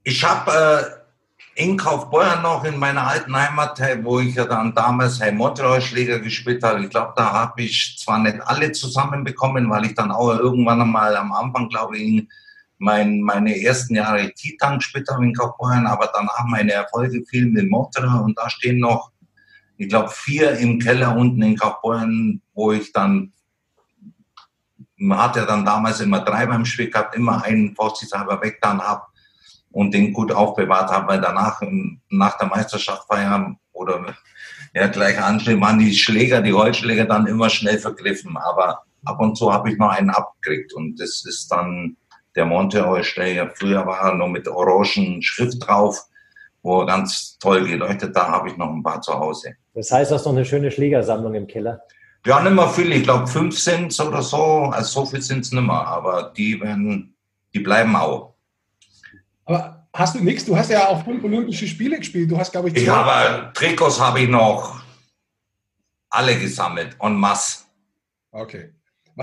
Ich 0.01 0.23
habe 0.23 0.51
äh, 1.55 1.61
in 1.61 1.77
Kaufbeuern 1.77 2.41
noch 2.41 2.63
in 2.63 2.79
meiner 2.79 3.05
alten 3.05 3.35
Heimat, 3.35 3.79
wo 4.01 4.19
ich 4.19 4.33
ja 4.33 4.45
dann 4.45 4.73
damals 4.73 5.21
Herr 5.21 5.31
Montreal-Schläger 5.31 6.21
gespielt 6.21 6.63
habe, 6.63 6.83
ich 6.83 6.89
glaube, 6.89 7.13
da 7.15 7.31
habe 7.33 7.61
ich 7.61 7.99
zwar 7.99 8.17
nicht 8.17 8.41
alle 8.41 8.71
zusammenbekommen, 8.71 9.69
weil 9.69 9.85
ich 9.85 9.93
dann 9.93 10.11
auch 10.11 10.29
irgendwann 10.39 10.81
einmal 10.81 11.15
am 11.15 11.31
Anfang, 11.31 11.69
glaube 11.69 11.99
ich, 11.99 12.27
mein, 12.77 13.21
meine 13.21 13.59
ersten 13.61 13.95
Jahre 13.95 14.31
Titan 14.33 14.77
gespielt 14.77 15.09
habe 15.09 15.23
in 15.23 15.33
Kaufbeuren, 15.33 15.87
aber 15.87 16.09
danach 16.13 16.45
meine 16.45 16.73
Erfolge 16.73 17.23
fielen 17.25 17.51
mit 17.51 17.69
Motor 17.69 18.21
und 18.23 18.37
da 18.37 18.49
stehen 18.49 18.79
noch, 18.79 19.11
ich 19.77 19.89
glaube, 19.89 20.09
vier 20.09 20.57
im 20.57 20.79
Keller 20.79 21.15
unten 21.15 21.41
in 21.41 21.57
Kaufbeuren, 21.57 22.41
wo 22.53 22.71
ich 22.71 22.91
dann, 22.93 23.33
man 24.95 25.19
hat 25.19 25.35
ja 25.35 25.45
dann 25.45 25.65
damals 25.65 25.99
immer 25.99 26.21
drei 26.21 26.45
beim 26.45 26.65
Spiel 26.65 26.89
gehabt, 26.89 27.15
immer 27.15 27.43
einen 27.43 27.75
vorsichtshalber 27.75 28.41
weggetan 28.41 28.81
habe 28.81 29.03
und 29.71 29.93
den 29.93 30.13
gut 30.13 30.31
aufbewahrt 30.31 30.91
habe, 30.91 31.07
weil 31.07 31.21
danach, 31.21 31.61
nach 32.09 32.37
der 32.37 32.47
Meisterschaft 32.47 33.07
feiern 33.07 33.57
oder 33.73 34.15
ja, 34.73 34.87
gleich 34.87 35.21
anstehen, 35.21 35.61
waren 35.61 35.79
die 35.79 35.95
Schläger, 35.95 36.41
die 36.41 36.53
Holzschläger 36.53 37.05
dann 37.05 37.27
immer 37.27 37.49
schnell 37.49 37.77
vergriffen, 37.79 38.37
aber 38.37 38.83
ab 39.05 39.19
und 39.19 39.37
zu 39.37 39.53
habe 39.53 39.71
ich 39.71 39.77
noch 39.77 39.89
einen 39.89 40.09
abgekriegt 40.09 40.73
und 40.73 40.99
das 40.99 41.23
ist 41.25 41.47
dann, 41.51 41.97
der 42.37 42.45
Monte 42.45 42.85
der 43.15 43.33
ja 43.33 43.49
früher 43.53 43.85
war, 43.85 44.13
nur 44.13 44.29
mit 44.29 44.47
orangen 44.47 45.21
Schrift 45.21 45.67
drauf, 45.67 45.99
wo 46.61 46.85
ganz 46.85 47.37
toll 47.39 47.67
geleuchtet, 47.67 48.15
da 48.15 48.27
habe 48.27 48.49
ich 48.49 48.57
noch 48.57 48.69
ein 48.69 48.83
paar 48.83 49.01
zu 49.01 49.13
Hause. 49.13 49.55
Das 49.73 49.91
heißt, 49.91 50.11
du 50.11 50.15
hast 50.15 50.25
noch 50.25 50.33
eine 50.33 50.45
schöne 50.45 50.71
Schlägersammlung 50.71 51.33
im 51.33 51.47
Keller? 51.47 51.81
Ja, 52.25 52.41
nicht 52.41 52.53
mehr 52.53 52.67
viel. 52.67 52.91
Ich 52.91 53.03
glaube, 53.03 53.27
fünf 53.27 53.57
sind 53.57 53.91
es 53.91 53.99
oder 53.99 54.21
so. 54.21 54.37
Also 54.71 55.01
so 55.01 55.05
viel 55.05 55.21
sind 55.21 55.45
es 55.45 55.51
nicht 55.51 55.63
mehr. 55.63 55.87
Aber 55.87 56.33
die 56.35 56.59
werden, 56.61 57.15
die 57.53 57.59
bleiben 57.59 57.95
auch. 57.95 58.35
Aber 59.45 59.87
hast 59.93 60.15
du 60.15 60.23
nichts? 60.23 60.45
Du 60.45 60.57
hast 60.57 60.69
ja 60.69 60.87
auch 60.87 61.03
fünf 61.03 61.23
Olympische 61.23 61.67
Spiele 61.67 61.97
gespielt. 61.97 62.29
Du 62.29 62.37
hast, 62.37 62.51
glaube 62.51 62.67
ich, 62.67 62.73
zwei. 62.73 62.81
Ich 62.81 62.89
habe 62.89 63.53
Trikots 63.53 63.99
habe 63.99 64.21
ich 64.21 64.29
noch 64.29 64.81
alle 66.09 66.37
gesammelt 66.37 66.97
en 66.99 67.15
masse. 67.15 67.65
Okay. 68.31 68.73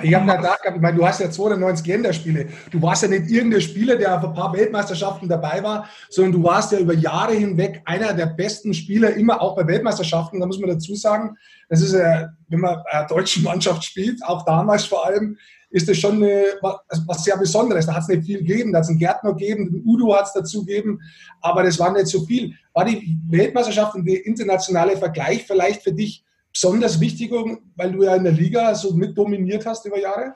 Ich 0.02 0.12
habe 0.14 0.26
da 0.26 0.36
gedacht, 0.36 0.58
ich 0.74 0.80
meine, 0.80 0.96
du 0.96 1.06
hast 1.06 1.20
ja 1.20 1.30
92 1.30 1.86
Länderspiele. 1.86 2.48
Du 2.72 2.82
warst 2.82 3.02
ja 3.02 3.08
nicht 3.08 3.30
irgendein 3.30 3.60
Spieler, 3.60 3.94
der 3.96 4.16
auf 4.16 4.24
ein 4.24 4.34
paar 4.34 4.52
Weltmeisterschaften 4.52 5.28
dabei 5.28 5.62
war, 5.62 5.88
sondern 6.10 6.32
du 6.32 6.42
warst 6.42 6.72
ja 6.72 6.78
über 6.78 6.94
Jahre 6.94 7.34
hinweg 7.34 7.80
einer 7.84 8.12
der 8.12 8.26
besten 8.26 8.74
Spieler, 8.74 9.14
immer 9.14 9.40
auch 9.40 9.54
bei 9.54 9.66
Weltmeisterschaften. 9.66 10.40
Da 10.40 10.46
muss 10.46 10.58
man 10.58 10.70
dazu 10.70 10.96
sagen, 10.96 11.36
das 11.68 11.80
ist, 11.80 11.94
wenn 11.94 12.60
man 12.60 12.82
einer 12.90 13.06
deutschen 13.06 13.44
Mannschaft 13.44 13.84
spielt, 13.84 14.20
auch 14.24 14.44
damals 14.44 14.84
vor 14.84 15.06
allem, 15.06 15.38
ist 15.70 15.88
das 15.88 15.96
schon 15.96 16.22
eine, 16.22 16.44
was 16.60 17.24
sehr 17.24 17.36
Besonderes. 17.36 17.86
Da 17.86 17.94
hat 17.94 18.02
es 18.02 18.08
nicht 18.08 18.24
viel 18.24 18.38
gegeben. 18.38 18.72
Da 18.72 18.78
hat 18.78 18.84
es 18.84 18.90
einen 18.90 18.98
Gärtner 18.98 19.32
gegeben, 19.32 19.72
den 19.72 19.82
Udo 19.84 20.16
hat 20.16 20.26
es 20.26 20.32
dazu 20.32 20.64
gegeben, 20.64 21.00
aber 21.40 21.62
das 21.64 21.78
war 21.78 21.92
nicht 21.92 22.06
so 22.06 22.24
viel. 22.24 22.54
War 22.72 22.84
die 22.84 23.18
Weltmeisterschaft 23.28 23.94
und 23.94 24.06
der 24.06 24.24
internationale 24.24 24.96
Vergleich 24.96 25.44
vielleicht 25.44 25.82
für 25.82 25.92
dich 25.92 26.24
besonders 26.54 27.00
wichtig, 27.00 27.32
weil 27.76 27.92
du 27.92 28.04
ja 28.04 28.14
in 28.14 28.24
der 28.24 28.32
Liga 28.32 28.74
so 28.74 28.94
mit 28.94 29.18
dominiert 29.18 29.66
hast 29.66 29.84
über 29.84 29.98
Jahre? 29.98 30.34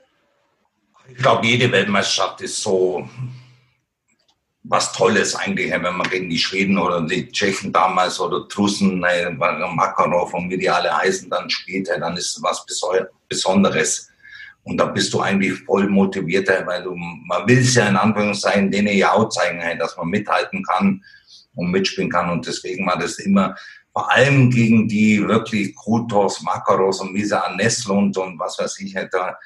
Ich 1.09 1.17
glaube, 1.17 1.47
jede 1.47 1.73
Weltmeisterschaft 1.73 2.43
ist 2.43 2.61
so 2.61 3.09
was 4.65 4.93
Tolles 4.93 5.35
eigentlich, 5.35 5.71
wenn 5.71 5.83
man 5.83 6.11
gegen 6.11 6.29
die 6.29 6.39
Schweden 6.39 6.77
oder 6.77 7.01
die 7.01 7.31
Tschechen 7.31 7.73
damals 7.73 8.21
oder 8.21 8.47
Trussen, 8.49 9.01
Makarov 9.01 10.35
und 10.35 10.51
wie 10.51 10.59
die 10.59 10.69
alle 10.69 10.95
heißen, 10.95 11.31
dann 11.31 11.49
spielt, 11.49 11.89
dann 11.89 12.17
ist 12.17 12.37
es 12.37 12.43
was 12.43 12.67
Besonderes. 13.29 14.11
Und 14.65 14.77
da 14.77 14.85
bist 14.85 15.15
du 15.15 15.21
eigentlich 15.21 15.55
voll 15.65 15.89
motiviert, 15.89 16.49
weil 16.67 16.83
du, 16.83 16.95
man 16.95 17.49
will 17.49 17.61
es 17.61 17.75
ja 17.77 17.89
in 17.89 17.97
Anführungszeichen 17.97 18.71
denen 18.71 18.95
ja 18.95 19.13
auch 19.13 19.31
zeigen, 19.31 19.79
dass 19.79 19.97
man 19.97 20.09
mithalten 20.09 20.63
kann 20.65 21.03
und 21.55 21.71
mitspielen 21.71 22.11
kann. 22.11 22.29
Und 22.29 22.47
deswegen 22.47 22.87
war 22.87 22.99
das 22.99 23.19
immer 23.21 23.55
vor 23.99 24.13
allem 24.13 24.49
gegen 24.49 24.87
die 24.87 25.27
wirklich 25.27 25.75
Krutos, 25.75 26.41
Makaros 26.43 27.01
und 27.01 27.13
Misa 27.13 27.53
Nesslund 27.57 28.17
und 28.17 28.39
was 28.39 28.57
weiß 28.57 28.79
ich, 28.79 28.95
da 29.11 29.37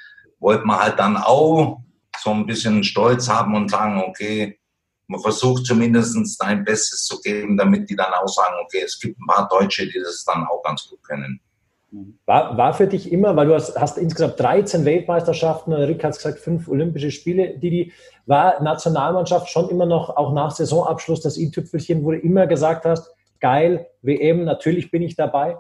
wollte 0.41 0.67
man 0.67 0.79
halt 0.79 0.99
dann 0.99 1.17
auch 1.17 1.81
so 2.19 2.33
ein 2.33 2.45
bisschen 2.45 2.85
Stolz 2.85 3.31
haben 3.31 3.55
und 3.55 3.71
sagen, 3.71 4.03
okay, 4.07 4.59
man 5.07 5.21
versucht 5.21 5.65
zumindest 5.65 6.19
dein 6.39 6.65
Bestes 6.65 7.07
zu 7.07 7.19
geben, 7.23 7.57
damit 7.57 7.89
die 7.89 7.97
dann 7.97 8.13
auch 8.13 8.29
sagen, 8.29 8.57
okay, 8.63 8.83
es 8.85 9.01
gibt 9.01 9.19
ein 9.19 9.27
paar 9.27 9.49
Deutsche, 9.49 9.87
die 9.87 9.99
das 9.99 10.23
dann 10.27 10.47
auch 10.47 10.63
ganz 10.63 10.87
gut 10.87 11.03
können. 11.03 11.41
War, 12.27 12.55
war 12.59 12.75
für 12.75 12.87
dich 12.87 13.11
immer, 13.11 13.35
weil 13.35 13.47
du 13.47 13.55
hast, 13.55 13.75
hast 13.81 13.97
insgesamt 13.97 14.39
13 14.39 14.85
Weltmeisterschaften, 14.85 15.73
Rick 15.73 16.05
hat 16.05 16.15
gesagt, 16.15 16.41
fünf 16.41 16.69
Olympische 16.69 17.11
Spiele, 17.11 17.57
die 17.57 17.91
war 18.27 18.63
Nationalmannschaft 18.63 19.49
schon 19.49 19.71
immer 19.71 19.87
noch, 19.87 20.15
auch 20.15 20.35
nach 20.35 20.51
Saisonabschluss, 20.51 21.23
das 21.23 21.39
i-Tüpfelchen, 21.39 22.05
wo 22.05 22.11
du 22.11 22.19
immer 22.19 22.47
gesagt 22.47 22.85
hast, 22.85 23.11
geil, 23.43 23.87
WM, 24.01 24.45
natürlich 24.45 24.91
bin 24.91 25.03
ich 25.03 25.17
dabei? 25.17 25.59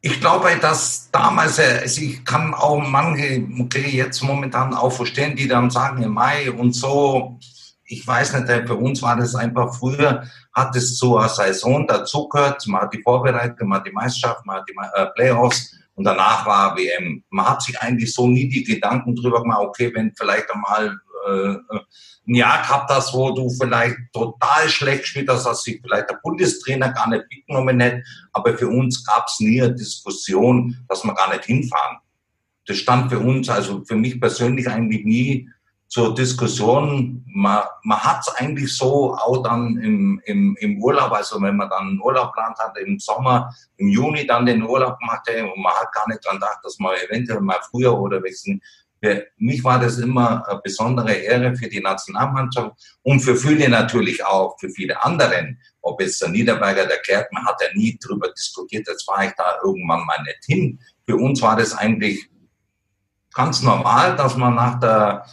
Ich 0.00 0.20
glaube, 0.20 0.48
dass 0.60 1.10
damals, 1.12 1.58
also 1.60 2.00
ich 2.02 2.24
kann 2.24 2.52
auch 2.52 2.78
manche 2.78 3.46
jetzt 3.76 4.22
momentan 4.22 4.74
auch 4.74 4.90
verstehen, 4.90 5.36
die 5.36 5.48
dann 5.48 5.70
sagen 5.70 6.02
im 6.02 6.12
Mai 6.12 6.50
und 6.50 6.72
so, 6.72 7.38
ich 7.86 8.06
weiß 8.06 8.34
nicht, 8.34 8.48
äh, 8.48 8.66
für 8.66 8.76
uns 8.76 9.02
war 9.02 9.16
das 9.16 9.34
einfach 9.34 9.74
früher, 9.74 10.24
hat 10.52 10.74
es 10.74 10.96
zur 10.96 11.28
Saison 11.28 11.86
dazugehört, 11.86 12.66
man 12.66 12.82
hat 12.82 12.94
die 12.94 13.02
Vorbereitung, 13.02 13.68
man 13.68 13.78
hat 13.78 13.86
die 13.86 13.92
Meisterschaft, 13.92 14.44
man 14.46 14.56
hat 14.56 14.68
die 14.68 14.74
äh, 14.74 15.06
Playoffs 15.14 15.74
und 15.94 16.04
danach 16.04 16.46
war 16.46 16.76
WM. 16.76 17.22
Man 17.30 17.48
hat 17.48 17.62
sich 17.62 17.78
eigentlich 17.80 18.12
so 18.12 18.26
nie 18.26 18.48
die 18.48 18.64
Gedanken 18.64 19.14
drüber 19.14 19.42
gemacht, 19.42 19.60
okay, 19.60 19.92
wenn 19.94 20.12
vielleicht 20.16 20.50
einmal 20.50 20.98
äh, 21.28 21.56
ein 22.26 22.34
Jahr 22.34 22.62
gehabt 22.62 22.90
hast, 22.90 23.12
wo 23.12 23.32
du 23.32 23.50
vielleicht 23.50 23.96
total 24.12 24.68
schlecht 24.68 25.02
gespielt 25.02 25.28
hast, 25.28 25.44
dass 25.44 25.62
sich 25.62 25.80
vielleicht 25.82 26.08
der 26.08 26.20
Bundestrainer 26.22 26.92
gar 26.92 27.08
nicht 27.08 27.24
mitgenommen 27.30 27.80
hätte. 27.80 28.02
Aber 28.32 28.56
für 28.56 28.68
uns 28.68 29.04
gab 29.04 29.26
es 29.28 29.40
nie 29.40 29.60
eine 29.60 29.74
Diskussion, 29.74 30.76
dass 30.88 31.04
wir 31.04 31.14
gar 31.14 31.30
nicht 31.30 31.44
hinfahren. 31.44 31.98
Das 32.66 32.78
stand 32.78 33.10
für 33.10 33.18
uns, 33.18 33.48
also 33.50 33.84
für 33.84 33.96
mich 33.96 34.18
persönlich 34.18 34.68
eigentlich 34.68 35.04
nie 35.04 35.50
zur 35.88 36.14
Diskussion. 36.14 37.22
Man, 37.26 37.62
man 37.82 37.98
hat 37.98 38.20
es 38.26 38.34
eigentlich 38.36 38.74
so 38.74 39.14
auch 39.14 39.42
dann 39.42 39.76
im, 39.76 40.20
im, 40.24 40.56
im 40.60 40.82
Urlaub, 40.82 41.12
also 41.12 41.40
wenn 41.42 41.56
man 41.56 41.68
dann 41.68 41.88
einen 41.88 42.00
Urlaub 42.00 42.32
plant 42.32 42.58
hat, 42.58 42.76
im 42.78 42.98
Sommer, 42.98 43.54
im 43.76 43.88
Juni 43.88 44.26
dann 44.26 44.46
den 44.46 44.62
Urlaub 44.62 44.96
machte 45.02 45.44
und 45.44 45.62
man 45.62 45.72
hat 45.74 45.92
gar 45.92 46.08
nicht 46.08 46.24
dran 46.24 46.36
gedacht, 46.36 46.58
dass 46.62 46.78
man 46.78 46.94
eventuell 47.06 47.40
mal 47.40 47.60
früher 47.70 47.98
oder 47.98 48.22
wegen 48.22 48.62
für 49.04 49.26
mich 49.36 49.62
war 49.62 49.78
das 49.78 49.98
immer 49.98 50.48
eine 50.48 50.60
besondere 50.60 51.12
Ehre 51.12 51.54
für 51.54 51.68
die 51.68 51.80
Nationalmannschaft 51.80 52.72
und 53.02 53.20
für 53.20 53.36
viele 53.36 53.68
natürlich 53.68 54.24
auch, 54.24 54.58
für 54.58 54.70
viele 54.70 55.02
anderen. 55.04 55.60
Ob 55.82 56.00
es 56.00 56.18
der 56.18 56.30
Niederberger, 56.30 56.86
der 56.86 56.98
Kärtner, 56.98 57.44
hat 57.44 57.60
ja 57.60 57.68
nie 57.74 57.98
darüber 58.02 58.32
diskutiert, 58.32 58.88
jetzt 58.88 59.06
war 59.06 59.26
ich 59.26 59.32
da 59.36 59.58
irgendwann 59.62 60.06
mal 60.06 60.22
nicht 60.22 60.44
hin. 60.46 60.80
Für 61.06 61.16
uns 61.16 61.42
war 61.42 61.56
das 61.56 61.74
eigentlich 61.74 62.30
ganz 63.34 63.60
normal, 63.60 64.16
dass 64.16 64.36
man 64.36 64.54
nach 64.54 64.80
der, 64.80 65.26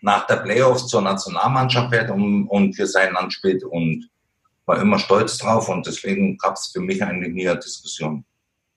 nach 0.00 0.26
der 0.28 0.36
Playoffs 0.36 0.86
zur 0.86 1.02
Nationalmannschaft 1.02 1.92
fährt 1.92 2.10
und, 2.10 2.46
und 2.46 2.74
für 2.74 2.86
sein 2.86 3.14
Land 3.14 3.32
spielt 3.32 3.64
und 3.64 4.08
war 4.64 4.80
immer 4.80 5.00
stolz 5.00 5.38
drauf 5.38 5.68
und 5.68 5.84
deswegen 5.86 6.38
gab 6.38 6.54
es 6.54 6.68
für 6.68 6.80
mich 6.80 7.02
eigentlich 7.02 7.32
nie 7.32 7.48
eine 7.48 7.58
Diskussion. 7.58 8.24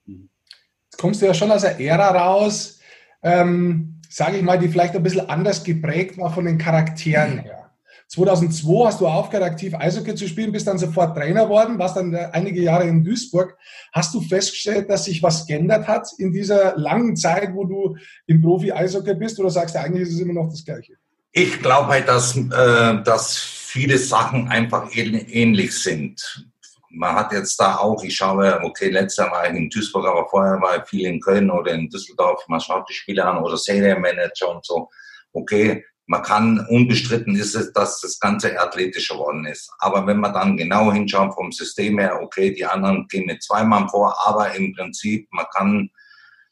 Jetzt 0.08 0.98
kommst 1.00 1.22
du 1.22 1.28
ja 1.28 1.34
schon 1.36 1.52
aus 1.52 1.62
der 1.62 1.80
Ära 1.80 2.10
raus, 2.10 2.80
ähm, 3.22 3.99
sage 4.10 4.38
ich 4.38 4.44
mal, 4.44 4.60
die 4.60 4.68
vielleicht 4.68 4.96
ein 4.96 5.04
bisschen 5.04 5.30
anders 5.30 5.64
geprägt 5.64 6.18
war 6.18 6.34
von 6.34 6.46
den 6.46 6.58
Charakteren 6.58 7.40
her. 7.40 7.60
2002 8.08 8.86
hast 8.88 9.02
du 9.02 9.08
aufgehört, 9.08 9.46
aktiv 9.46 9.76
Eishockey 9.76 10.16
zu 10.16 10.28
spielen, 10.28 10.52
bist 10.52 10.66
dann 10.66 10.80
sofort 10.80 11.16
Trainer 11.16 11.48
worden, 11.48 11.78
warst 11.78 11.96
dann 11.96 12.12
äh, 12.16 12.30
einige 12.32 12.60
Jahre 12.60 12.86
in 12.86 13.04
Duisburg. 13.04 13.56
Hast 13.94 14.16
du 14.16 14.22
festgestellt, 14.22 14.90
dass 14.90 15.06
sich 15.06 15.22
was 15.22 15.46
geändert 15.46 15.88
hat 15.88 16.08
in 16.18 16.34
dieser 16.34 16.76
langen 16.76 17.16
Zeit, 17.16 17.54
wo 17.54 17.66
du 17.66 17.98
im 18.26 18.42
Profi-Eishockey 18.42 19.14
bist, 19.14 19.40
oder 19.40 19.52
sagst 19.52 19.76
du, 19.76 19.80
eigentlich 19.80 20.08
ist 20.08 20.16
es 20.16 20.20
immer 20.22 20.34
noch 20.34 20.50
das 20.50 20.66
Gleiche? 20.66 20.94
Ich 21.32 21.62
glaube 21.62 21.90
halt, 21.90 22.08
dass, 22.08 22.36
äh, 22.36 23.04
dass 23.04 23.38
viele 23.38 24.00
Sachen 24.00 24.48
einfach 24.48 24.90
ähnlich 24.96 25.78
sind. 25.78 26.49
Man 26.92 27.16
hat 27.16 27.32
jetzt 27.32 27.60
da 27.60 27.78
auch, 27.78 28.04
ich 28.04 28.16
schaue, 28.16 28.60
okay, 28.64 28.94
war 28.94 29.50
ich 29.50 29.56
in 29.56 29.70
Duisburg, 29.70 30.08
aber 30.08 30.28
vorher 30.28 30.60
war 30.60 30.78
ich 30.78 30.90
viel 30.90 31.06
in 31.06 31.20
Köln 31.20 31.52
oder 31.52 31.72
in 31.72 31.90
Düsseldorf. 31.90 32.44
Man 32.48 32.60
schaut 32.60 32.90
die 32.90 32.94
Spiele 32.94 33.24
an 33.26 33.38
oder 33.44 33.58
Serienmanager 33.58 34.50
und 34.56 34.66
so. 34.66 34.90
Okay, 35.32 35.86
man 36.10 36.24
kann, 36.24 36.66
unbestritten 36.70 37.36
ist 37.36 37.54
es, 37.54 37.72
dass 37.72 38.02
das 38.02 38.20
Ganze 38.20 38.60
athletischer 38.60 39.14
geworden 39.14 39.46
ist. 39.46 39.72
Aber 39.78 40.08
wenn 40.08 40.20
man 40.20 40.34
dann 40.34 40.58
genau 40.58 40.92
hinschaut 40.92 41.36
vom 41.36 41.52
System 41.52 42.00
her, 42.00 42.20
okay, 42.24 42.52
die 42.52 42.66
anderen 42.66 43.08
gehen 43.08 43.28
mit 43.28 43.44
zwei 43.44 43.64
Mann 43.64 43.88
vor, 43.90 44.18
aber 44.26 44.56
im 44.56 44.74
Prinzip, 44.74 45.28
man 45.32 45.46
kann, 45.54 45.92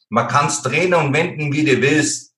man 0.10 0.28
kann 0.28 0.45
es 0.45 0.62
drehen 0.62 0.93
und 0.93 1.12
wenden, 1.12 1.52
wie 1.52 1.65
du 1.65 1.82
willst. 1.82 2.36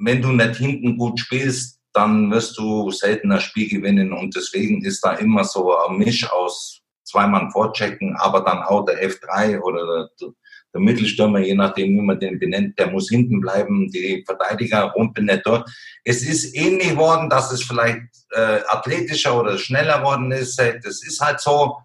Wenn 0.00 0.22
du 0.22 0.30
nicht 0.30 0.54
hinten 0.54 0.96
gut 0.96 1.18
spielst, 1.18 1.80
dann 1.92 2.30
wirst 2.30 2.56
du 2.56 2.92
seltener 2.92 3.40
Spiel 3.40 3.68
gewinnen 3.68 4.12
und 4.12 4.36
deswegen 4.36 4.84
ist 4.84 5.04
da 5.04 5.14
immer 5.14 5.42
so 5.44 5.76
ein 5.76 5.98
Misch 5.98 6.30
aus 6.30 6.81
zwei 7.12 7.26
Mann 7.26 7.50
vorchecken, 7.50 8.16
aber 8.16 8.40
dann 8.40 8.62
auch 8.62 8.84
der 8.86 9.08
F3 9.08 9.60
oder 9.60 10.08
der, 10.20 10.30
der 10.72 10.80
Mittelstürmer, 10.80 11.40
je 11.40 11.54
nachdem, 11.54 11.90
wie 11.90 12.00
man 12.00 12.18
den 12.18 12.38
benennt, 12.38 12.78
der 12.78 12.90
muss 12.90 13.10
hinten 13.10 13.40
bleiben, 13.40 13.90
die 13.92 14.24
Verteidiger 14.26 14.84
rumpeln 14.92 15.26
nicht 15.26 15.42
dort. 15.44 15.70
Es 16.04 16.26
ist 16.26 16.56
ähnlich 16.56 16.90
geworden, 16.90 17.28
dass 17.28 17.52
es 17.52 17.62
vielleicht 17.62 18.02
äh, 18.30 18.60
athletischer 18.66 19.38
oder 19.38 19.58
schneller 19.58 19.98
geworden 19.98 20.32
ist. 20.32 20.58
Das 20.58 21.02
ist 21.04 21.20
halt 21.20 21.40
so. 21.40 21.76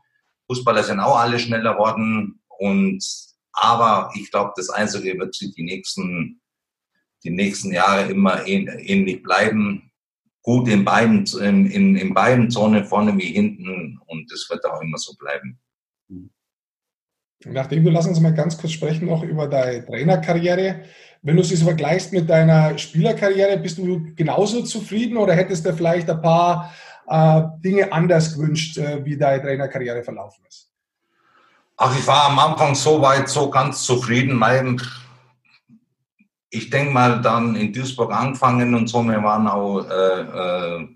Fußballer 0.49 0.83
sind 0.83 1.01
auch 1.01 1.17
alle 1.17 1.37
schneller 1.37 1.73
geworden. 1.73 2.39
Und, 2.47 3.03
aber 3.51 4.09
ich 4.15 4.31
glaube, 4.31 4.53
das 4.55 4.69
Einzige 4.69 5.19
wird 5.19 5.35
sich 5.35 5.53
die 5.53 5.63
nächsten, 5.63 6.41
die 7.25 7.31
nächsten 7.31 7.73
Jahre 7.73 8.09
immer 8.09 8.47
ähnlich 8.47 9.21
bleiben. 9.21 9.86
Gut 10.47 10.69
in 10.69 10.85
beiden, 10.85 11.25
in, 11.41 11.65
in, 11.65 11.97
in 11.97 12.13
beiden 12.13 12.49
Zonen, 12.49 12.85
vorne 12.85 13.17
wie 13.17 13.33
hinten. 13.33 13.99
Und 14.05 14.31
das 14.31 14.47
wird 14.49 14.63
auch 14.65 14.79
immer 14.81 14.97
so 14.97 15.13
bleiben. 15.17 15.59
Nachdem 17.43 17.83
du, 17.83 17.89
lass 17.89 18.07
uns 18.07 18.21
mal 18.21 18.33
ganz 18.33 18.57
kurz 18.57 18.71
sprechen 18.71 19.07
noch 19.07 19.23
über 19.23 19.49
deine 19.49 19.85
Trainerkarriere. 19.85 20.85
Wenn 21.21 21.35
du 21.35 21.43
sie 21.43 21.57
so 21.57 21.65
vergleichst 21.65 22.13
mit 22.13 22.29
deiner 22.29 22.77
Spielerkarriere, 22.77 23.57
bist 23.57 23.77
du 23.77 24.15
genauso 24.15 24.63
zufrieden 24.63 25.17
oder 25.17 25.33
hättest 25.33 25.65
du 25.65 25.73
vielleicht 25.73 26.09
ein 26.09 26.21
paar 26.21 26.73
äh, 27.09 27.41
Dinge 27.57 27.91
anders 27.91 28.33
gewünscht, 28.33 28.77
äh, 28.77 29.03
wie 29.03 29.17
deine 29.17 29.41
Trainerkarriere 29.41 30.01
verlaufen 30.01 30.45
ist? 30.47 30.71
Ach, 31.75 31.93
ich 31.99 32.07
war 32.07 32.29
am 32.29 32.39
Anfang 32.39 32.73
so 32.73 33.01
weit, 33.01 33.27
so 33.27 33.49
ganz 33.49 33.83
zufrieden. 33.83 34.33
Mein, 34.33 34.81
ich 36.49 36.69
denke 36.69 36.93
mal, 36.93 37.21
dann 37.21 37.55
in 37.55 37.73
Duisburg 37.73 38.11
angefangen 38.11 38.73
und 38.73 38.87
so. 38.87 39.03
Wir 39.03 39.21
waren 39.23 39.47
auch 39.47 39.85
äh, 39.89 40.81
äh 40.81 40.87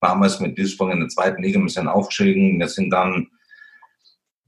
damals 0.00 0.40
mit 0.40 0.56
Duisburg 0.58 0.92
in 0.92 1.00
der 1.00 1.08
zweiten 1.08 1.42
Liga 1.42 1.58
ein 1.58 1.64
bisschen 1.64 1.88
aufgestiegen. 1.88 2.58
Wir 2.58 2.68
sind 2.68 2.90
dann 2.90 3.28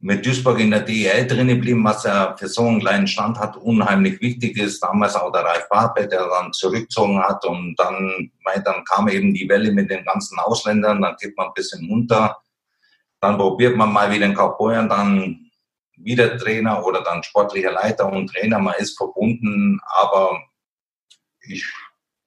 mit 0.01 0.25
Duisburg 0.25 0.61
in 0.61 0.71
der 0.71 0.81
DEL 0.81 1.27
drin 1.27 1.49
geblieben, 1.49 1.83
was 1.83 2.05
ja 2.05 2.37
für 2.37 2.49
so 2.49 2.66
einen 2.66 2.81
kleinen 2.81 3.07
Stand 3.07 3.38
hat, 3.38 3.57
unheimlich 3.57 4.21
wichtig 4.21 4.57
ist. 4.57 4.81
Damals 4.81 5.16
auch 5.16 5.33
der 5.33 5.44
Ralf 5.44 5.68
Barbe, 5.68 6.07
der 6.07 6.29
dann 6.29 6.53
zurückgezogen 6.53 7.21
hat 7.21 7.44
und 7.44 7.75
dann, 7.77 8.31
dann 8.64 8.85
kam 8.85 9.09
eben 9.09 9.35
die 9.35 9.49
Welle 9.49 9.73
mit 9.73 9.90
den 9.90 10.05
ganzen 10.05 10.38
Ausländern, 10.38 11.03
dann 11.03 11.16
geht 11.21 11.37
man 11.37 11.49
ein 11.49 11.55
bisschen 11.55 11.90
unter. 11.90 12.37
Dann 13.21 13.37
probiert 13.37 13.77
man 13.77 13.92
mal 13.92 14.11
wieder 14.12 14.27
in 14.27 14.35
Kaufbeuern, 14.35 14.88
dann 14.88 15.51
wieder 15.97 16.38
Trainer 16.38 16.85
oder 16.85 17.03
dann 17.03 17.25
sportlicher 17.25 17.73
Leiter 17.73 18.12
und 18.12 18.29
Trainer. 18.29 18.61
Man 18.61 18.75
ist 18.79 18.97
verbunden, 18.97 19.81
aber 20.01 20.40
ich 21.49 21.65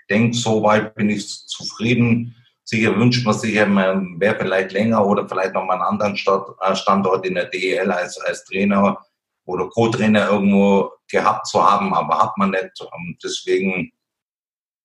denke, 0.09 0.35
soweit 0.35 0.95
bin 0.95 1.09
ich 1.09 1.27
zufrieden 1.47 2.35
Sicher 2.71 2.97
wünscht 2.97 3.25
man 3.25 3.33
sich, 3.33 3.65
man 3.65 4.17
wäre 4.17 4.37
vielleicht 4.39 4.71
länger 4.71 5.05
oder 5.05 5.27
vielleicht 5.27 5.53
noch 5.53 5.65
mal 5.65 5.73
einen 5.73 5.99
anderen 5.99 6.15
äh, 6.15 6.75
Standort 6.75 7.25
in 7.25 7.35
der 7.35 7.47
DEL 7.47 7.91
als, 7.91 8.17
als 8.19 8.45
Trainer 8.45 8.97
oder 9.45 9.67
Co-Trainer 9.67 10.29
irgendwo 10.29 10.89
gehabt 11.09 11.47
zu 11.47 11.61
haben, 11.61 11.93
aber 11.93 12.19
hat 12.21 12.37
man 12.37 12.51
nicht. 12.51 12.79
Und 12.79 13.17
deswegen 13.21 13.91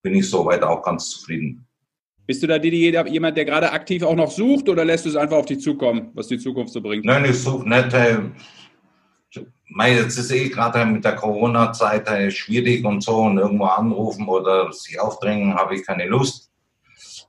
bin 0.02 0.14
ich 0.14 0.28
soweit 0.28 0.64
auch 0.64 0.82
ganz 0.82 1.10
zufrieden. 1.10 1.68
Bist 2.26 2.42
du 2.42 2.48
da 2.48 2.56
jemand, 2.56 3.36
der 3.36 3.44
gerade 3.44 3.70
aktiv 3.70 4.02
auch 4.02 4.16
noch 4.16 4.32
sucht 4.32 4.68
oder 4.68 4.84
lässt 4.84 5.04
du 5.04 5.10
es 5.10 5.16
einfach 5.16 5.36
auf 5.36 5.46
dich 5.46 5.60
zukommen, 5.60 6.10
was 6.14 6.26
die 6.26 6.38
Zukunft 6.38 6.72
so 6.72 6.80
bringt? 6.80 7.04
Nein, 7.04 7.24
ich 7.26 7.38
suche 7.38 7.68
nicht. 7.68 7.94
Jetzt 9.78 10.18
ist 10.18 10.30
eh 10.30 10.48
gerade 10.48 10.84
mit 10.86 11.04
der 11.04 11.16
Corona-Zeit 11.16 12.32
schwierig 12.32 12.84
und 12.84 13.02
so 13.02 13.16
und 13.18 13.38
irgendwo 13.38 13.66
anrufen 13.66 14.26
oder 14.28 14.72
sich 14.72 14.98
aufdrängen, 14.98 15.54
habe 15.54 15.74
ich 15.74 15.86
keine 15.86 16.06
Lust 16.06 16.46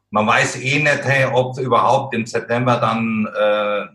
man 0.10 0.28
weiß 0.28 0.62
eh 0.62 0.80
nicht, 0.80 1.04
hey, 1.04 1.26
ob 1.34 1.58
überhaupt 1.58 2.14
im 2.14 2.26
September 2.26 2.78
dann 2.78 3.28
äh, 3.36 3.86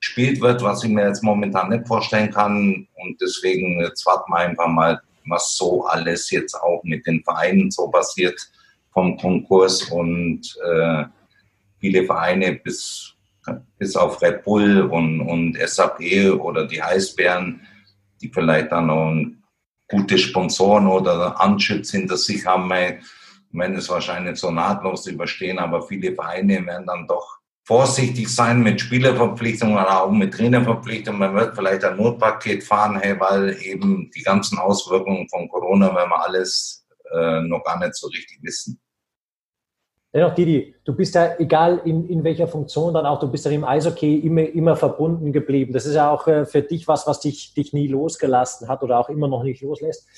gespielt 0.00 0.40
wird, 0.40 0.62
was 0.62 0.84
ich 0.84 0.90
mir 0.90 1.06
jetzt 1.06 1.22
momentan 1.22 1.68
nicht 1.68 1.86
vorstellen 1.86 2.30
kann. 2.30 2.86
Und 2.94 3.20
deswegen 3.20 3.80
jetzt 3.80 4.04
warten 4.06 4.32
wir 4.32 4.38
einfach 4.38 4.68
mal, 4.68 5.00
was 5.26 5.56
so 5.56 5.84
alles 5.84 6.30
jetzt 6.30 6.54
auch 6.54 6.82
mit 6.84 7.06
den 7.06 7.22
Vereinen 7.22 7.70
so 7.70 7.88
passiert 7.88 8.40
vom 8.92 9.16
Konkurs 9.18 9.82
und 9.90 10.40
äh, 10.64 11.04
viele 11.80 12.04
Vereine 12.04 12.54
bis, 12.54 13.14
bis 13.78 13.96
auf 13.96 14.20
Red 14.22 14.44
Bull 14.44 14.82
und, 14.82 15.20
und 15.20 15.58
SAP 15.58 16.00
oder 16.38 16.66
die 16.66 16.82
Eisbären, 16.82 17.66
die 18.20 18.28
vielleicht 18.28 18.72
dann 18.72 18.86
noch 18.86 19.14
gute 19.88 20.18
Sponsoren 20.18 20.86
oder 20.86 21.40
Anschütz 21.40 21.90
hinter 21.90 22.16
sich 22.16 22.44
haben, 22.44 22.70
werden 22.70 23.76
es 23.76 23.88
wahrscheinlich 23.88 24.36
so 24.36 24.50
nahtlos 24.50 25.06
überstehen, 25.06 25.58
aber 25.58 25.82
viele 25.82 26.14
Vereine 26.14 26.64
werden 26.66 26.86
dann 26.86 27.06
doch 27.06 27.38
vorsichtig 27.64 28.28
sein 28.28 28.62
mit 28.62 28.80
Spielerverpflichtungen 28.80 29.74
oder 29.74 30.02
auch 30.02 30.10
mit 30.10 30.32
Trainerverpflichtungen. 30.32 31.20
Man 31.20 31.34
wird 31.34 31.54
vielleicht 31.54 31.84
ein 31.84 31.98
Notpaket 31.98 32.64
fahren, 32.64 32.98
hey, 32.98 33.18
weil 33.20 33.58
eben 33.62 34.10
die 34.14 34.22
ganzen 34.22 34.58
Auswirkungen 34.58 35.28
von 35.28 35.48
Corona, 35.50 35.88
wenn 35.88 36.08
wir 36.08 36.24
alles 36.24 36.86
äh, 37.14 37.42
noch 37.42 37.62
gar 37.64 37.78
nicht 37.78 37.94
so 37.94 38.06
richtig 38.08 38.38
wissen. 38.42 38.80
Dennoch, 40.14 40.34
Didi, 40.34 40.74
du 40.84 40.96
bist 40.96 41.14
ja, 41.14 41.38
egal 41.38 41.82
in, 41.84 42.08
in 42.08 42.24
welcher 42.24 42.48
Funktion 42.48 42.94
dann 42.94 43.04
auch, 43.04 43.20
du 43.20 43.30
bist 43.30 43.44
ja 43.44 43.50
im 43.50 43.64
Eishockey 43.64 44.16
immer, 44.20 44.48
immer 44.48 44.74
verbunden 44.74 45.32
geblieben. 45.32 45.74
Das 45.74 45.84
ist 45.84 45.96
ja 45.96 46.10
auch 46.10 46.26
äh, 46.26 46.46
für 46.46 46.62
dich 46.62 46.88
was, 46.88 47.06
was 47.06 47.20
dich, 47.20 47.52
dich 47.52 47.74
nie 47.74 47.88
losgelassen 47.88 48.68
hat 48.68 48.82
oder 48.82 48.98
auch 48.98 49.10
immer 49.10 49.28
noch 49.28 49.42
nicht 49.42 49.60
loslässt. 49.60 50.08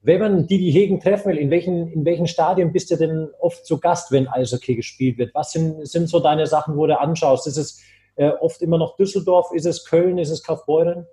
Wenn 0.00 0.20
man 0.20 0.46
die 0.46 0.70
Hegen 0.70 1.00
treffen 1.00 1.30
will, 1.30 1.38
in 1.38 1.50
welchen, 1.50 1.88
in 1.88 2.04
welchen 2.04 2.26
Stadien 2.26 2.72
bist 2.72 2.90
du 2.90 2.96
denn 2.96 3.28
oft 3.38 3.66
zu 3.66 3.80
Gast, 3.80 4.12
wenn 4.12 4.28
Eishockey 4.28 4.76
gespielt 4.76 5.18
wird? 5.18 5.34
Was 5.34 5.52
sind, 5.52 5.86
sind 5.86 6.08
so 6.08 6.20
deine 6.20 6.46
Sachen, 6.46 6.76
wo 6.76 6.86
du 6.86 6.98
anschaust? 6.98 7.46
Ist 7.46 7.56
es 7.58 7.82
äh, 8.16 8.28
oft 8.28 8.62
immer 8.62 8.78
noch 8.78 8.96
Düsseldorf? 8.96 9.52
Ist 9.52 9.66
es 9.66 9.84
Köln? 9.84 10.18
Ist 10.18 10.30
es 10.30 10.42
Kaufbeuren? 10.42 11.06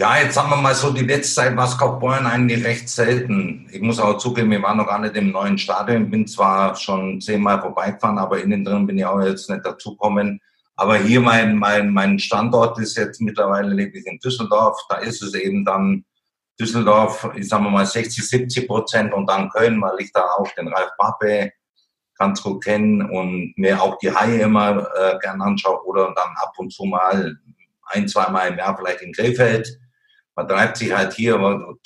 Ja, 0.00 0.16
jetzt 0.16 0.36
haben 0.36 0.50
wir 0.50 0.56
mal 0.56 0.76
so 0.76 0.92
die 0.92 1.04
letzte 1.04 1.34
Zeit 1.34 1.56
was 1.56 1.76
Kaufbeuren 1.76 2.24
eigentlich 2.24 2.64
recht 2.64 2.88
selten. 2.88 3.68
Ich 3.72 3.80
muss 3.80 3.98
auch 3.98 4.16
zugeben, 4.16 4.52
wir 4.52 4.62
waren 4.62 4.76
noch 4.76 4.86
gar 4.86 5.00
nicht 5.00 5.16
im 5.16 5.32
neuen 5.32 5.58
Stadion. 5.58 6.08
Bin 6.08 6.24
zwar 6.24 6.76
schon 6.76 7.20
zehnmal 7.20 7.60
vorbeigefahren, 7.60 8.16
aber 8.16 8.40
innen 8.40 8.64
drin 8.64 8.86
bin 8.86 8.96
ich 8.96 9.04
auch 9.04 9.20
jetzt 9.20 9.50
nicht 9.50 9.66
dazukommen. 9.66 10.40
Aber 10.76 10.98
hier 10.98 11.20
mein, 11.20 11.56
mein, 11.56 11.92
mein 11.92 12.16
Standort 12.20 12.78
ist 12.78 12.96
jetzt 12.96 13.20
mittlerweile 13.20 13.74
lebe 13.74 13.98
ich 13.98 14.06
in 14.06 14.20
Düsseldorf. 14.20 14.80
Da 14.88 14.98
ist 14.98 15.20
es 15.20 15.34
eben 15.34 15.64
dann 15.64 16.04
Düsseldorf, 16.60 17.30
ich 17.34 17.48
sage 17.48 17.64
mal 17.64 17.84
60, 17.84 18.24
70 18.24 18.68
Prozent 18.68 19.12
und 19.12 19.28
dann 19.28 19.50
Köln, 19.50 19.82
weil 19.82 19.98
ich 19.98 20.12
da 20.12 20.22
auch 20.38 20.48
den 20.52 20.68
Ralf 20.68 20.92
Pappe 20.96 21.50
ganz 22.14 22.40
gut 22.40 22.62
kenne 22.62 23.04
und 23.10 23.52
mir 23.56 23.82
auch 23.82 23.98
die 23.98 24.14
Haie 24.14 24.42
immer 24.42 24.88
äh, 24.96 25.18
gern 25.18 25.42
anschaue 25.42 25.84
oder 25.86 26.14
dann 26.14 26.36
ab 26.36 26.52
und 26.56 26.72
zu 26.72 26.84
mal 26.84 27.36
ein, 27.86 28.06
zwei 28.06 28.28
Mal 28.28 28.50
im 28.50 28.58
Jahr 28.58 28.76
vielleicht 28.76 29.02
in 29.02 29.12
Krefeld, 29.12 29.68
man 30.38 30.46
treibt 30.46 30.76
sich 30.76 30.94
halt 30.94 31.14
hier, 31.14 31.36
man 31.36 31.76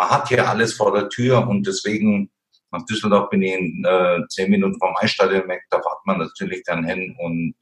hat 0.00 0.28
hier 0.28 0.48
alles 0.48 0.74
vor 0.74 0.92
der 0.92 1.08
Tür 1.10 1.46
und 1.46 1.64
deswegen 1.64 2.28
nach 2.72 2.84
Düsseldorf 2.84 3.30
bin 3.30 3.42
ich 3.42 3.52
in 3.52 3.84
äh, 3.84 4.26
zehn 4.28 4.50
Minuten 4.50 4.80
vom 4.80 4.96
Eisstadion 5.00 5.46
weg, 5.46 5.62
da 5.70 5.76
fährt 5.76 6.04
man 6.06 6.18
natürlich 6.18 6.64
dann 6.64 6.84
hin 6.84 7.14
und 7.20 7.54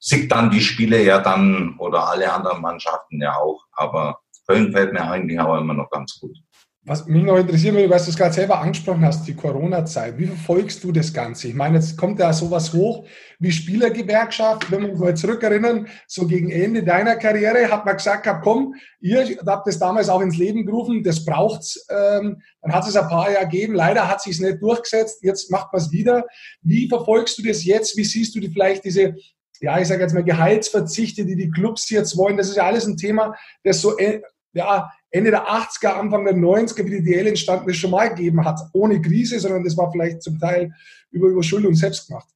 sieht 0.00 0.32
dann 0.32 0.50
die 0.50 0.60
Spiele 0.60 1.04
ja 1.04 1.20
dann 1.20 1.76
oder 1.78 2.08
alle 2.08 2.32
anderen 2.32 2.60
Mannschaften 2.60 3.22
ja 3.22 3.36
auch. 3.36 3.64
Aber 3.74 4.18
Köln 4.48 4.72
fällt 4.72 4.92
mir 4.92 5.08
eigentlich 5.08 5.38
auch 5.38 5.56
immer 5.56 5.74
noch 5.74 5.88
ganz 5.88 6.18
gut. 6.18 6.36
Was 6.84 7.06
mich 7.06 7.22
noch 7.22 7.36
interessiert, 7.36 7.76
weil 7.76 7.86
du 7.86 7.94
es 7.94 8.16
gerade 8.16 8.34
selber 8.34 8.58
angesprochen 8.58 9.04
hast, 9.04 9.24
die 9.28 9.36
Corona-Zeit. 9.36 10.18
Wie 10.18 10.26
verfolgst 10.26 10.82
du 10.82 10.90
das 10.90 11.12
Ganze? 11.12 11.46
Ich 11.46 11.54
meine, 11.54 11.76
jetzt 11.76 11.96
kommt 11.96 12.18
ja 12.18 12.32
sowas 12.32 12.72
hoch 12.72 13.06
wie 13.38 13.52
Spielergewerkschaft. 13.52 14.68
Wenn 14.68 14.82
wir 14.82 14.90
uns 14.90 14.98
mal 14.98 15.16
zurückerinnern, 15.16 15.86
so 16.08 16.26
gegen 16.26 16.50
Ende 16.50 16.82
deiner 16.82 17.14
Karriere 17.14 17.70
hat 17.70 17.86
man 17.86 17.96
gesagt, 17.96 18.28
komm, 18.42 18.74
ihr 19.00 19.24
habt 19.46 19.68
das 19.68 19.78
damals 19.78 20.08
auch 20.08 20.20
ins 20.22 20.36
Leben 20.36 20.66
gerufen, 20.66 21.04
das 21.04 21.24
braucht's. 21.24 21.86
Ähm, 21.88 22.42
dann 22.62 22.72
hat 22.72 22.88
es 22.88 22.96
ein 22.96 23.06
paar 23.06 23.30
Jahre 23.30 23.44
gegeben. 23.44 23.74
Leider 23.74 24.08
hat 24.08 24.20
sich 24.20 24.40
nicht 24.40 24.60
durchgesetzt. 24.60 25.22
Jetzt 25.22 25.52
macht 25.52 25.72
man 25.72 25.80
es 25.80 25.92
wieder. 25.92 26.24
Wie 26.62 26.88
verfolgst 26.88 27.38
du 27.38 27.44
das 27.44 27.64
jetzt? 27.64 27.96
Wie 27.96 28.04
siehst 28.04 28.34
du 28.34 28.40
die, 28.40 28.48
vielleicht 28.48 28.84
diese 28.84 29.14
ja, 29.60 29.78
ich 29.78 29.86
sage 29.86 30.02
jetzt 30.02 30.14
mal 30.14 30.24
Gehaltsverzichte, 30.24 31.24
die 31.24 31.36
die 31.36 31.50
Clubs 31.52 31.88
jetzt 31.90 32.16
wollen, 32.16 32.36
das 32.36 32.48
ist 32.48 32.56
ja 32.56 32.66
alles 32.66 32.84
ein 32.84 32.96
Thema, 32.96 33.36
das 33.62 33.80
so 33.80 33.96
äh, 33.96 34.20
ja, 34.54 34.90
Ende 35.12 35.30
der 35.30 35.46
80er, 35.46 35.88
Anfang 35.88 36.24
der 36.24 36.34
90er, 36.34 36.84
wie 36.86 37.00
die 37.00 37.04
DL 37.04 37.26
entstanden 37.28 37.68
ist, 37.68 37.76
schon 37.76 37.90
mal 37.90 38.08
gegeben 38.08 38.44
hat. 38.44 38.58
Ohne 38.72 39.00
Krise, 39.00 39.38
sondern 39.38 39.62
das 39.62 39.76
war 39.76 39.92
vielleicht 39.92 40.22
zum 40.22 40.38
Teil 40.38 40.72
über 41.10 41.28
Überschuldung 41.28 41.74
selbst 41.74 42.08
gemacht. 42.08 42.28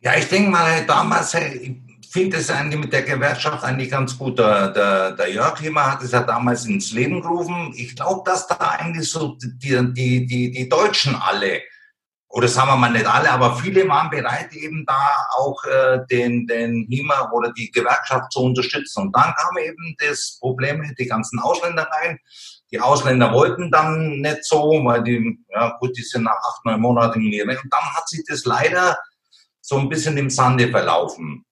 Ja, 0.00 0.16
ich 0.16 0.28
denke 0.28 0.50
mal, 0.50 0.84
damals, 0.84 1.34
ich 1.34 1.80
finde 2.10 2.36
es 2.36 2.50
eigentlich 2.50 2.80
mit 2.80 2.92
der 2.92 3.02
Gewerkschaft 3.02 3.64
eigentlich 3.64 3.90
ganz 3.90 4.18
gut. 4.18 4.38
Der, 4.38 4.68
der, 4.68 5.12
der 5.12 5.32
Jörg 5.32 5.58
Himmer 5.58 5.92
hat 5.92 6.02
es 6.02 6.12
ja 6.12 6.22
damals 6.22 6.66
ins 6.66 6.92
Leben 6.92 7.22
gerufen. 7.22 7.72
Ich 7.76 7.96
glaube, 7.96 8.22
dass 8.24 8.46
da 8.46 8.56
eigentlich 8.56 9.08
so 9.08 9.38
die, 9.40 9.78
die, 9.94 10.26
die, 10.26 10.50
die 10.50 10.68
Deutschen 10.68 11.14
alle 11.14 11.62
oder 12.32 12.48
sagen 12.48 12.68
wir 12.68 12.76
mal 12.76 12.90
nicht 12.90 13.06
alle, 13.06 13.30
aber 13.30 13.56
viele 13.56 13.86
waren 13.88 14.08
bereit, 14.08 14.54
eben 14.54 14.86
da 14.86 15.26
auch 15.36 15.62
äh, 15.64 15.98
den, 16.10 16.46
den 16.46 16.86
HIMA 16.88 17.30
oder 17.30 17.52
die 17.52 17.70
Gewerkschaft 17.70 18.32
zu 18.32 18.40
unterstützen. 18.40 19.02
Und 19.02 19.14
dann 19.14 19.34
kam 19.36 19.58
eben 19.58 19.94
das 19.98 20.38
Problem 20.40 20.78
mit 20.78 20.98
die 20.98 21.06
ganzen 21.06 21.38
Ausländer 21.40 21.86
rein. 21.92 22.18
Die 22.70 22.80
Ausländer 22.80 23.34
wollten 23.34 23.70
dann 23.70 24.22
nicht 24.22 24.46
so, 24.46 24.80
weil 24.82 25.02
die, 25.04 25.44
ja 25.50 25.76
gut, 25.78 25.94
die 25.94 26.02
sind 26.02 26.22
nach 26.22 26.38
acht, 26.38 26.64
neun 26.64 26.80
Monaten 26.80 27.20
in 27.20 27.32
ihre. 27.32 27.50
Und 27.50 27.70
dann 27.70 27.94
hat 27.94 28.08
sich 28.08 28.24
das 28.26 28.46
leider 28.46 28.96
so 29.60 29.78
ein 29.78 29.90
bisschen 29.90 30.16
im 30.16 30.30
Sande 30.30 30.70
verlaufen. 30.70 31.44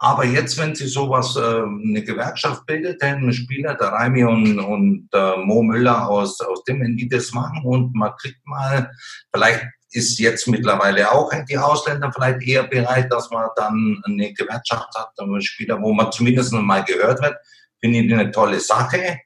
Aber 0.00 0.24
jetzt, 0.24 0.58
wenn 0.58 0.74
sie 0.74 0.86
sowas, 0.86 1.36
äh, 1.36 1.40
eine 1.40 2.02
Gewerkschaft 2.02 2.64
bildet, 2.64 3.02
ein 3.02 3.30
Spieler, 3.30 3.74
der 3.74 3.88
Raimi 3.88 4.24
und, 4.24 4.58
und 4.58 5.08
äh, 5.12 5.36
Mo 5.36 5.62
Müller 5.62 6.08
aus, 6.08 6.40
aus 6.40 6.64
dem, 6.64 6.80
wenn 6.80 6.96
die 6.96 7.10
das 7.10 7.32
machen 7.32 7.62
und 7.64 7.94
man 7.94 8.12
kriegt 8.16 8.44
mal 8.46 8.90
vielleicht 9.32 9.66
ist 9.94 10.18
jetzt 10.18 10.48
mittlerweile 10.48 11.10
auch 11.10 11.32
die 11.48 11.56
Ausländer 11.56 12.12
vielleicht 12.12 12.42
eher 12.46 12.64
bereit, 12.64 13.12
dass 13.12 13.30
man 13.30 13.48
dann 13.56 14.02
eine 14.04 14.32
Gewerkschaft 14.32 14.88
hat, 14.96 15.10
einen 15.18 15.40
Spieler, 15.40 15.80
wo 15.80 15.92
man 15.92 16.10
zumindest 16.10 16.52
mal 16.52 16.82
gehört 16.84 17.22
wird. 17.22 17.36
Finde 17.80 18.00
ich 18.00 18.12
eine 18.12 18.30
tolle 18.30 18.58
Sache 18.58 19.20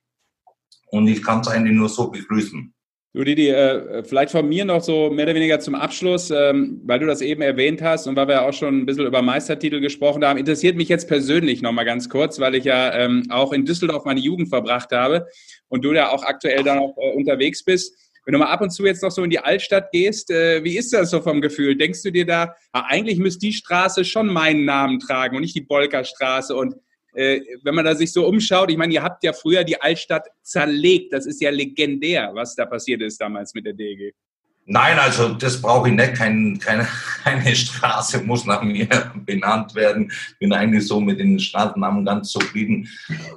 und 0.90 1.08
ich 1.08 1.24
kann 1.24 1.40
es 1.40 1.48
eigentlich 1.48 1.74
nur 1.74 1.88
so 1.88 2.10
begrüßen. 2.10 2.74
Du, 3.14 3.24
Didi, 3.24 3.48
äh, 3.48 4.04
vielleicht 4.04 4.32
von 4.32 4.46
mir 4.46 4.66
noch 4.66 4.82
so 4.82 5.08
mehr 5.08 5.24
oder 5.24 5.34
weniger 5.34 5.58
zum 5.58 5.74
Abschluss, 5.74 6.30
ähm, 6.30 6.82
weil 6.84 6.98
du 6.98 7.06
das 7.06 7.22
eben 7.22 7.40
erwähnt 7.40 7.80
hast 7.80 8.06
und 8.06 8.16
weil 8.16 8.28
wir 8.28 8.42
auch 8.42 8.52
schon 8.52 8.80
ein 8.80 8.86
bisschen 8.86 9.06
über 9.06 9.22
Meistertitel 9.22 9.80
gesprochen 9.80 10.22
haben, 10.24 10.38
interessiert 10.38 10.76
mich 10.76 10.90
jetzt 10.90 11.08
persönlich 11.08 11.62
nochmal 11.62 11.86
ganz 11.86 12.10
kurz, 12.10 12.38
weil 12.38 12.54
ich 12.54 12.64
ja 12.64 12.92
ähm, 12.92 13.24
auch 13.30 13.54
in 13.54 13.64
Düsseldorf 13.64 14.04
meine 14.04 14.20
Jugend 14.20 14.50
verbracht 14.50 14.92
habe 14.92 15.26
und 15.68 15.86
du 15.86 15.94
ja 15.94 16.10
auch 16.10 16.22
aktuell 16.22 16.62
dann 16.62 16.78
auch 16.78 16.94
äh, 16.98 17.16
unterwegs 17.16 17.64
bist. 17.64 18.07
Wenn 18.28 18.34
du 18.34 18.40
mal 18.40 18.50
ab 18.50 18.60
und 18.60 18.68
zu 18.68 18.84
jetzt 18.84 19.02
noch 19.02 19.10
so 19.10 19.24
in 19.24 19.30
die 19.30 19.38
Altstadt 19.38 19.90
gehst, 19.90 20.30
äh, 20.30 20.62
wie 20.62 20.76
ist 20.76 20.92
das 20.92 21.08
so 21.08 21.22
vom 21.22 21.40
Gefühl? 21.40 21.78
Denkst 21.78 22.02
du 22.02 22.12
dir 22.12 22.26
da, 22.26 22.54
ah, 22.72 22.84
eigentlich 22.86 23.18
müsste 23.18 23.46
die 23.46 23.54
Straße 23.54 24.04
schon 24.04 24.26
meinen 24.26 24.66
Namen 24.66 25.00
tragen 25.00 25.34
und 25.34 25.40
nicht 25.40 25.54
die 25.54 25.62
Bolkerstraße? 25.62 26.54
Und 26.54 26.74
äh, 27.14 27.40
wenn 27.62 27.74
man 27.74 27.86
da 27.86 27.94
sich 27.94 28.12
so 28.12 28.26
umschaut, 28.26 28.70
ich 28.70 28.76
meine, 28.76 28.92
ihr 28.92 29.02
habt 29.02 29.24
ja 29.24 29.32
früher 29.32 29.64
die 29.64 29.80
Altstadt 29.80 30.26
zerlegt. 30.42 31.14
Das 31.14 31.24
ist 31.24 31.40
ja 31.40 31.48
legendär, 31.48 32.32
was 32.34 32.54
da 32.54 32.66
passiert 32.66 33.00
ist 33.00 33.18
damals 33.18 33.54
mit 33.54 33.64
der 33.64 33.72
DG. 33.72 34.12
Nein, 34.70 34.98
also 34.98 35.30
das 35.30 35.62
brauche 35.62 35.88
ich 35.88 35.94
nicht. 35.94 36.12
Kein, 36.12 36.58
keine, 36.58 36.86
keine 37.24 37.56
Straße 37.56 38.22
muss 38.24 38.44
nach 38.44 38.62
mir 38.62 38.86
benannt 39.24 39.74
werden. 39.74 40.12
Bin 40.38 40.52
eigentlich 40.52 40.86
so 40.86 41.00
mit 41.00 41.18
den 41.18 41.40
Straßennamen 41.40 42.04
ganz 42.04 42.30
zufrieden. 42.30 42.86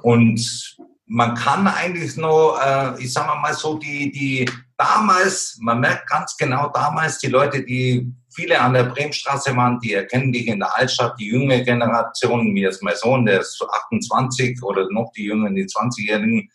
Und 0.02 0.71
man 1.14 1.34
kann 1.34 1.66
eigentlich 1.66 2.16
nur, 2.16 2.58
äh, 2.58 3.02
ich 3.02 3.12
sage 3.12 3.38
mal 3.38 3.52
so, 3.52 3.76
die, 3.76 4.10
die 4.10 4.50
damals, 4.78 5.58
man 5.60 5.78
merkt 5.78 6.08
ganz 6.08 6.34
genau 6.38 6.70
damals, 6.70 7.18
die 7.18 7.26
Leute, 7.26 7.62
die 7.62 8.10
viele 8.34 8.58
an 8.58 8.72
der 8.72 8.84
Bremenstraße 8.84 9.54
waren, 9.54 9.78
die 9.80 9.92
erkennen 9.92 10.32
dich 10.32 10.46
in 10.46 10.60
der 10.60 10.74
Altstadt, 10.74 11.20
die 11.20 11.28
junge 11.28 11.62
Generation, 11.64 12.50
mir 12.54 12.70
ist 12.70 12.82
mein 12.82 12.96
Sohn, 12.96 13.26
der 13.26 13.42
ist 13.42 13.62
28 13.62 14.62
oder 14.62 14.88
noch 14.90 15.12
die 15.12 15.24
Jüngeren, 15.24 15.54
die 15.54 15.66
20-Jährigen, 15.66 16.50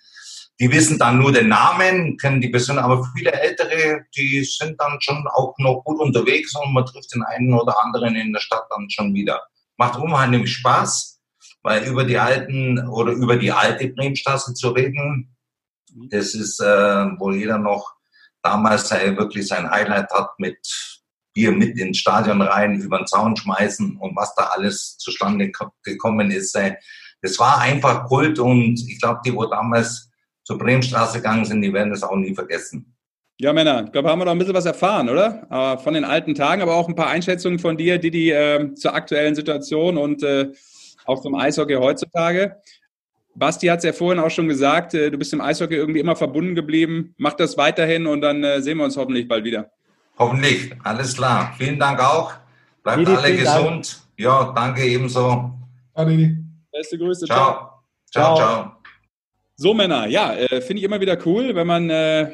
die 0.59 0.71
wissen 0.71 0.97
dann 0.97 1.19
nur 1.19 1.31
den 1.31 1.49
Namen, 1.49 2.17
kennen 2.17 2.41
die 2.41 2.49
Person, 2.49 2.79
aber 2.79 3.07
viele 3.15 3.33
Ältere, 3.33 4.05
die 4.17 4.43
sind 4.43 4.81
dann 4.81 4.97
schon 5.01 5.23
auch 5.35 5.53
noch 5.59 5.83
gut 5.83 5.99
unterwegs 5.99 6.55
und 6.55 6.73
man 6.73 6.87
trifft 6.87 7.13
den 7.13 7.21
einen 7.21 7.53
oder 7.53 7.75
anderen 7.83 8.15
in 8.15 8.33
der 8.33 8.39
Stadt 8.39 8.65
dann 8.71 8.89
schon 8.89 9.13
wieder. 9.13 9.39
Macht 9.77 9.99
unheimlich 9.99 10.51
Spaß, 10.51 11.16
weil 11.67 11.83
über 11.83 12.05
die 12.05 12.17
alten 12.17 12.79
oder 12.87 13.11
über 13.11 13.35
die 13.35 13.51
alte 13.51 13.89
Bremenstraße 13.89 14.53
zu 14.53 14.69
reden, 14.69 15.35
das 16.09 16.33
ist, 16.33 16.61
äh, 16.61 17.05
wo 17.17 17.31
jeder 17.31 17.57
noch 17.57 17.93
damals 18.41 18.89
wirklich 18.89 19.45
sein 19.49 19.69
Highlight 19.69 20.09
hat 20.11 20.29
mit 20.37 20.57
Bier 21.33 21.51
mit 21.51 21.77
ins 21.77 21.97
Stadion 21.97 22.41
rein, 22.41 22.79
über 22.79 22.99
den 22.99 23.07
Zaun 23.07 23.35
schmeißen 23.35 23.97
und 23.97 24.15
was 24.15 24.33
da 24.35 24.43
alles 24.55 24.97
zustande 24.97 25.51
gekommen 25.83 26.31
ist. 26.31 26.57
Das 27.21 27.37
war 27.37 27.59
einfach 27.59 28.05
Kult 28.05 28.39
und 28.39 28.79
ich 28.87 29.01
glaube, 29.01 29.19
die, 29.25 29.35
wo 29.35 29.45
damals 29.45 30.09
zur 30.45 30.57
Bremenstraße 30.57 31.17
gegangen 31.17 31.43
sind, 31.43 31.61
die 31.61 31.73
werden 31.73 31.89
das 31.89 32.03
auch 32.03 32.15
nie 32.15 32.33
vergessen. 32.33 32.95
Ja, 33.41 33.51
Männer, 33.51 33.83
ich 33.83 33.91
glaube, 33.91 34.09
haben 34.09 34.19
wir 34.19 34.25
noch 34.25 34.31
ein 34.31 34.39
bisschen 34.39 34.55
was 34.55 34.65
erfahren, 34.65 35.09
oder? 35.09 35.77
Von 35.83 35.93
den 35.93 36.05
alten 36.05 36.33
Tagen, 36.33 36.61
aber 36.61 36.75
auch 36.75 36.87
ein 36.87 36.95
paar 36.95 37.09
Einschätzungen 37.09 37.59
von 37.59 37.75
dir, 37.75 37.97
die, 37.97 38.09
die 38.09 38.31
äh, 38.31 38.73
zur 38.73 38.95
aktuellen 38.95 39.35
Situation 39.35 39.97
und 39.97 40.23
äh, 40.23 40.53
auch 41.07 41.21
zum 41.21 41.35
Eishockey 41.35 41.75
heutzutage. 41.75 42.57
Basti 43.35 43.67
hat 43.67 43.79
es 43.79 43.85
ja 43.85 43.93
vorhin 43.93 44.19
auch 44.19 44.31
schon 44.31 44.47
gesagt, 44.47 44.93
äh, 44.93 45.11
du 45.11 45.17
bist 45.17 45.31
im 45.33 45.41
Eishockey 45.41 45.75
irgendwie 45.75 45.99
immer 45.99 46.15
verbunden 46.15 46.55
geblieben. 46.55 47.13
Mach 47.17 47.33
das 47.33 47.57
weiterhin 47.57 48.07
und 48.07 48.21
dann 48.21 48.43
äh, 48.43 48.61
sehen 48.61 48.77
wir 48.77 48.85
uns 48.85 48.97
hoffentlich 48.97 49.27
bald 49.27 49.43
wieder. 49.43 49.71
Hoffentlich, 50.17 50.73
alles 50.83 51.15
klar. 51.15 51.53
Vielen 51.57 51.79
Dank 51.79 51.99
auch. 51.99 52.33
Bleibt 52.83 52.99
Didi, 52.99 53.11
alle 53.11 53.35
gesund. 53.35 53.93
Dank. 53.93 54.07
Ja, 54.17 54.51
danke 54.55 54.83
ebenso. 54.83 55.51
Beste 56.71 56.97
Grüße. 56.97 57.25
Ciao. 57.25 57.83
Ciao, 58.11 58.35
ciao. 58.35 58.35
ciao. 58.35 58.71
So, 59.55 59.73
Männer, 59.73 60.07
ja, 60.07 60.33
äh, 60.33 60.61
finde 60.61 60.79
ich 60.79 60.83
immer 60.83 61.01
wieder 61.01 61.17
cool, 61.25 61.55
wenn 61.55 61.67
man 61.67 61.89
äh, 61.89 62.31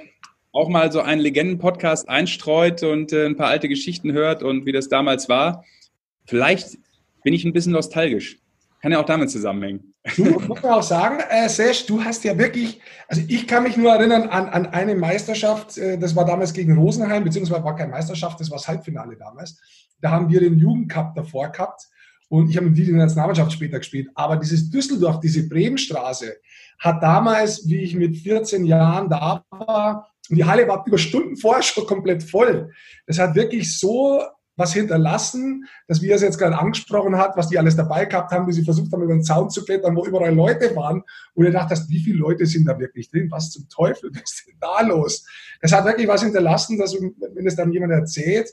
auch 0.53 0.69
mal 0.69 0.91
so 0.91 1.01
einen 1.01 1.21
Legenden-Podcast 1.21 2.07
einstreut 2.07 2.83
und 2.83 3.11
äh, 3.11 3.25
ein 3.25 3.35
paar 3.35 3.47
alte 3.47 3.67
Geschichten 3.67 4.13
hört 4.13 4.43
und 4.43 4.65
wie 4.65 4.71
das 4.71 4.87
damals 4.87 5.27
war. 5.27 5.65
Vielleicht 6.25 6.77
bin 7.23 7.33
ich 7.33 7.43
ein 7.43 7.53
bisschen 7.53 7.73
nostalgisch. 7.73 8.37
Kann 8.83 8.91
ja 8.91 8.99
auch 8.99 9.05
damit 9.05 9.31
zusammenhängen. 9.31 9.93
Du 10.17 10.25
muss 10.25 10.61
man 10.61 10.73
auch 10.73 10.83
sagen, 10.83 11.23
äh, 11.29 11.47
Sesh, 11.47 11.85
du 11.85 12.03
hast 12.03 12.21
ja 12.25 12.37
wirklich, 12.37 12.81
also 13.07 13.21
ich 13.29 13.47
kann 13.47 13.63
mich 13.63 13.77
nur 13.77 13.93
erinnern 13.93 14.23
an, 14.23 14.49
an 14.49 14.65
eine 14.65 14.93
Meisterschaft, 14.93 15.77
äh, 15.77 15.97
das 15.97 16.13
war 16.17 16.25
damals 16.25 16.51
gegen 16.51 16.77
Rosenheim, 16.77 17.23
beziehungsweise 17.23 17.63
war 17.63 17.77
keine 17.77 17.91
Meisterschaft, 17.91 18.41
das 18.41 18.51
war 18.51 18.57
das 18.57 18.67
Halbfinale 18.67 19.15
damals. 19.15 19.57
Da 20.01 20.11
haben 20.11 20.27
wir 20.27 20.41
den 20.41 20.59
Jugendcup 20.59 21.15
davor 21.15 21.49
gehabt 21.49 21.87
und 22.27 22.49
ich 22.49 22.57
habe 22.57 22.65
mit 22.65 22.77
die 22.77 22.91
Nationalmannschaft 22.91 23.53
später 23.53 23.77
gespielt. 23.79 24.09
Aber 24.15 24.35
dieses 24.35 24.69
Düsseldorf, 24.69 25.21
diese 25.21 25.47
Bremenstraße, 25.47 26.35
hat 26.79 27.01
damals, 27.01 27.65
wie 27.65 27.83
ich 27.83 27.95
mit 27.95 28.17
14 28.17 28.65
Jahren 28.65 29.09
da 29.09 29.45
war, 29.49 30.09
und 30.29 30.35
die 30.35 30.43
Halle 30.43 30.67
war 30.67 30.83
über 30.85 30.97
Stunden 30.97 31.37
vorher 31.37 31.63
schon 31.63 31.85
komplett 31.85 32.21
voll. 32.21 32.69
Das 33.07 33.17
hat 33.17 33.33
wirklich 33.33 33.79
so 33.79 34.21
was 34.55 34.73
hinterlassen, 34.73 35.65
dass 35.87 36.01
wie 36.01 36.09
er 36.09 36.15
es 36.15 36.21
jetzt 36.21 36.37
gerade 36.37 36.57
angesprochen 36.57 37.17
hat, 37.17 37.35
was 37.35 37.47
die 37.47 37.57
alles 37.57 37.75
dabei 37.75 38.05
gehabt 38.05 38.31
haben, 38.31 38.47
wie 38.47 38.53
sie 38.53 38.63
versucht 38.63 38.91
haben, 38.91 39.01
über 39.01 39.13
den 39.13 39.23
Zaun 39.23 39.49
zu 39.49 39.65
klettern, 39.65 39.95
wo 39.95 40.05
überall 40.05 40.33
Leute 40.33 40.75
waren. 40.75 41.03
Und 41.33 41.45
er 41.45 41.51
dachte, 41.51 41.75
wie 41.87 41.99
viele 41.99 42.17
Leute 42.17 42.45
sind 42.45 42.65
da 42.65 42.77
wirklich 42.77 43.09
drin? 43.09 43.31
Was 43.31 43.51
zum 43.51 43.67
Teufel 43.69 44.11
ist 44.23 44.45
denn 44.47 44.55
da 44.59 44.81
los? 44.81 45.25
Das 45.61 45.71
hat 45.71 45.85
wirklich 45.85 46.07
was 46.07 46.23
hinterlassen, 46.23 46.77
dass, 46.77 46.93
wenn 46.93 47.47
es 47.47 47.55
dann 47.55 47.71
jemand 47.71 47.93
erzählt, 47.93 48.49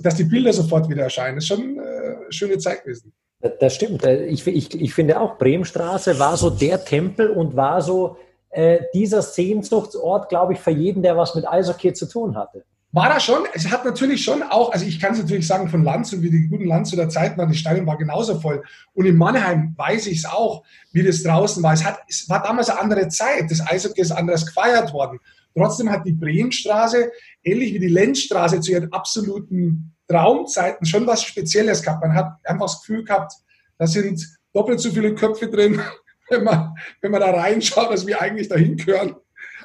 dass 0.00 0.14
die 0.14 0.24
Bilder 0.24 0.52
sofort 0.52 0.88
wieder 0.88 1.02
erscheinen. 1.02 1.36
Das 1.36 1.44
ist 1.44 1.48
schon 1.48 1.78
äh, 1.78 1.80
eine 1.80 2.32
schöne 2.32 2.58
Zeit 2.58 2.84
gewesen. 2.84 3.12
Das 3.60 3.74
stimmt. 3.74 4.04
Äh, 4.04 4.26
ich, 4.26 4.46
ich, 4.46 4.80
ich 4.80 4.94
finde 4.94 5.20
auch, 5.20 5.38
Bremenstraße 5.38 6.18
war 6.18 6.36
so 6.36 6.50
der 6.50 6.84
Tempel 6.84 7.30
und 7.30 7.56
war 7.56 7.82
so 7.82 8.16
äh, 8.50 8.80
dieser 8.94 9.22
Sehnsuchtsort, 9.22 10.28
glaube 10.28 10.52
ich, 10.52 10.60
für 10.60 10.70
jeden, 10.70 11.02
der 11.02 11.16
was 11.16 11.34
mit 11.34 11.46
Eishockey 11.46 11.92
zu 11.92 12.06
tun 12.06 12.36
hatte. 12.36 12.64
War 12.92 13.08
da 13.08 13.18
schon, 13.20 13.44
es 13.54 13.70
hat 13.70 13.86
natürlich 13.86 14.22
schon 14.22 14.42
auch, 14.42 14.70
also 14.70 14.84
ich 14.84 15.00
kann 15.00 15.14
es 15.14 15.18
natürlich 15.18 15.46
sagen 15.46 15.68
von 15.68 15.82
Lanz 15.82 16.12
und 16.12 16.22
wie 16.22 16.30
die 16.30 16.46
guten 16.46 16.66
Landshuter 16.66 17.08
Zeiten 17.08 17.38
waren, 17.38 17.50
die 17.50 17.56
Stadion 17.56 17.86
war 17.86 17.96
genauso 17.96 18.38
voll. 18.38 18.62
Und 18.92 19.06
in 19.06 19.16
Mannheim 19.16 19.74
weiß 19.76 20.06
ich 20.08 20.18
es 20.18 20.24
auch, 20.26 20.62
wie 20.92 21.02
das 21.02 21.22
draußen 21.22 21.62
war. 21.62 21.72
Es, 21.72 21.84
hat, 21.84 22.00
es 22.06 22.28
war 22.28 22.42
damals 22.42 22.68
eine 22.68 22.80
andere 22.80 23.08
Zeit. 23.08 23.50
Das 23.50 23.66
Eishockey 23.66 24.02
ist 24.02 24.12
anders 24.12 24.44
gefeiert 24.44 24.92
worden. 24.92 25.18
Trotzdem 25.56 25.90
hat 25.90 26.06
die 26.06 26.12
Bremenstraße, 26.12 27.10
ähnlich 27.42 27.72
wie 27.72 27.78
die 27.78 27.88
Lenzstraße 27.88 28.60
zu 28.60 28.72
ihren 28.72 28.92
absoluten 28.92 29.94
Traumzeiten, 30.06 30.86
schon 30.86 31.06
was 31.06 31.22
Spezielles 31.24 31.82
gehabt. 31.82 32.02
Man 32.02 32.14
hat 32.14 32.36
einfach 32.44 32.66
das 32.66 32.80
Gefühl 32.80 33.04
gehabt, 33.04 33.32
da 33.78 33.86
sind 33.86 34.22
doppelt 34.52 34.80
so 34.80 34.90
viele 34.90 35.14
Köpfe 35.14 35.48
drin, 35.48 35.80
wenn 36.28 36.44
man, 36.44 36.74
wenn 37.00 37.10
man 37.10 37.20
da 37.22 37.30
reinschaut, 37.30 37.88
als 37.88 38.06
wir 38.06 38.20
eigentlich 38.20 38.48
dahin 38.48 38.76
gehören. 38.76 39.16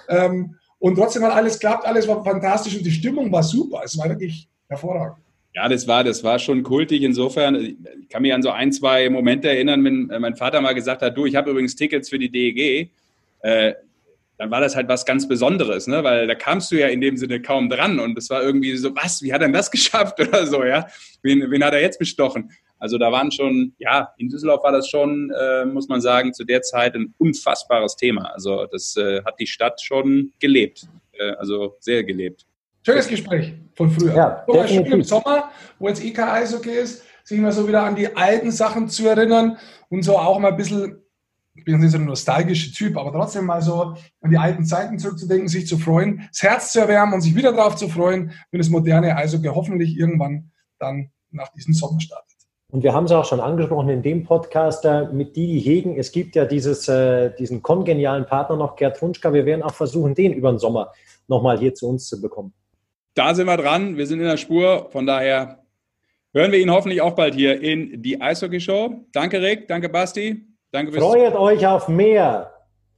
Ähm, 0.07 0.55
und 0.79 0.95
trotzdem 0.95 1.23
hat 1.23 1.33
alles 1.33 1.59
klappt, 1.59 1.85
alles 1.85 2.07
war 2.07 2.23
fantastisch 2.23 2.75
und 2.75 2.85
die 2.85 2.91
Stimmung 2.91 3.31
war 3.31 3.43
super. 3.43 3.81
Es 3.83 3.97
war 3.97 4.09
wirklich 4.09 4.47
hervorragend. 4.67 5.17
Ja, 5.53 5.67
das 5.67 5.87
war, 5.87 6.03
das 6.03 6.23
war 6.23 6.37
schon 6.37 6.61
kultig. 6.61 7.01
Insofern, 7.01 7.55
ich 7.55 8.09
kann 8.09 8.21
mich 8.21 8.33
an 8.33 8.43
so 8.43 8.51
ein, 8.51 8.71
zwei 8.71 9.09
Momente 9.09 9.49
erinnern, 9.49 9.83
wenn 9.83 10.21
mein 10.21 10.35
Vater 10.35 10.61
mal 10.61 10.75
gesagt 10.75 11.01
hat, 11.01 11.17
du, 11.17 11.25
ich 11.25 11.35
habe 11.35 11.49
übrigens 11.49 11.75
Tickets 11.75 12.09
für 12.09 12.19
die 12.19 12.29
DEG. 12.29 12.91
Äh, 13.39 13.73
dann 14.37 14.51
war 14.51 14.61
das 14.61 14.75
halt 14.75 14.87
was 14.87 15.05
ganz 15.05 15.27
Besonderes, 15.27 15.87
ne? 15.87 16.03
weil 16.03 16.27
da 16.27 16.35
kamst 16.35 16.71
du 16.71 16.75
ja 16.75 16.87
in 16.87 17.01
dem 17.01 17.17
Sinne 17.17 17.41
kaum 17.41 17.69
dran 17.69 17.99
und 17.99 18.15
es 18.19 18.29
war 18.29 18.43
irgendwie 18.43 18.75
so, 18.77 18.95
was, 18.95 19.23
wie 19.23 19.33
hat 19.33 19.41
er 19.41 19.47
denn 19.47 19.53
das 19.53 19.71
geschafft 19.71 20.19
oder 20.19 20.45
so, 20.45 20.63
ja? 20.63 20.87
Wen, 21.23 21.49
wen 21.49 21.63
hat 21.63 21.73
er 21.73 21.81
jetzt 21.81 21.97
bestochen? 21.97 22.51
Also 22.79 22.97
da 22.97 23.11
waren 23.11 23.31
schon, 23.31 23.73
ja, 23.77 24.13
in 24.17 24.29
Düsseldorf 24.29 24.63
war 24.63 24.71
das 24.71 24.87
schon, 24.87 25.31
äh, 25.31 25.65
muss 25.65 25.87
man 25.87 26.01
sagen, 26.01 26.33
zu 26.33 26.43
der 26.43 26.61
Zeit 26.61 26.95
ein 26.95 27.13
unfassbares 27.17 27.95
Thema. 27.95 28.31
Also 28.33 28.65
das 28.71 28.95
äh, 28.97 29.23
hat 29.23 29.39
die 29.39 29.47
Stadt 29.47 29.81
schon 29.81 30.33
gelebt, 30.39 30.87
äh, 31.13 31.31
also 31.31 31.75
sehr 31.79 32.03
gelebt. 32.03 32.45
Schönes 32.85 33.07
Gespräch 33.07 33.53
von 33.75 33.91
früher. 33.91 34.15
Ja, 34.15 34.45
mal 34.47 34.67
schön 34.67 34.85
im 34.85 35.03
Sommer, 35.03 35.51
wo 35.79 35.89
jetzt 35.89 36.03
EK 36.03 36.19
Eishockey 36.19 36.71
ist, 36.71 37.03
sich 37.23 37.39
mal 37.39 37.51
so 37.51 37.67
wieder 37.67 37.83
an 37.83 37.95
die 37.95 38.15
alten 38.15 38.51
Sachen 38.51 38.87
zu 38.87 39.07
erinnern 39.07 39.57
und 39.89 40.03
so 40.03 40.17
auch 40.17 40.39
mal 40.39 40.51
ein 40.51 40.57
bisschen, 40.57 41.01
ich 41.55 41.65
bin 41.65 41.73
jetzt 41.73 41.81
nicht 41.83 41.91
so 41.91 41.97
ein 41.97 42.05
nostalgischer 42.05 42.71
Typ, 42.71 42.95
aber 42.95 43.11
trotzdem 43.11 43.45
mal 43.45 43.61
so 43.61 43.95
an 44.21 44.31
die 44.31 44.37
alten 44.37 44.63
Zeiten 44.63 44.99
zurückzudenken, 44.99 45.49
sich 45.49 45.67
zu 45.67 45.77
freuen, 45.77 46.27
das 46.29 46.43
Herz 46.43 46.71
zu 46.71 46.79
erwärmen 46.79 47.15
und 47.15 47.21
sich 47.21 47.35
wieder 47.35 47.51
darauf 47.51 47.75
zu 47.75 47.89
freuen, 47.89 48.31
wenn 48.51 48.59
das 48.59 48.69
moderne 48.69 49.17
Eishockey 49.17 49.47
hoffentlich 49.47 49.97
irgendwann 49.97 50.51
dann 50.79 51.11
nach 51.31 51.49
diesem 51.49 51.73
Sommer 51.73 51.99
startet. 51.99 52.26
Und 52.69 52.83
wir 52.83 52.93
haben 52.93 53.05
es 53.05 53.11
auch 53.11 53.23
schon 53.23 53.39
angesprochen 53.39 53.87
in 53.89 54.01
dem 54.01 54.25
Podcast 54.25 54.83
äh, 54.83 55.05
mit 55.05 55.35
Didi 55.35 55.61
Hegen. 55.61 55.97
Es 55.97 56.11
gibt 56.11 56.35
ja 56.35 56.43
dieses, 56.43 56.87
äh, 56.89 57.33
diesen 57.35 57.61
kongenialen 57.61 58.25
Partner 58.25 58.57
noch, 58.57 58.75
Gerd 58.75 59.01
Runschka. 59.01 59.31
Wir 59.31 59.45
werden 59.45 59.63
auch 59.63 59.73
versuchen, 59.73 60.15
den 60.15 60.33
über 60.33 60.51
den 60.51 60.59
Sommer 60.59 60.91
nochmal 61.27 61.57
hier 61.57 61.73
zu 61.73 61.87
uns 61.87 62.07
zu 62.07 62.19
bekommen. 62.19 62.53
Da 63.13 63.33
sind 63.33 63.47
wir 63.47 63.57
dran. 63.57 63.95
Wir 63.95 64.05
sind 64.05 64.19
in 64.19 64.25
der 64.25 64.37
Spur. 64.37 64.89
Von 64.91 65.05
daher 65.05 65.63
hören 66.33 66.51
wir 66.51 66.59
ihn 66.59 66.69
hoffentlich 66.69 67.01
auch 67.01 67.15
bald 67.15 67.35
hier 67.35 67.61
in 67.61 68.01
die 68.01 68.21
Eishockey-Show. 68.21 69.05
Danke, 69.13 69.41
Rick. 69.41 69.69
Danke, 69.69 69.87
Basti. 69.87 70.45
Danke 70.71 70.91
fürs 70.91 71.03
Freut 71.03 71.35
euch 71.35 71.65
auf 71.65 71.87
mehr. 71.87 72.51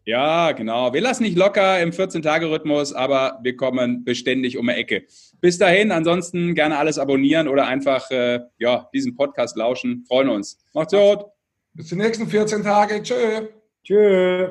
Ja, 0.09 0.53
genau. 0.53 0.91
Wir 0.91 1.01
lassen 1.01 1.21
nicht 1.21 1.37
locker 1.37 1.79
im 1.79 1.91
14-Tage-Rhythmus, 1.91 2.93
aber 2.93 3.39
wir 3.43 3.55
kommen 3.55 4.03
beständig 4.03 4.57
um 4.57 4.65
die 4.65 4.73
Ecke. 4.73 5.03
Bis 5.39 5.59
dahin, 5.59 5.91
ansonsten 5.91 6.55
gerne 6.55 6.79
alles 6.79 6.97
abonnieren 6.97 7.47
oder 7.47 7.67
einfach 7.67 8.09
äh, 8.09 8.39
ja, 8.57 8.89
diesen 8.91 9.15
Podcast 9.15 9.55
lauschen. 9.55 10.05
Freuen 10.07 10.29
uns. 10.29 10.65
Macht's 10.73 10.93
gut. 10.93 11.25
Bis 11.73 11.89
die 11.89 11.95
nächsten 11.95 12.25
14 12.27 12.63
Tage. 12.63 13.03
Tschö. 13.03 13.49
Tschö. 13.83 14.49